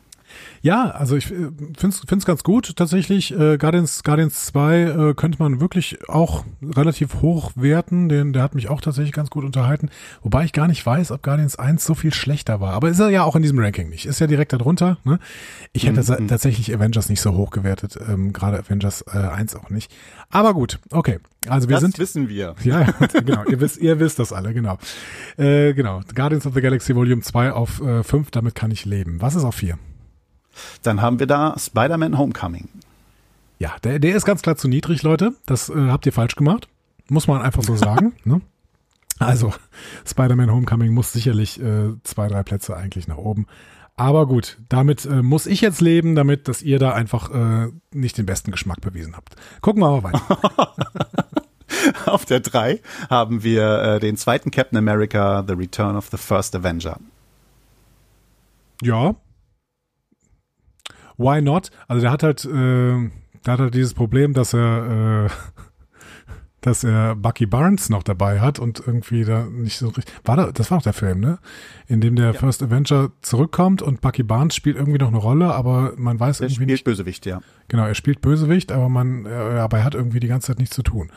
Ja, 0.62 0.90
also 0.90 1.16
ich 1.16 1.30
äh, 1.30 1.50
find's 1.76 2.02
find's 2.06 2.24
ganz 2.24 2.44
gut 2.44 2.76
tatsächlich. 2.76 3.32
Äh, 3.32 3.58
Guardians 3.58 4.02
Guardians 4.04 4.46
2 4.46 4.80
äh, 4.80 5.14
könnte 5.14 5.38
man 5.40 5.60
wirklich 5.60 6.08
auch 6.08 6.44
relativ 6.62 7.22
hoch 7.22 7.52
werten. 7.56 8.08
Den, 8.08 8.32
der 8.32 8.42
hat 8.42 8.54
mich 8.54 8.68
auch 8.68 8.80
tatsächlich 8.80 9.12
ganz 9.12 9.30
gut 9.30 9.44
unterhalten. 9.44 9.90
Wobei 10.22 10.44
ich 10.44 10.52
gar 10.52 10.68
nicht 10.68 10.84
weiß, 10.84 11.10
ob 11.10 11.22
Guardians 11.22 11.56
1 11.56 11.84
so 11.84 11.94
viel 11.94 12.14
schlechter 12.14 12.60
war. 12.60 12.74
Aber 12.74 12.88
ist 12.90 13.00
er 13.00 13.10
ja 13.10 13.24
auch 13.24 13.36
in 13.36 13.42
diesem 13.42 13.58
Ranking 13.58 13.88
nicht. 13.88 14.06
Ist 14.06 14.20
ja 14.20 14.26
direkt 14.26 14.52
darunter. 14.52 14.98
Ne? 15.04 15.18
Ich 15.72 15.86
hätte 15.86 16.02
Mhm. 16.02 16.28
tatsächlich 16.28 16.74
Avengers 16.74 17.08
nicht 17.08 17.20
so 17.20 17.34
hoch 17.34 17.50
gewertet. 17.50 17.98
Ähm, 18.08 18.32
Gerade 18.32 18.58
Avengers 18.58 19.04
äh, 19.12 19.18
1 19.18 19.56
auch 19.56 19.70
nicht. 19.70 19.92
Aber 20.30 20.54
gut, 20.54 20.78
okay. 20.90 21.18
Also 21.48 21.68
wir 21.68 21.74
das 21.74 21.82
sind 21.82 21.98
wissen 21.98 22.28
wir. 22.28 22.54
ja, 22.62 22.80
ja, 22.82 22.94
genau. 23.20 23.44
ihr 23.48 23.60
wisst, 23.60 23.78
ihr 23.78 23.98
wisst 23.98 24.18
das 24.18 24.32
alle, 24.32 24.54
genau. 24.54 24.78
Äh, 25.36 25.74
genau. 25.74 26.00
Guardians 26.14 26.46
of 26.46 26.54
the 26.54 26.60
Galaxy 26.60 26.94
Volume 26.94 27.22
2 27.22 27.52
auf 27.52 27.80
äh, 27.82 28.02
5, 28.02 28.30
damit 28.30 28.54
kann 28.54 28.70
ich 28.70 28.84
leben. 28.84 29.20
Was 29.20 29.34
ist 29.34 29.44
auf 29.44 29.56
4? 29.56 29.78
Dann 30.82 31.00
haben 31.00 31.18
wir 31.18 31.26
da 31.26 31.54
Spider-Man 31.58 32.18
Homecoming. 32.18 32.68
Ja, 33.58 33.76
der, 33.84 33.98
der 33.98 34.16
ist 34.16 34.24
ganz 34.24 34.42
klar 34.42 34.56
zu 34.56 34.68
niedrig, 34.68 35.02
Leute. 35.02 35.34
Das 35.46 35.68
äh, 35.68 35.88
habt 35.88 36.06
ihr 36.06 36.12
falsch 36.12 36.34
gemacht. 36.34 36.68
Muss 37.08 37.28
man 37.28 37.42
einfach 37.42 37.62
so 37.62 37.76
sagen. 37.76 38.14
ne? 38.24 38.40
Also, 39.18 39.52
Spider-Man 40.04 40.50
Homecoming 40.50 40.92
muss 40.92 41.12
sicherlich 41.12 41.60
äh, 41.60 41.90
zwei, 42.02 42.28
drei 42.28 42.42
Plätze 42.42 42.76
eigentlich 42.76 43.06
nach 43.06 43.18
oben. 43.18 43.46
Aber 43.96 44.26
gut, 44.26 44.58
damit 44.68 45.04
äh, 45.04 45.22
muss 45.22 45.46
ich 45.46 45.60
jetzt 45.60 45.80
leben, 45.80 46.14
damit, 46.14 46.48
dass 46.48 46.62
ihr 46.62 46.78
da 46.78 46.92
einfach 46.92 47.30
äh, 47.30 47.68
nicht 47.92 48.18
den 48.18 48.26
besten 48.26 48.50
Geschmack 48.50 48.80
bewiesen 48.80 49.16
habt. 49.16 49.36
Gucken 49.60 49.82
wir 49.82 49.90
mal 49.90 50.02
weiter. 50.02 50.72
Auf 52.06 52.24
der 52.24 52.40
3 52.40 52.80
haben 53.10 53.42
wir 53.42 53.82
äh, 53.82 54.00
den 54.00 54.16
zweiten 54.16 54.50
Captain 54.50 54.78
America, 54.78 55.44
The 55.46 55.54
Return 55.54 55.96
of 55.96 56.08
the 56.10 56.16
First 56.16 56.56
Avenger. 56.56 56.98
Ja. 58.82 59.14
Why 61.16 61.42
not? 61.42 61.70
Also 61.88 62.02
der 62.02 62.10
hat 62.10 62.22
halt, 62.22 62.44
äh, 62.44 62.48
der 62.48 63.52
hat 63.52 63.60
halt 63.60 63.74
dieses 63.74 63.94
Problem, 63.94 64.32
dass 64.34 64.54
er, 64.54 65.26
äh, 65.26 65.30
dass 66.60 66.84
er 66.84 67.16
Bucky 67.16 67.46
Barnes 67.46 67.90
noch 67.90 68.04
dabei 68.04 68.40
hat 68.40 68.58
und 68.58 68.82
irgendwie 68.86 69.24
da 69.24 69.44
nicht 69.44 69.78
so 69.78 69.88
richtig. 69.88 70.14
War 70.24 70.36
da, 70.36 70.52
das 70.52 70.70
war 70.70 70.78
doch 70.78 70.84
der 70.84 70.92
Film, 70.92 71.18
ne? 71.20 71.38
In 71.88 72.00
dem 72.00 72.14
der 72.14 72.34
First 72.34 72.62
Avenger 72.62 73.10
zurückkommt 73.20 73.82
und 73.82 74.00
Bucky 74.00 74.22
Barnes 74.22 74.54
spielt 74.54 74.76
irgendwie 74.76 74.98
noch 74.98 75.08
eine 75.08 75.18
Rolle, 75.18 75.52
aber 75.54 75.94
man 75.96 76.20
weiß 76.20 76.38
Der 76.38 76.46
irgendwie 76.46 76.54
spielt 76.54 76.70
nicht. 76.70 76.84
Bösewicht, 76.84 77.26
ja. 77.26 77.40
Genau, 77.68 77.84
er 77.84 77.94
spielt 77.94 78.20
Bösewicht, 78.20 78.70
aber 78.70 78.88
man, 78.88 79.26
äh, 79.26 79.30
aber 79.30 79.78
er 79.78 79.84
hat 79.84 79.94
irgendwie 79.94 80.20
die 80.20 80.28
ganze 80.28 80.48
Zeit 80.48 80.60
nichts 80.60 80.76
zu 80.76 80.82
tun. 80.82 81.10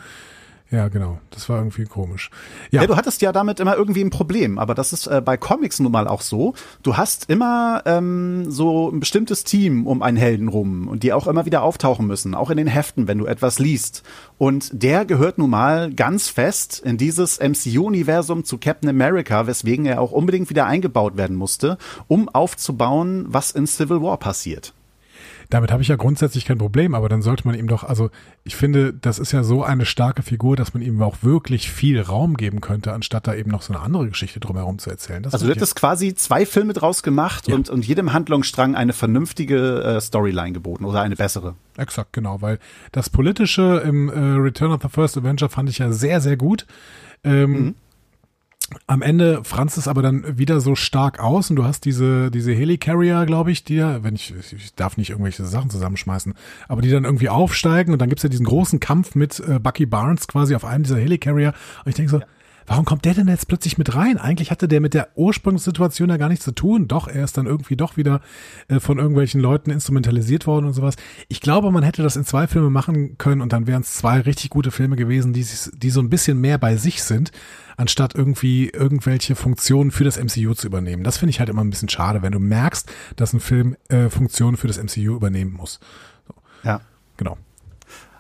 Ja, 0.72 0.88
genau. 0.88 1.20
Das 1.30 1.48
war 1.48 1.60
irgendwie 1.60 1.86
komisch. 1.86 2.32
Ja, 2.72 2.82
Ja, 2.82 2.88
du 2.88 2.96
hattest 2.96 3.22
ja 3.22 3.32
damit 3.32 3.60
immer 3.60 3.76
irgendwie 3.76 4.04
ein 4.04 4.10
Problem, 4.10 4.58
aber 4.58 4.74
das 4.74 4.94
ist 4.94 5.08
äh, 5.08 5.22
bei 5.24 5.38
Comics 5.38 5.80
nun 5.80 5.92
mal 5.92 6.08
auch 6.08 6.22
so. 6.22 6.54
Du 6.82 6.98
hast 6.98 7.30
immer 7.30 7.84
ähm, 7.86 8.52
so 8.52 8.90
ein 8.90 9.00
bestimmtes 9.00 9.44
Team 9.44 9.86
um 9.86 10.02
einen 10.02 10.18
Helden 10.18 10.48
rum 10.48 10.88
und 10.88 11.04
die 11.04 11.14
auch 11.14 11.28
immer 11.28 11.46
wieder 11.46 11.62
auftauchen 11.62 12.08
müssen, 12.08 12.34
auch 12.36 12.50
in 12.50 12.58
den 12.58 12.68
Heften, 12.68 13.08
wenn 13.08 13.20
du 13.20 13.26
etwas 13.26 13.60
liest. 13.60 14.04
Und 14.38 14.70
der 14.74 15.06
gehört 15.06 15.38
nun 15.38 15.50
mal 15.50 15.94
ganz 15.94 16.30
fest 16.30 16.82
in 16.84 16.98
dieses 16.98 17.40
MCU-Universum 17.40 18.44
zu 18.44 18.58
Captain 18.58 18.90
America, 18.90 19.48
weswegen 19.48 19.86
er 19.86 20.02
auch 20.02 20.12
unbedingt 20.12 20.50
wieder 20.50 20.66
eingebaut 20.66 21.16
werden 21.16 21.36
musste, 21.36 21.78
um 22.08 22.28
aufzubauen, 22.28 23.26
was 23.28 23.52
in 23.52 23.68
Civil 23.68 24.02
War 24.02 24.18
passiert. 24.18 24.75
Damit 25.50 25.72
habe 25.72 25.82
ich 25.82 25.88
ja 25.88 25.96
grundsätzlich 25.96 26.46
kein 26.46 26.58
Problem, 26.58 26.96
aber 26.96 27.10
dann 27.10 27.22
sollte 27.22 27.48
man 27.48 27.56
ihm 27.58 27.68
doch, 27.68 27.84
also 27.84 28.10
ich 28.44 28.56
finde, 28.56 28.94
das 28.94 29.20
ist 29.20 29.32
ja 29.32 29.44
so 29.44 29.64
eine 29.64 29.86
starke 29.86 30.22
Figur, 30.24 30.56
dass 30.56 30.74
man 30.74 30.82
ihm 30.84 31.02
auch 31.02 31.18
wirklich 31.22 31.72
viel 31.72 32.02
Raum 32.02 32.36
geben 32.36 32.62
könnte, 32.62 32.94
anstatt 32.94 33.28
da 33.28 33.36
eben 33.36 33.52
noch 33.52 33.62
so 33.62 33.74
eine 33.74 33.82
andere 33.82 34.08
Geschichte 34.10 34.40
drumherum 34.40 34.80
zu 34.80 34.90
erzählen. 34.90 35.24
Das 35.24 35.34
Also 35.34 35.46
du 35.48 35.52
hättest 35.52 35.76
quasi 35.76 36.14
zwei 36.16 36.46
Filme 36.46 36.74
draus 36.74 37.04
gemacht 37.04 37.48
Ja. 37.48 37.56
und, 37.56 37.70
und 37.70 37.86
jedem 37.86 38.14
Handlungsstrang 38.14 38.76
eine 38.76 38.94
vernünftige 38.94 39.82
äh, 39.84 40.02
Storyline 40.02 40.54
geboten 40.54 40.86
oder 40.86 41.02
eine 41.02 41.16
bessere. 41.16 41.56
Exakt, 41.78 42.14
genau, 42.14 42.42
weil 42.42 42.60
das 42.92 43.10
Politische 43.10 43.82
im 43.86 44.10
äh, 44.10 44.14
Return 44.42 44.72
of 44.72 44.82
the 44.82 44.90
First 44.90 45.18
Avenger 45.18 45.50
fand 45.50 45.70
ich 45.70 45.80
ja 45.80 45.92
sehr, 45.92 46.22
sehr 46.22 46.38
gut. 46.38 46.66
Ähm, 47.24 47.52
Mhm. 47.52 47.76
Am 48.88 49.02
Ende 49.02 49.44
franzt 49.44 49.78
es 49.78 49.88
aber 49.88 50.02
dann 50.02 50.40
wieder 50.40 50.60
so 50.60 50.76
stark 50.76 51.20
aus 51.20 51.50
und 51.50 51.56
du 51.56 51.66
hast 51.66 51.86
diese, 51.86 52.32
diese 52.32 52.52
Helicarrier, 52.52 53.26
glaube 53.26 53.52
ich, 53.52 53.64
die 53.64 53.76
ja, 53.76 54.04
wenn 54.04 54.16
ich, 54.16 54.34
ich 54.52 54.74
darf 54.74 54.98
nicht 54.98 55.12
irgendwelche 55.12 55.46
Sachen 55.46 55.70
zusammenschmeißen, 55.70 56.34
aber 56.68 56.82
die 56.82 56.90
dann 56.90 57.06
irgendwie 57.06 57.30
aufsteigen 57.30 57.94
und 57.94 58.02
dann 58.02 58.10
gibt's 58.10 58.24
ja 58.24 58.30
diesen 58.30 58.46
großen 58.46 58.80
Kampf 58.80 59.14
mit 59.14 59.40
äh, 59.40 59.60
Bucky 59.60 59.86
Barnes 59.86 60.28
quasi 60.28 60.56
auf 60.56 60.66
einem 60.66 60.84
dieser 60.84 60.98
Helicarrier. 60.98 61.54
Und 61.84 61.90
ich 61.90 61.96
denke 61.96 62.12
so, 62.12 62.22
warum 62.68 62.86
kommt 62.86 63.06
der 63.06 63.14
denn 63.14 63.28
jetzt 63.28 63.48
plötzlich 63.48 63.78
mit 63.78 63.96
rein? 63.96 64.18
Eigentlich 64.18 64.52
hatte 64.52 64.68
der 64.68 64.82
mit 64.82 64.94
der 64.94 65.10
Ursprungssituation 65.16 66.10
ja 66.10 66.18
gar 66.18 66.30
nichts 66.30 66.46
zu 66.46 66.52
tun. 66.52 66.88
Doch, 66.88 67.08
er 67.08 67.24
ist 67.24 67.38
dann 67.38 67.46
irgendwie 67.46 67.76
doch 67.76 67.98
wieder 67.98 68.22
äh, 68.68 68.80
von 68.80 68.98
irgendwelchen 68.98 69.40
Leuten 69.42 69.72
instrumentalisiert 69.72 70.48
worden 70.48 70.66
und 70.66 70.74
sowas. 70.74 70.96
Ich 71.28 71.42
glaube, 71.42 71.72
man 71.72 71.84
hätte 71.84 72.02
das 72.04 72.16
in 72.16 72.26
zwei 72.26 72.48
Filme 72.48 72.70
machen 72.70 73.18
können 73.18 73.42
und 73.42 73.54
dann 73.54 73.68
wären 73.68 73.82
es 73.82 73.94
zwei 73.96 74.20
richtig 74.22 74.50
gute 74.50 74.72
Filme 74.72 74.96
gewesen, 74.96 75.34
die, 75.34 75.44
sich- 75.44 75.72
die 75.78 75.90
so 75.90 76.00
ein 76.02 76.10
bisschen 76.10 76.40
mehr 76.42 76.58
bei 76.58 76.76
sich 76.78 77.04
sind, 77.04 77.32
anstatt 77.78 78.16
irgendwie 78.16 78.70
irgendwelche 78.70 79.36
Funktionen 79.36 79.92
für 79.92 80.04
das 80.04 80.18
MCU 80.18 80.54
zu 80.54 80.68
übernehmen. 80.68 81.04
Das 81.04 81.18
finde 81.18 81.32
ich 81.32 81.40
halt 81.40 81.50
immer 81.50 81.64
ein 81.64 81.70
bisschen 81.70 81.90
schade, 81.90 82.22
wenn 82.22 82.32
du 82.32 82.40
merkst, 82.40 82.92
dass 83.16 83.34
ein 83.34 83.40
Film 83.42 83.76
äh, 83.90 84.10
Funktionen 84.10 84.58
für 84.58 84.68
das 84.68 84.82
MCU 84.82 85.16
übernehmen 85.16 85.54
muss. 85.54 85.80
Ja. 86.64 86.82
Genau. 87.18 87.38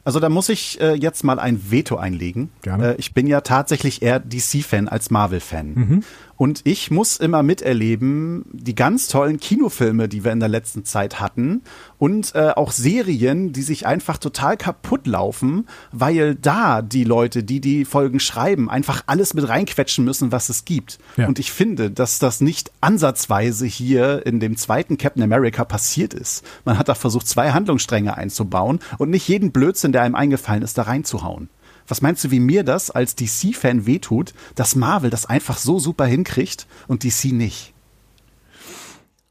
Also 0.05 0.19
da 0.19 0.29
muss 0.29 0.49
ich 0.49 0.79
äh, 0.79 0.93
jetzt 0.93 1.23
mal 1.23 1.39
ein 1.39 1.71
Veto 1.71 1.97
einlegen. 1.97 2.51
Gerne. 2.61 2.93
Äh, 2.93 2.95
ich 2.97 3.13
bin 3.13 3.25
ja 3.25 3.41
tatsächlich 3.41 4.03
eher 4.03 4.19
DC-Fan 4.19 4.87
als 4.87 5.09
Marvel-Fan. 5.09 5.73
Mhm. 5.73 6.03
Und 6.37 6.61
ich 6.65 6.91
muss 6.91 7.17
immer 7.17 7.43
miterleben, 7.43 8.45
die 8.51 8.75
ganz 8.75 9.07
tollen 9.07 9.39
Kinofilme, 9.39 10.09
die 10.09 10.23
wir 10.25 10.33
in 10.33 10.41
der 10.41 10.49
letzten 10.49 10.83
Zeit 10.83 11.19
hatten 11.19 11.61
und 11.97 12.35
äh, 12.35 12.51
auch 12.55 12.71
Serien, 12.71 13.53
die 13.53 13.61
sich 13.61 13.85
einfach 13.85 14.17
total 14.17 14.57
kaputt 14.57 15.07
laufen, 15.07 15.67
weil 15.93 16.35
da 16.35 16.81
die 16.81 17.05
Leute, 17.05 17.43
die 17.43 17.61
die 17.61 17.85
Folgen 17.85 18.19
schreiben, 18.19 18.69
einfach 18.69 19.03
alles 19.07 19.33
mit 19.33 19.47
reinquetschen 19.47 20.03
müssen, 20.03 20.33
was 20.33 20.49
es 20.49 20.65
gibt. 20.65 20.99
Ja. 21.15 21.27
Und 21.27 21.39
ich 21.39 21.51
finde, 21.51 21.89
dass 21.89 22.19
das 22.19 22.41
nicht 22.41 22.71
ansatzweise 22.81 23.65
hier 23.65 24.25
in 24.25 24.41
dem 24.41 24.57
zweiten 24.57 24.97
Captain 24.97 25.23
America 25.23 25.63
passiert 25.63 26.13
ist. 26.13 26.43
Man 26.65 26.77
hat 26.77 26.89
da 26.89 26.95
versucht, 26.95 27.27
zwei 27.27 27.51
Handlungsstränge 27.51 28.17
einzubauen 28.17 28.79
und 28.97 29.09
nicht 29.09 29.27
jeden 29.27 29.51
Blödsinn, 29.51 29.93
der 29.93 30.01
einem 30.01 30.15
eingefallen 30.15 30.63
ist, 30.63 30.77
da 30.77 30.83
reinzuhauen. 30.83 31.49
Was 31.87 32.01
meinst 32.01 32.23
du, 32.23 32.31
wie 32.31 32.39
mir 32.39 32.63
das 32.63 32.91
als 32.91 33.15
DC-Fan 33.15 33.85
wehtut, 33.85 34.33
dass 34.55 34.75
Marvel 34.75 35.09
das 35.09 35.25
einfach 35.25 35.57
so 35.57 35.79
super 35.79 36.05
hinkriegt 36.05 36.67
und 36.87 37.03
DC 37.03 37.25
nicht? 37.31 37.73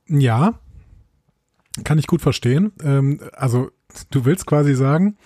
Ja, 0.07 0.59
kann 1.83 1.99
ich 1.99 2.07
gut 2.07 2.23
verstehen. 2.23 2.73
Ähm, 2.83 3.21
also, 3.33 3.71
du 4.11 4.25
willst 4.25 4.47
quasi 4.47 4.75
sagen, 4.75 5.17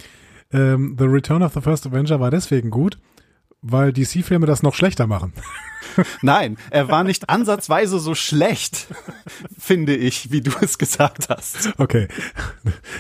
ähm, 0.53 0.97
The 0.99 1.05
Return 1.05 1.43
of 1.43 1.53
the 1.53 1.61
First 1.61 1.87
Avenger 1.87 2.21
war 2.21 2.31
deswegen 2.31 2.71
gut, 2.71 2.99
weil 3.63 3.93
DC-Filme 3.93 4.47
das 4.47 4.63
noch 4.63 4.75
schlechter 4.75 5.07
machen. 5.07 5.33
Nein, 6.23 6.57
er 6.71 6.89
war 6.89 7.05
nicht 7.05 7.29
ansatzweise 7.29 7.99
so 7.99 8.15
schlecht, 8.15 8.89
finde 9.59 9.97
ich, 9.97 10.31
wie 10.31 10.41
du 10.41 10.53
es 10.61 10.79
gesagt 10.79 11.29
hast. 11.29 11.71
Okay. 11.79 12.09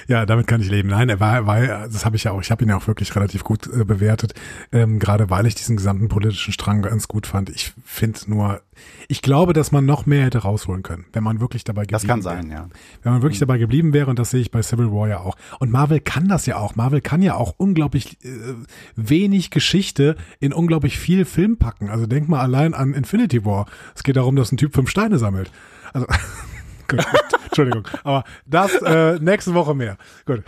Ja, 0.06 0.26
damit 0.26 0.46
kann 0.46 0.60
ich 0.60 0.70
leben. 0.70 0.88
Nein, 0.88 1.08
er 1.08 1.20
war, 1.20 1.46
war 1.46 1.60
das 1.88 2.04
habe 2.04 2.16
ich 2.16 2.24
ja 2.24 2.32
auch, 2.32 2.40
ich 2.40 2.50
habe 2.50 2.64
ihn 2.64 2.70
ja 2.70 2.76
auch 2.76 2.86
wirklich 2.86 3.14
relativ 3.14 3.44
gut 3.44 3.66
äh, 3.66 3.84
bewertet, 3.84 4.34
ähm, 4.72 4.98
gerade 4.98 5.30
weil 5.30 5.46
ich 5.46 5.54
diesen 5.54 5.76
gesamten 5.76 6.08
politischen 6.08 6.52
Strang 6.52 6.82
ganz 6.82 7.08
gut 7.08 7.26
fand. 7.26 7.50
Ich 7.50 7.72
finde 7.84 8.20
nur, 8.26 8.62
ich 9.08 9.22
glaube, 9.22 9.52
dass 9.52 9.72
man 9.72 9.86
noch 9.86 10.06
mehr 10.06 10.24
hätte 10.24 10.38
rausholen 10.38 10.82
können, 10.82 11.06
wenn 11.12 11.22
man 11.22 11.40
wirklich 11.40 11.64
dabei 11.64 11.82
geblieben 11.82 12.00
Das 12.00 12.06
kann 12.06 12.24
wäre. 12.24 12.34
sein, 12.42 12.50
ja. 12.50 12.68
Wenn 13.02 13.12
man 13.12 13.22
wirklich 13.22 13.38
dabei 13.38 13.58
geblieben 13.58 13.92
wäre, 13.92 14.10
und 14.10 14.18
das 14.18 14.30
sehe 14.30 14.40
ich 14.40 14.50
bei 14.50 14.62
Civil 14.62 14.92
War 14.92 15.08
ja 15.08 15.20
auch. 15.20 15.36
Und 15.58 15.70
Marvel 15.70 16.00
kann 16.00 16.28
das 16.28 16.46
ja 16.46 16.56
auch. 16.56 16.76
Marvel 16.76 17.00
kann 17.00 17.22
ja 17.22 17.34
auch 17.34 17.54
unglaublich 17.56 18.18
äh, 18.24 18.54
wenig 18.96 19.50
Geschichte 19.50 20.16
in 20.40 20.52
unglaublich 20.52 20.98
viel 20.98 21.24
Film 21.24 21.56
packen. 21.56 21.88
Also 21.90 22.06
denk 22.06 22.28
mal 22.28 22.40
allein 22.40 22.74
an 22.74 22.94
Infinity 22.94 23.44
War. 23.44 23.66
Es 23.94 24.02
geht 24.02 24.16
darum, 24.16 24.36
dass 24.36 24.52
ein 24.52 24.56
Typ 24.56 24.74
fünf 24.74 24.90
Steine 24.90 25.18
sammelt. 25.18 25.50
Also 25.92 26.06
gut, 26.88 27.04
Entschuldigung. 27.46 27.86
Aber 28.04 28.24
das 28.46 28.72
äh, 28.82 29.18
nächste 29.20 29.54
Woche 29.54 29.74
mehr. 29.74 29.96
Gut. 30.26 30.42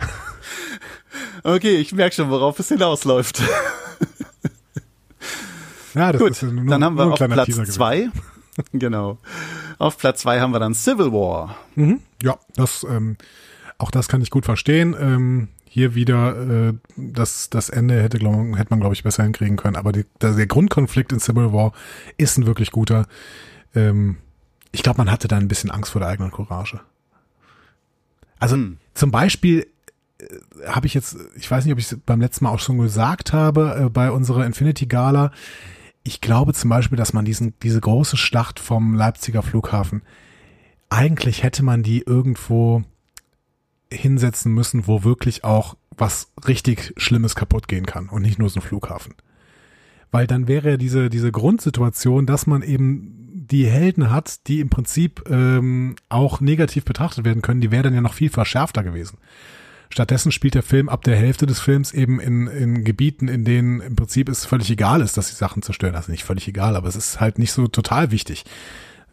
Okay, 1.43 1.77
ich 1.77 1.93
merke 1.93 2.15
schon, 2.15 2.29
worauf 2.29 2.59
es 2.59 2.67
hinausläuft. 2.69 3.41
Ja, 5.93 6.11
das 6.11 6.21
Gut, 6.21 6.31
ist 6.31 6.43
nur, 6.43 6.65
dann 6.65 6.83
haben 6.83 6.97
wir 6.97 7.05
auf 7.05 7.19
Platz 7.19 7.45
Teaser 7.45 7.65
zwei. 7.65 8.09
genau. 8.73 9.17
Auf 9.77 9.97
Platz 9.97 10.21
zwei 10.21 10.39
haben 10.39 10.51
wir 10.51 10.59
dann 10.59 10.73
Civil 10.73 11.11
War. 11.11 11.55
Mhm. 11.75 11.99
Ja, 12.21 12.37
das, 12.55 12.85
ähm, 12.89 13.17
auch 13.77 13.91
das 13.91 14.07
kann 14.07 14.21
ich 14.21 14.29
gut 14.29 14.45
verstehen. 14.45 14.95
Ähm, 14.99 15.47
hier 15.65 15.95
wieder 15.95 16.69
äh, 16.69 16.73
das, 16.97 17.49
das 17.49 17.69
Ende 17.69 18.01
hätte, 18.01 18.19
glaub, 18.19 18.35
hätte 18.57 18.71
man, 18.71 18.79
glaube 18.81 18.93
ich, 18.93 19.03
besser 19.03 19.23
hinkriegen 19.23 19.55
können. 19.57 19.77
Aber 19.77 19.91
die, 19.91 20.05
der, 20.21 20.33
der 20.33 20.47
Grundkonflikt 20.47 21.11
in 21.13 21.19
Civil 21.19 21.53
War 21.53 21.71
ist 22.17 22.37
ein 22.37 22.45
wirklich 22.45 22.71
guter. 22.71 23.07
Ähm, 23.73 24.17
ich 24.73 24.83
glaube, 24.83 24.97
man 24.97 25.09
hatte 25.11 25.27
da 25.27 25.37
ein 25.37 25.47
bisschen 25.47 25.71
Angst 25.71 25.91
vor 25.91 25.99
der 26.01 26.09
eigenen 26.09 26.31
Courage. 26.31 26.81
Also 28.39 28.55
Hm. 28.55 28.77
zum 28.93 29.11
Beispiel 29.11 29.67
äh, 30.19 30.67
habe 30.67 30.87
ich 30.87 30.93
jetzt, 30.93 31.15
ich 31.35 31.49
weiß 31.49 31.63
nicht, 31.63 31.73
ob 31.73 31.79
ich 31.79 31.91
es 31.91 31.97
beim 32.05 32.19
letzten 32.19 32.45
Mal 32.45 32.51
auch 32.51 32.59
schon 32.59 32.77
gesagt 32.77 33.33
habe, 33.33 33.85
äh, 33.85 33.89
bei 33.89 34.11
unserer 34.11 34.45
Infinity 34.45 34.87
Gala, 34.87 35.31
ich 36.03 36.21
glaube 36.21 36.53
zum 36.53 36.69
Beispiel, 36.69 36.97
dass 36.97 37.13
man 37.13 37.25
diesen, 37.25 37.53
diese 37.61 37.79
große 37.79 38.17
Schlacht 38.17 38.59
vom 38.59 38.95
Leipziger 38.95 39.43
Flughafen 39.43 40.01
eigentlich 40.91 41.41
hätte 41.41 41.63
man 41.63 41.83
die 41.83 42.03
irgendwo 42.05 42.83
hinsetzen 43.91 44.53
müssen, 44.53 44.87
wo 44.87 45.03
wirklich 45.03 45.43
auch 45.43 45.75
was 45.97 46.31
richtig 46.47 46.93
Schlimmes 46.97 47.35
kaputt 47.35 47.67
gehen 47.67 47.85
kann 47.85 48.09
und 48.09 48.21
nicht 48.21 48.39
nur 48.39 48.49
so 48.49 48.59
ein 48.59 48.63
Flughafen. 48.63 49.15
Weil 50.11 50.27
dann 50.27 50.47
wäre 50.47 50.71
ja 50.71 50.77
diese, 50.77 51.09
diese 51.09 51.31
Grundsituation, 51.31 52.25
dass 52.25 52.45
man 52.45 52.61
eben 52.61 53.29
die 53.33 53.65
Helden 53.65 54.11
hat, 54.11 54.47
die 54.47 54.59
im 54.59 54.69
Prinzip 54.69 55.23
ähm, 55.29 55.95
auch 56.09 56.41
negativ 56.41 56.83
betrachtet 56.83 57.23
werden 57.23 57.41
können, 57.41 57.61
die 57.61 57.71
wäre 57.71 57.83
dann 57.83 57.93
ja 57.93 58.01
noch 58.01 58.13
viel 58.13 58.29
verschärfter 58.29 58.83
gewesen. 58.83 59.17
Stattdessen 59.91 60.31
spielt 60.31 60.55
der 60.55 60.63
Film 60.63 60.87
ab 60.87 61.03
der 61.03 61.17
Hälfte 61.17 61.45
des 61.45 61.59
Films 61.59 61.93
eben 61.93 62.19
in, 62.19 62.47
in 62.47 62.83
Gebieten, 62.85 63.27
in 63.27 63.43
denen 63.43 63.81
im 63.81 63.95
Prinzip 63.95 64.29
es 64.29 64.45
völlig 64.45 64.71
egal 64.71 65.01
ist, 65.01 65.17
dass 65.17 65.29
die 65.29 65.35
Sachen 65.35 65.61
zerstören. 65.61 65.95
Also 65.95 66.11
nicht 66.11 66.23
völlig 66.23 66.47
egal, 66.47 66.77
aber 66.77 66.87
es 66.87 66.95
ist 66.95 67.19
halt 67.19 67.37
nicht 67.37 67.51
so 67.51 67.67
total 67.67 68.09
wichtig. 68.11 68.45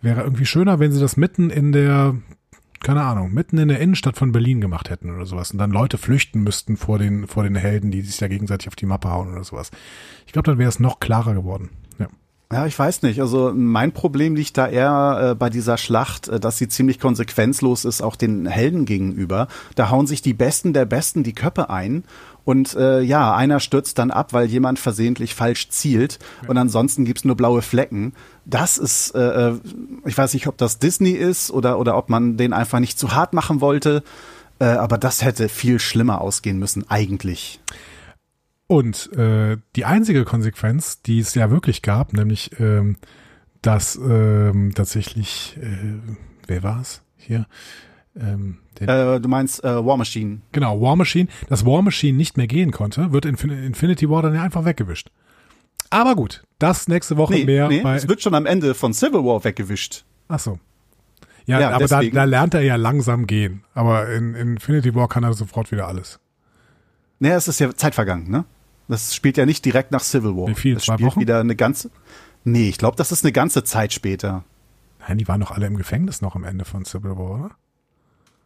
Wäre 0.03 0.23
irgendwie 0.23 0.47
schöner, 0.47 0.79
wenn 0.79 0.93
sie 0.93 1.01
das 1.01 1.17
mitten 1.17 1.51
in 1.51 1.73
der, 1.73 2.15
keine 2.81 3.03
Ahnung, 3.03 3.35
mitten 3.35 3.59
in 3.59 3.67
der 3.67 3.81
Innenstadt 3.81 4.17
von 4.17 4.31
Berlin 4.31 4.61
gemacht 4.61 4.89
hätten 4.89 5.13
oder 5.13 5.27
sowas 5.27 5.51
und 5.51 5.59
dann 5.59 5.73
Leute 5.73 5.99
flüchten 5.99 6.45
müssten 6.45 6.77
vor 6.77 7.01
den, 7.01 7.27
vor 7.27 7.43
den 7.43 7.57
Helden, 7.57 7.91
die 7.91 8.03
sich 8.03 8.19
da 8.19 8.29
gegenseitig 8.29 8.69
auf 8.69 8.77
die 8.77 8.87
Mappe 8.87 9.11
hauen 9.11 9.33
oder 9.33 9.43
sowas. 9.43 9.73
Ich 10.27 10.33
glaube, 10.33 10.47
dann 10.49 10.59
wäre 10.59 10.69
es 10.69 10.79
noch 10.79 11.01
klarer 11.01 11.35
geworden. 11.35 11.71
Ja. 12.51 12.59
Ja, 12.59 12.67
ich 12.67 12.79
weiß 12.79 13.03
nicht. 13.03 13.21
Also 13.21 13.53
mein 13.55 13.93
Problem 13.93 14.35
liegt 14.35 14.57
da 14.57 14.67
eher 14.67 15.31
äh, 15.31 15.35
bei 15.35 15.51
dieser 15.51 15.77
Schlacht, 15.77 16.29
äh, 16.29 16.41
dass 16.41 16.57
sie 16.57 16.67
ziemlich 16.69 16.99
konsequenzlos 16.99 17.85
ist, 17.85 18.01
auch 18.01 18.17
den 18.17 18.47
Helden 18.47 18.87
gegenüber. 18.87 19.49
Da 19.75 19.91
hauen 19.91 20.07
sich 20.07 20.23
die 20.23 20.33
Besten 20.33 20.73
der 20.73 20.87
Besten 20.87 21.23
die 21.23 21.35
Köpfe 21.35 21.69
ein 21.69 22.05
und 22.45 22.75
äh, 22.75 23.03
ja, 23.03 23.35
einer 23.35 23.61
stürzt 23.61 23.99
dann 23.99 24.11
ab, 24.11 24.33
weil 24.33 24.47
jemand 24.47 24.79
versehentlich 24.79 25.35
falsch 25.35 25.69
zielt 25.69 26.19
und 26.47 26.57
ansonsten 26.57 27.05
gibt's 27.05 27.27
nur 27.27 27.37
blaue 27.37 27.61
Flecken. 27.61 28.15
Das 28.47 28.79
ist, 28.79 29.15
äh, 29.15 29.51
äh, 29.51 29.61
ich 30.07 30.17
weiß 30.17 30.33
nicht, 30.33 30.47
ob 30.47 30.57
das 30.57 30.79
Disney 30.79 31.11
ist 31.11 31.51
oder, 31.51 31.79
oder 31.79 31.99
ob 31.99 32.09
man 32.09 32.39
den 32.39 32.55
einfach 32.55 32.81
nicht 32.81 32.99
zu 32.99 33.15
hart 33.15 33.35
machen 33.35 33.61
wollte, 33.61 34.03
äh, 34.59 34.65
aber 34.65 34.97
das 34.97 35.23
hätte 35.23 35.51
viel 35.51 35.79
schlimmer 35.79 36.23
ausgehen 36.23 36.59
müssen, 36.59 36.89
eigentlich. 36.89 37.61
Und 38.69 39.11
äh, 39.17 39.57
die 39.77 39.85
einzige 39.87 40.25
Konsequenz, 40.25 41.03
die 41.03 41.19
es 41.21 41.35
ja 41.35 41.51
wirklich 41.51 41.83
gab, 41.83 42.13
nämlich 42.13 42.51
ähm, 42.61 42.97
dass 43.63 43.97
ähm, 43.97 44.73
tatsächlich, 44.75 45.57
äh, 45.61 45.99
wer 46.47 46.63
war 46.63 46.81
es 46.81 47.03
hier? 47.17 47.47
Ähm, 48.15 48.59
Äh, 48.79 49.19
du 49.21 49.29
meinst 49.29 49.65
äh, 49.65 49.85
War 49.85 49.97
Machine. 49.97 50.43
genau, 50.53 50.81
War 50.81 50.95
Machine, 50.97 51.29
dass 51.49 51.65
War 51.67 51.83
Machine 51.83 52.17
nicht 52.17 52.37
mehr 52.37 52.47
gehen 52.47 52.71
konnte, 52.71 53.11
wird 53.13 53.25
Infin 53.25 53.51
Infinity 53.51 54.09
War 54.09 54.23
dann 54.23 54.35
ja 54.35 54.43
einfach 54.43 54.65
weggewischt. 54.65 55.11
Aber 55.91 56.15
gut, 56.15 56.45
das 56.59 56.87
nächste 56.89 57.17
Woche 57.17 57.33
Nee, 57.33 57.45
mehr 57.47 57.69
nee, 57.69 57.81
bei. 57.81 57.97
es 57.97 58.07
wird 58.07 58.21
schon 58.23 58.35
am 58.35 58.45
Ende 58.47 58.75
von 58.75 58.93
Civil 58.93 59.25
War 59.25 59.43
weggewischt. 59.45 60.05
Ach 60.29 60.39
so. 60.39 60.59
Ja, 61.47 61.59
Ja, 61.61 61.71
aber 61.71 61.87
da, 61.89 62.03
da 62.03 62.25
lernt 62.25 62.53
er 62.53 62.61
ja 62.61 62.77
langsam 62.77 63.27
gehen. 63.27 63.65
Aber 63.73 64.11
in, 64.13 64.35
in 64.35 64.49
Infinity 64.53 64.95
War 64.95 65.09
kann 65.09 65.25
er 65.25 65.33
sofort 65.33 65.73
wieder 65.73 65.89
alles. 65.89 66.21
Naja, 67.19 67.37
es 67.37 67.49
ist 67.49 67.59
ja 67.59 67.75
Zeit 67.75 67.95
vergangen, 67.95 68.31
ne? 68.31 68.45
Das 68.89 69.15
spielt 69.15 69.37
ja 69.37 69.47
nicht 69.47 69.65
direkt 69.65 69.93
nach 69.93 70.03
Civil 70.03 70.35
War. 70.37 70.49
Wie 70.49 70.55
viel? 70.55 70.75
Das 70.75 70.85
Zwei 70.85 70.95
spielt 70.95 71.11
Wochen? 71.13 71.21
wieder 71.21 71.41
eine 71.41 71.55
ganze. 71.57 71.91
Nee, 72.45 72.69
ich 72.71 72.79
glaube, 72.79 72.97
das 72.97 73.13
ist 73.13 73.25
eine 73.25 73.33
ganze 73.33 73.63
Zeit 73.65 73.93
später. 73.93 74.45
Nein, 75.07 75.19
die 75.19 75.29
waren 75.29 75.41
doch 75.41 75.51
alle 75.51 75.67
im 75.67 75.77
Gefängnis 75.77 76.23
noch 76.23 76.35
am 76.35 76.45
Ende 76.45 76.65
von 76.65 76.85
Civil 76.85 77.11
War, 77.17 77.31
oder? 77.31 77.51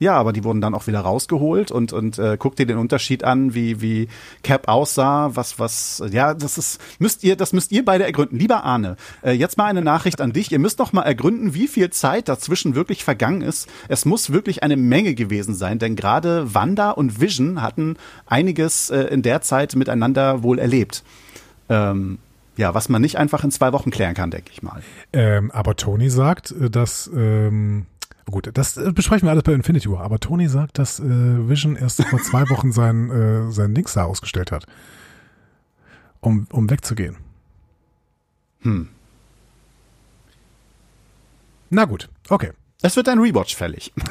Ja, 0.03 0.15
aber 0.15 0.33
die 0.33 0.43
wurden 0.43 0.61
dann 0.61 0.75
auch 0.75 0.89
wieder 0.89 0.99
rausgeholt 0.99 1.71
und 1.71 1.93
und 1.93 2.19
äh, 2.19 2.37
guck 2.37 2.57
dir 2.57 2.67
den 2.67 2.77
Unterschied 2.77 3.23
an, 3.23 3.55
wie 3.55 3.81
wie 3.81 4.09
Cap 4.43 4.67
aussah, 4.67 5.31
was 5.37 5.61
was 5.61 6.03
ja, 6.11 6.35
das 6.35 6.59
ist 6.59 6.81
müsst 6.99 7.23
ihr 7.23 7.37
das 7.37 7.53
müsst 7.53 7.71
ihr 7.71 7.85
beide 7.85 8.05
ergründen. 8.05 8.37
Lieber 8.37 8.65
Arne, 8.65 8.97
äh, 9.23 9.31
jetzt 9.31 9.59
mal 9.59 9.67
eine 9.67 9.81
Nachricht 9.81 10.21
an 10.21 10.33
dich. 10.33 10.51
Ihr 10.51 10.59
müsst 10.59 10.81
doch 10.81 10.93
mal 10.93 11.03
ergründen, 11.03 11.55
wie 11.55 11.69
viel 11.69 11.91
Zeit 11.91 12.29
dazwischen 12.29 12.75
wirklich 12.75 13.05
vergangen 13.05 13.43
ist. 13.43 13.69
Es 13.87 14.05
muss 14.05 14.33
wirklich 14.33 14.65
eine 14.65 14.77
Menge 14.77 15.15
gewesen 15.15 15.55
sein, 15.55 15.79
denn 15.79 15.95
gerade 15.95 16.53
Wanda 16.53 16.91
und 16.91 17.21
Vision 17.21 17.63
hatten 17.63 17.97
einiges 18.27 18.91
äh, 18.91 19.03
in 19.03 19.23
der 19.23 19.41
Zeit 19.41 19.77
miteinander 19.77 20.43
wohl 20.43 20.59
erlebt. 20.59 21.05
Ähm, 21.69 22.19
ja, 22.57 22.75
was 22.75 22.89
man 22.89 23.01
nicht 23.01 23.19
einfach 23.19 23.45
in 23.45 23.53
zwei 23.53 23.73
Wochen 23.73 23.93
klären 23.93 24.15
kann, 24.15 24.33
denke 24.33 24.51
ich 24.53 24.63
mal. 24.65 24.83
Ähm, 25.13 25.53
aber 25.53 25.77
Tony 25.77 26.11
sagt, 26.11 26.51
äh, 26.51 26.71
dass 26.71 27.09
ähm, 27.15 27.87
gut, 28.31 28.51
das 28.55 28.77
äh, 28.77 28.93
besprechen 28.93 29.27
wir 29.27 29.31
alles 29.31 29.43
bei 29.43 29.53
Infinity 29.53 29.91
War. 29.91 30.03
Aber 30.03 30.19
Tony 30.19 30.49
sagt, 30.49 30.79
dass 30.79 31.01
äh, 31.01 31.49
Vision 31.49 31.77
erst 31.77 32.03
vor 32.05 32.21
zwei 32.23 32.49
Wochen 32.51 32.73
sein 32.73 33.11
äh, 33.11 33.51
sein 33.51 33.75
Dings 33.75 33.95
da 33.95 34.05
ausgestellt 34.05 34.53
hat, 34.53 34.67
um 36.21 36.47
um 36.51 36.71
wegzugehen. 36.71 37.17
Hm. 38.61 38.89
Na 41.71 41.85
gut, 41.85 42.09
okay. 42.29 42.53
Es 42.83 42.97
wird 42.97 43.09
ein 43.09 43.19
Rewatch 43.19 43.55
fällig. 43.55 43.93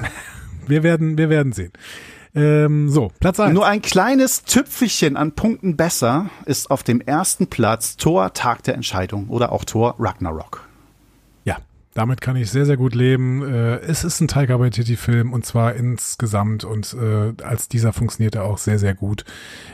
Wir 0.67 0.83
werden 0.83 1.17
wir 1.17 1.29
werden 1.29 1.53
sehen. 1.53 1.73
Ähm, 2.33 2.89
so 2.89 3.11
Platz 3.19 3.39
eins. 3.39 3.53
Nur 3.53 3.65
ein 3.65 3.81
kleines 3.81 4.43
Tüpfelchen 4.43 5.17
an 5.17 5.33
Punkten 5.33 5.75
besser 5.75 6.29
ist 6.45 6.71
auf 6.71 6.83
dem 6.83 7.01
ersten 7.01 7.47
Platz 7.47 7.97
Tor 7.97 8.33
Tag 8.33 8.63
der 8.63 8.75
Entscheidung 8.75 9.27
oder 9.27 9.51
auch 9.51 9.65
Tor 9.65 9.95
Ragnarok. 9.99 10.67
Damit 11.93 12.21
kann 12.21 12.37
ich 12.37 12.49
sehr, 12.49 12.65
sehr 12.65 12.77
gut 12.77 12.95
leben. 12.95 13.43
Äh, 13.43 13.79
es 13.79 14.03
ist 14.05 14.21
ein 14.21 14.27
Taika 14.29 14.59
Waititi-Film 14.59 15.33
und 15.33 15.45
zwar 15.45 15.75
insgesamt 15.75 16.63
und 16.63 16.93
äh, 16.93 17.33
als 17.43 17.67
dieser 17.67 17.91
funktioniert 17.91 18.35
er 18.35 18.45
auch 18.45 18.57
sehr, 18.57 18.79
sehr 18.79 18.93
gut. 18.95 19.25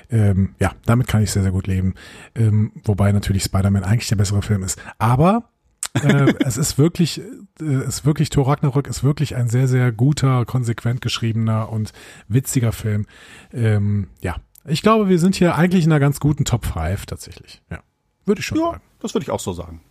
Ähm, 0.10 0.56
ja, 0.60 0.72
damit 0.86 1.08
kann 1.08 1.22
ich 1.22 1.32
sehr, 1.32 1.44
sehr 1.44 1.52
gut 1.52 1.68
leben. 1.68 1.94
Ähm, 2.36 2.72
wobei 2.86 3.12
natürlich 3.12 3.44
Spider-Man 3.44 3.84
eigentlich 3.84 4.08
der 4.10 4.16
bessere 4.16 4.42
Film 4.42 4.64
ist. 4.64 4.80
Aber 4.98 5.50
äh, 5.94 6.34
es 6.40 6.58
ist 6.58 6.80
wirklich, 6.80 7.22
äh, 7.62 7.64
es 7.64 7.98
ist 8.00 8.06
wirklich, 8.06 8.30
Thor 8.32 8.48
Ragnarok 8.48 8.88
ist 8.88 9.04
wirklich 9.04 9.36
ein 9.36 9.48
sehr, 9.48 9.68
sehr 9.68 9.92
guter, 9.92 10.46
konsequent 10.46 11.02
geschriebener 11.02 11.70
und 11.72 11.94
witziger 12.28 12.72
Film. 12.72 13.06
Ähm, 13.54 14.08
ja, 14.22 14.38
ich 14.66 14.82
glaube, 14.82 15.08
wir 15.08 15.20
sind 15.20 15.36
hier 15.36 15.56
eigentlich 15.56 15.86
in 15.86 15.92
einer 15.92 16.00
ganz 16.00 16.20
guten 16.20 16.46
Top 16.46 16.66
5 16.66 17.06
tatsächlich. 17.06 17.62
Ja, 17.70 17.80
würde 18.26 18.40
ich 18.40 18.46
schon 18.48 18.58
Ja, 18.58 18.72
sagen. 18.72 18.82
das 19.02 19.14
würde 19.14 19.24
ich 19.24 19.30
auch 19.32 19.40
so 19.40 19.54
sagen. 19.54 19.82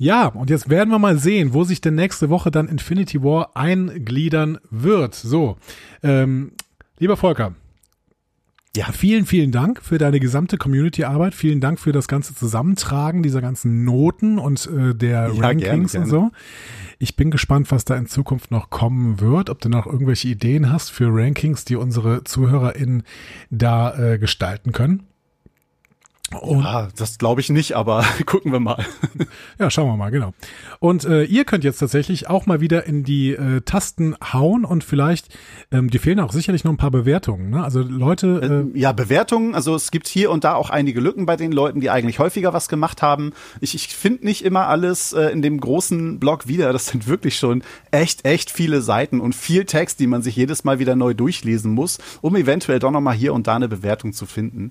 Ja, 0.00 0.28
und 0.28 0.48
jetzt 0.48 0.70
werden 0.70 0.88
wir 0.88 0.98
mal 0.98 1.18
sehen, 1.18 1.52
wo 1.52 1.62
sich 1.62 1.82
denn 1.82 1.94
nächste 1.94 2.30
Woche 2.30 2.50
dann 2.50 2.68
Infinity 2.68 3.22
War 3.22 3.54
eingliedern 3.54 4.56
wird. 4.70 5.14
So, 5.14 5.58
ähm, 6.02 6.52
lieber 6.98 7.18
Volker. 7.18 7.54
Ja. 8.74 8.86
Vielen, 8.92 9.26
vielen 9.26 9.52
Dank 9.52 9.82
für 9.82 9.98
deine 9.98 10.18
gesamte 10.18 10.56
Community-Arbeit. 10.56 11.34
Vielen 11.34 11.60
Dank 11.60 11.78
für 11.78 11.92
das 11.92 12.08
ganze 12.08 12.34
Zusammentragen 12.34 13.22
dieser 13.22 13.42
ganzen 13.42 13.84
Noten 13.84 14.38
und 14.38 14.66
äh, 14.68 14.94
der 14.94 15.32
Ja, 15.34 15.40
Rankings 15.42 15.92
gerne, 15.92 16.04
und 16.06 16.10
so. 16.10 16.30
Ich 16.98 17.14
bin 17.14 17.30
gespannt, 17.30 17.70
was 17.70 17.84
da 17.84 17.94
in 17.96 18.06
Zukunft 18.06 18.50
noch 18.50 18.70
kommen 18.70 19.20
wird. 19.20 19.50
Ob 19.50 19.60
du 19.60 19.68
noch 19.68 19.84
irgendwelche 19.84 20.28
Ideen 20.28 20.72
hast 20.72 20.90
für 20.90 21.08
Rankings, 21.10 21.66
die 21.66 21.76
unsere 21.76 22.24
ZuhörerInnen 22.24 23.02
da 23.50 23.98
äh, 23.98 24.18
gestalten 24.18 24.72
können. 24.72 25.09
Und 26.38 26.64
Ah, 26.64 26.88
das 26.96 27.18
glaube 27.18 27.40
ich 27.40 27.50
nicht, 27.50 27.72
aber 27.74 28.04
gucken 28.26 28.52
wir 28.52 28.60
mal. 28.60 28.84
Ja, 29.58 29.68
schauen 29.70 29.88
wir 29.88 29.96
mal, 29.96 30.10
genau. 30.10 30.32
Und 30.78 31.04
äh, 31.04 31.24
ihr 31.24 31.44
könnt 31.44 31.64
jetzt 31.64 31.78
tatsächlich 31.78 32.28
auch 32.28 32.46
mal 32.46 32.60
wieder 32.60 32.86
in 32.86 33.02
die 33.02 33.32
äh, 33.32 33.62
Tasten 33.62 34.14
hauen 34.32 34.64
und 34.64 34.84
vielleicht, 34.84 35.28
ähm, 35.72 35.90
die 35.90 35.98
fehlen 35.98 36.20
auch 36.20 36.32
sicherlich 36.32 36.62
noch 36.62 36.72
ein 36.72 36.76
paar 36.76 36.92
Bewertungen. 36.92 37.50
Ne? 37.50 37.64
Also 37.64 37.80
Leute, 37.80 38.66
äh, 38.72 38.78
Ja, 38.78 38.92
Bewertungen, 38.92 39.54
also 39.54 39.74
es 39.74 39.90
gibt 39.90 40.06
hier 40.06 40.30
und 40.30 40.44
da 40.44 40.54
auch 40.54 40.70
einige 40.70 41.00
Lücken 41.00 41.26
bei 41.26 41.36
den 41.36 41.50
Leuten, 41.50 41.80
die 41.80 41.90
eigentlich 41.90 42.20
häufiger 42.20 42.52
was 42.52 42.68
gemacht 42.68 43.02
haben. 43.02 43.32
Ich, 43.60 43.74
ich 43.74 43.88
finde 43.88 44.24
nicht 44.24 44.44
immer 44.44 44.68
alles 44.68 45.12
äh, 45.12 45.30
in 45.30 45.42
dem 45.42 45.60
großen 45.60 46.20
Blog 46.20 46.46
wieder. 46.46 46.72
Das 46.72 46.86
sind 46.86 47.08
wirklich 47.08 47.36
schon 47.36 47.62
echt, 47.90 48.24
echt 48.24 48.50
viele 48.50 48.82
Seiten 48.82 49.20
und 49.20 49.34
viel 49.34 49.64
Text, 49.64 49.98
die 49.98 50.06
man 50.06 50.22
sich 50.22 50.36
jedes 50.36 50.62
Mal 50.62 50.78
wieder 50.78 50.94
neu 50.94 51.12
durchlesen 51.12 51.72
muss, 51.72 51.98
um 52.20 52.36
eventuell 52.36 52.78
doch 52.78 52.92
noch 52.92 53.00
mal 53.00 53.14
hier 53.14 53.34
und 53.34 53.48
da 53.48 53.56
eine 53.56 53.68
Bewertung 53.68 54.12
zu 54.12 54.26
finden. 54.26 54.70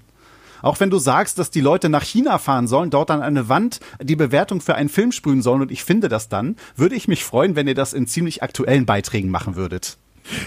Auch 0.61 0.79
wenn 0.79 0.89
du 0.89 0.97
sagst, 0.97 1.39
dass 1.39 1.51
die 1.51 1.61
Leute 1.61 1.89
nach 1.89 2.03
China 2.03 2.37
fahren 2.37 2.67
sollen, 2.67 2.89
dort 2.89 3.11
an 3.11 3.21
eine 3.21 3.49
Wand 3.49 3.79
die 4.01 4.15
Bewertung 4.15 4.61
für 4.61 4.75
einen 4.75 4.89
Film 4.89 5.11
sprühen 5.11 5.41
sollen 5.41 5.61
und 5.61 5.71
ich 5.71 5.83
finde 5.83 6.09
das 6.09 6.29
dann, 6.29 6.55
würde 6.75 6.95
ich 6.95 7.07
mich 7.07 7.23
freuen, 7.23 7.55
wenn 7.55 7.67
ihr 7.67 7.75
das 7.75 7.93
in 7.93 8.07
ziemlich 8.07 8.43
aktuellen 8.43 8.85
Beiträgen 8.85 9.29
machen 9.29 9.55
würdet. 9.55 9.97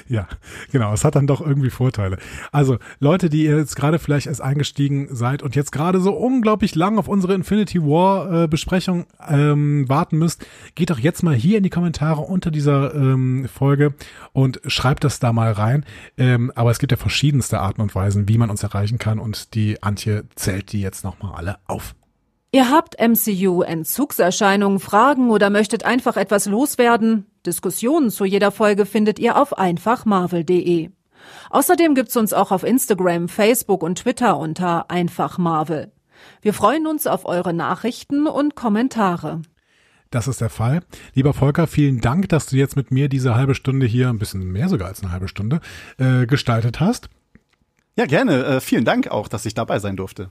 Ja, 0.09 0.29
genau, 0.71 0.93
es 0.93 1.05
hat 1.05 1.17
dann 1.17 1.27
doch 1.27 1.41
irgendwie 1.41 1.71
Vorteile. 1.71 2.19
Also 2.51 2.79
Leute, 3.01 3.31
die 3.31 3.45
ihr 3.45 3.57
jetzt 3.57 3.77
gerade 3.77 3.99
vielleicht 3.99 4.27
erst 4.27 4.41
eingestiegen 4.41 5.09
seid 5.11 5.43
und 5.43 5.57
jetzt 5.57 5.73
gerade 5.73 6.01
so 6.01 6.13
unglaublich 6.13 6.75
lang 6.75 6.99
auf 6.99 7.09
unsere 7.09 7.35
Infinity 7.35 7.83
War 7.83 8.45
äh, 8.45 8.49
Besprechung 8.49 9.07
ähm, 9.29 9.89
warten 9.89 10.19
müsst, 10.19 10.47
geht 10.75 10.91
doch 10.91 10.99
jetzt 10.99 11.23
mal 11.23 11.35
hier 11.35 11.59
in 11.59 11.65
die 11.65 11.71
Kommentare 11.71 12.21
unter 12.23 12.51
dieser 12.51 12.95
ähm, 12.95 13.49
Folge 13.53 13.95
und 14.33 14.61
schreibt 14.67 15.05
das 15.05 15.19
da 15.19 15.33
mal 15.33 15.53
rein. 15.53 15.85
Ähm, 16.17 16.53
aber 16.55 16.71
es 16.71 16.79
gibt 16.79 16.93
ja 16.93 16.99
verschiedenste 16.99 17.61
Arten 17.61 17.81
und 17.81 17.95
Weisen, 17.95 18.29
wie 18.29 18.39
man 18.39 18.51
uns 18.51 18.63
erreichen 18.63 18.99
kann 18.99 19.19
und 19.19 19.55
die 19.55 19.83
Antje 19.83 20.25
zählt 20.35 20.73
die 20.73 20.81
jetzt 20.81 21.05
nochmal 21.05 21.35
alle 21.35 21.57
auf. 21.67 21.95
Ihr 22.55 22.69
habt 22.71 23.01
MCU-Entzugserscheinungen, 23.01 24.79
Fragen 24.79 25.31
oder 25.31 25.49
möchtet 25.49 25.87
einfach 25.87 26.19
etwas 26.19 26.45
loswerden? 26.45 27.25
Diskussionen 27.47 28.11
zu 28.11 28.27
jeder 28.27 28.51
Folge 28.51 28.85
findet 28.85 29.19
ihr 29.19 29.39
auf 29.39 29.57
einfachmarvel.de. 29.57 30.91
Außerdem 31.49 31.95
gibt's 31.95 32.15
uns 32.15 32.35
auch 32.35 32.51
auf 32.53 32.63
Instagram, 32.63 33.31
Facebook 33.31 33.83
und 33.83 34.01
Twitter 34.01 34.37
unter 34.37 34.91
einfachmarvel. 34.91 35.93
Wir 36.43 36.53
freuen 36.53 36.87
uns 36.87 37.07
auf 37.07 37.25
eure 37.25 37.55
Nachrichten 37.55 38.27
und 38.27 38.55
Kommentare. 38.55 39.41
Das 40.11 40.29
ist 40.29 40.43
der 40.43 40.51
Fall. 40.51 40.83
Lieber 41.15 41.33
Volker, 41.33 41.67
vielen 41.67 42.03
Dank, 42.03 42.29
dass 42.29 42.45
du 42.45 42.57
jetzt 42.57 42.77
mit 42.77 42.91
mir 42.91 43.09
diese 43.09 43.35
halbe 43.35 43.55
Stunde 43.55 43.87
hier, 43.87 44.11
ein 44.11 44.19
bisschen 44.19 44.53
mehr 44.53 44.69
sogar 44.69 44.89
als 44.89 45.03
eine 45.03 45.11
halbe 45.11 45.29
Stunde, 45.29 45.63
äh, 45.97 46.27
gestaltet 46.27 46.81
hast. 46.81 47.09
Ja, 47.97 48.05
gerne. 48.05 48.45
Äh, 48.45 48.61
vielen 48.61 48.85
Dank 48.85 49.09
auch, 49.09 49.29
dass 49.29 49.47
ich 49.47 49.55
dabei 49.55 49.79
sein 49.79 49.97
durfte. 49.97 50.31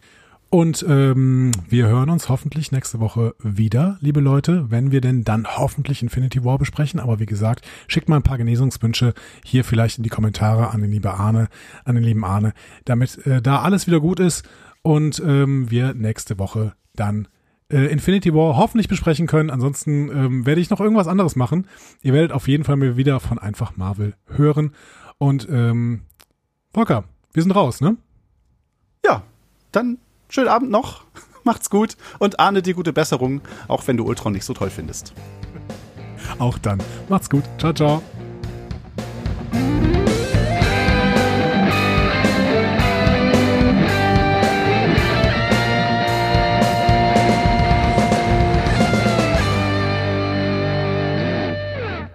Und 0.53 0.85
ähm, 0.85 1.51
wir 1.69 1.87
hören 1.87 2.09
uns 2.09 2.27
hoffentlich 2.27 2.73
nächste 2.73 2.99
Woche 2.99 3.35
wieder, 3.39 3.97
liebe 4.01 4.19
Leute, 4.19 4.69
wenn 4.69 4.91
wir 4.91 4.99
denn 4.99 5.23
dann 5.23 5.47
hoffentlich 5.47 6.03
Infinity 6.03 6.43
War 6.43 6.57
besprechen. 6.57 6.99
Aber 6.99 7.21
wie 7.21 7.25
gesagt, 7.25 7.65
schickt 7.87 8.09
mal 8.09 8.17
ein 8.17 8.23
paar 8.23 8.37
Genesungswünsche 8.37 9.13
hier 9.45 9.63
vielleicht 9.63 9.97
in 9.97 10.03
die 10.03 10.09
Kommentare 10.09 10.71
an 10.71 10.81
den 10.81 10.91
lieben 10.91 11.07
Arne, 11.07 11.47
an 11.85 11.95
den 11.95 12.03
lieben 12.03 12.25
Arne, 12.25 12.51
damit 12.83 13.25
äh, 13.25 13.41
da 13.41 13.61
alles 13.61 13.87
wieder 13.87 14.01
gut 14.01 14.19
ist 14.19 14.45
und 14.81 15.23
ähm, 15.25 15.71
wir 15.71 15.93
nächste 15.93 16.37
Woche 16.37 16.73
dann 16.95 17.29
äh, 17.69 17.85
Infinity 17.85 18.33
War 18.33 18.57
hoffentlich 18.57 18.89
besprechen 18.89 19.27
können. 19.27 19.51
Ansonsten 19.51 20.09
ähm, 20.09 20.45
werde 20.45 20.59
ich 20.59 20.69
noch 20.69 20.81
irgendwas 20.81 21.07
anderes 21.07 21.37
machen. 21.37 21.65
Ihr 22.01 22.11
werdet 22.11 22.33
auf 22.33 22.49
jeden 22.49 22.65
Fall 22.65 22.75
mal 22.75 22.97
wieder 22.97 23.21
von 23.21 23.39
einfach 23.39 23.77
Marvel 23.77 24.15
hören. 24.25 24.73
Und 25.17 25.47
ähm, 25.49 26.01
Volker, 26.73 27.05
wir 27.31 27.41
sind 27.41 27.53
raus, 27.53 27.79
ne? 27.79 27.95
Ja, 29.05 29.23
dann 29.71 29.97
schönen 30.31 30.47
Abend 30.47 30.71
noch. 30.71 31.03
Macht's 31.43 31.69
gut 31.69 31.97
und 32.19 32.39
ahne 32.39 32.61
die 32.61 32.73
gute 32.73 32.93
Besserung, 32.93 33.41
auch 33.67 33.85
wenn 33.87 33.97
du 33.97 34.05
Ultron 34.05 34.33
nicht 34.33 34.45
so 34.45 34.53
toll 34.53 34.69
findest. 34.69 35.13
Auch 36.39 36.57
dann. 36.57 36.79
Macht's 37.09 37.29
gut. 37.29 37.43
Ciao, 37.59 37.73
ciao. 37.73 38.01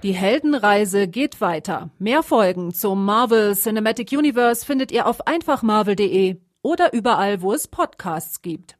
Die 0.02 0.12
Heldenreise 0.12 1.08
geht 1.08 1.40
weiter. 1.40 1.90
Mehr 1.98 2.22
Folgen 2.22 2.72
zum 2.72 3.04
Marvel 3.04 3.56
Cinematic 3.56 4.12
Universe 4.12 4.64
findet 4.64 4.92
ihr 4.92 5.06
auf 5.08 5.26
einfachmarvel.de 5.26 6.36
oder 6.66 6.92
überall, 6.92 7.42
wo 7.42 7.52
es 7.52 7.68
Podcasts 7.68 8.42
gibt. 8.42 8.75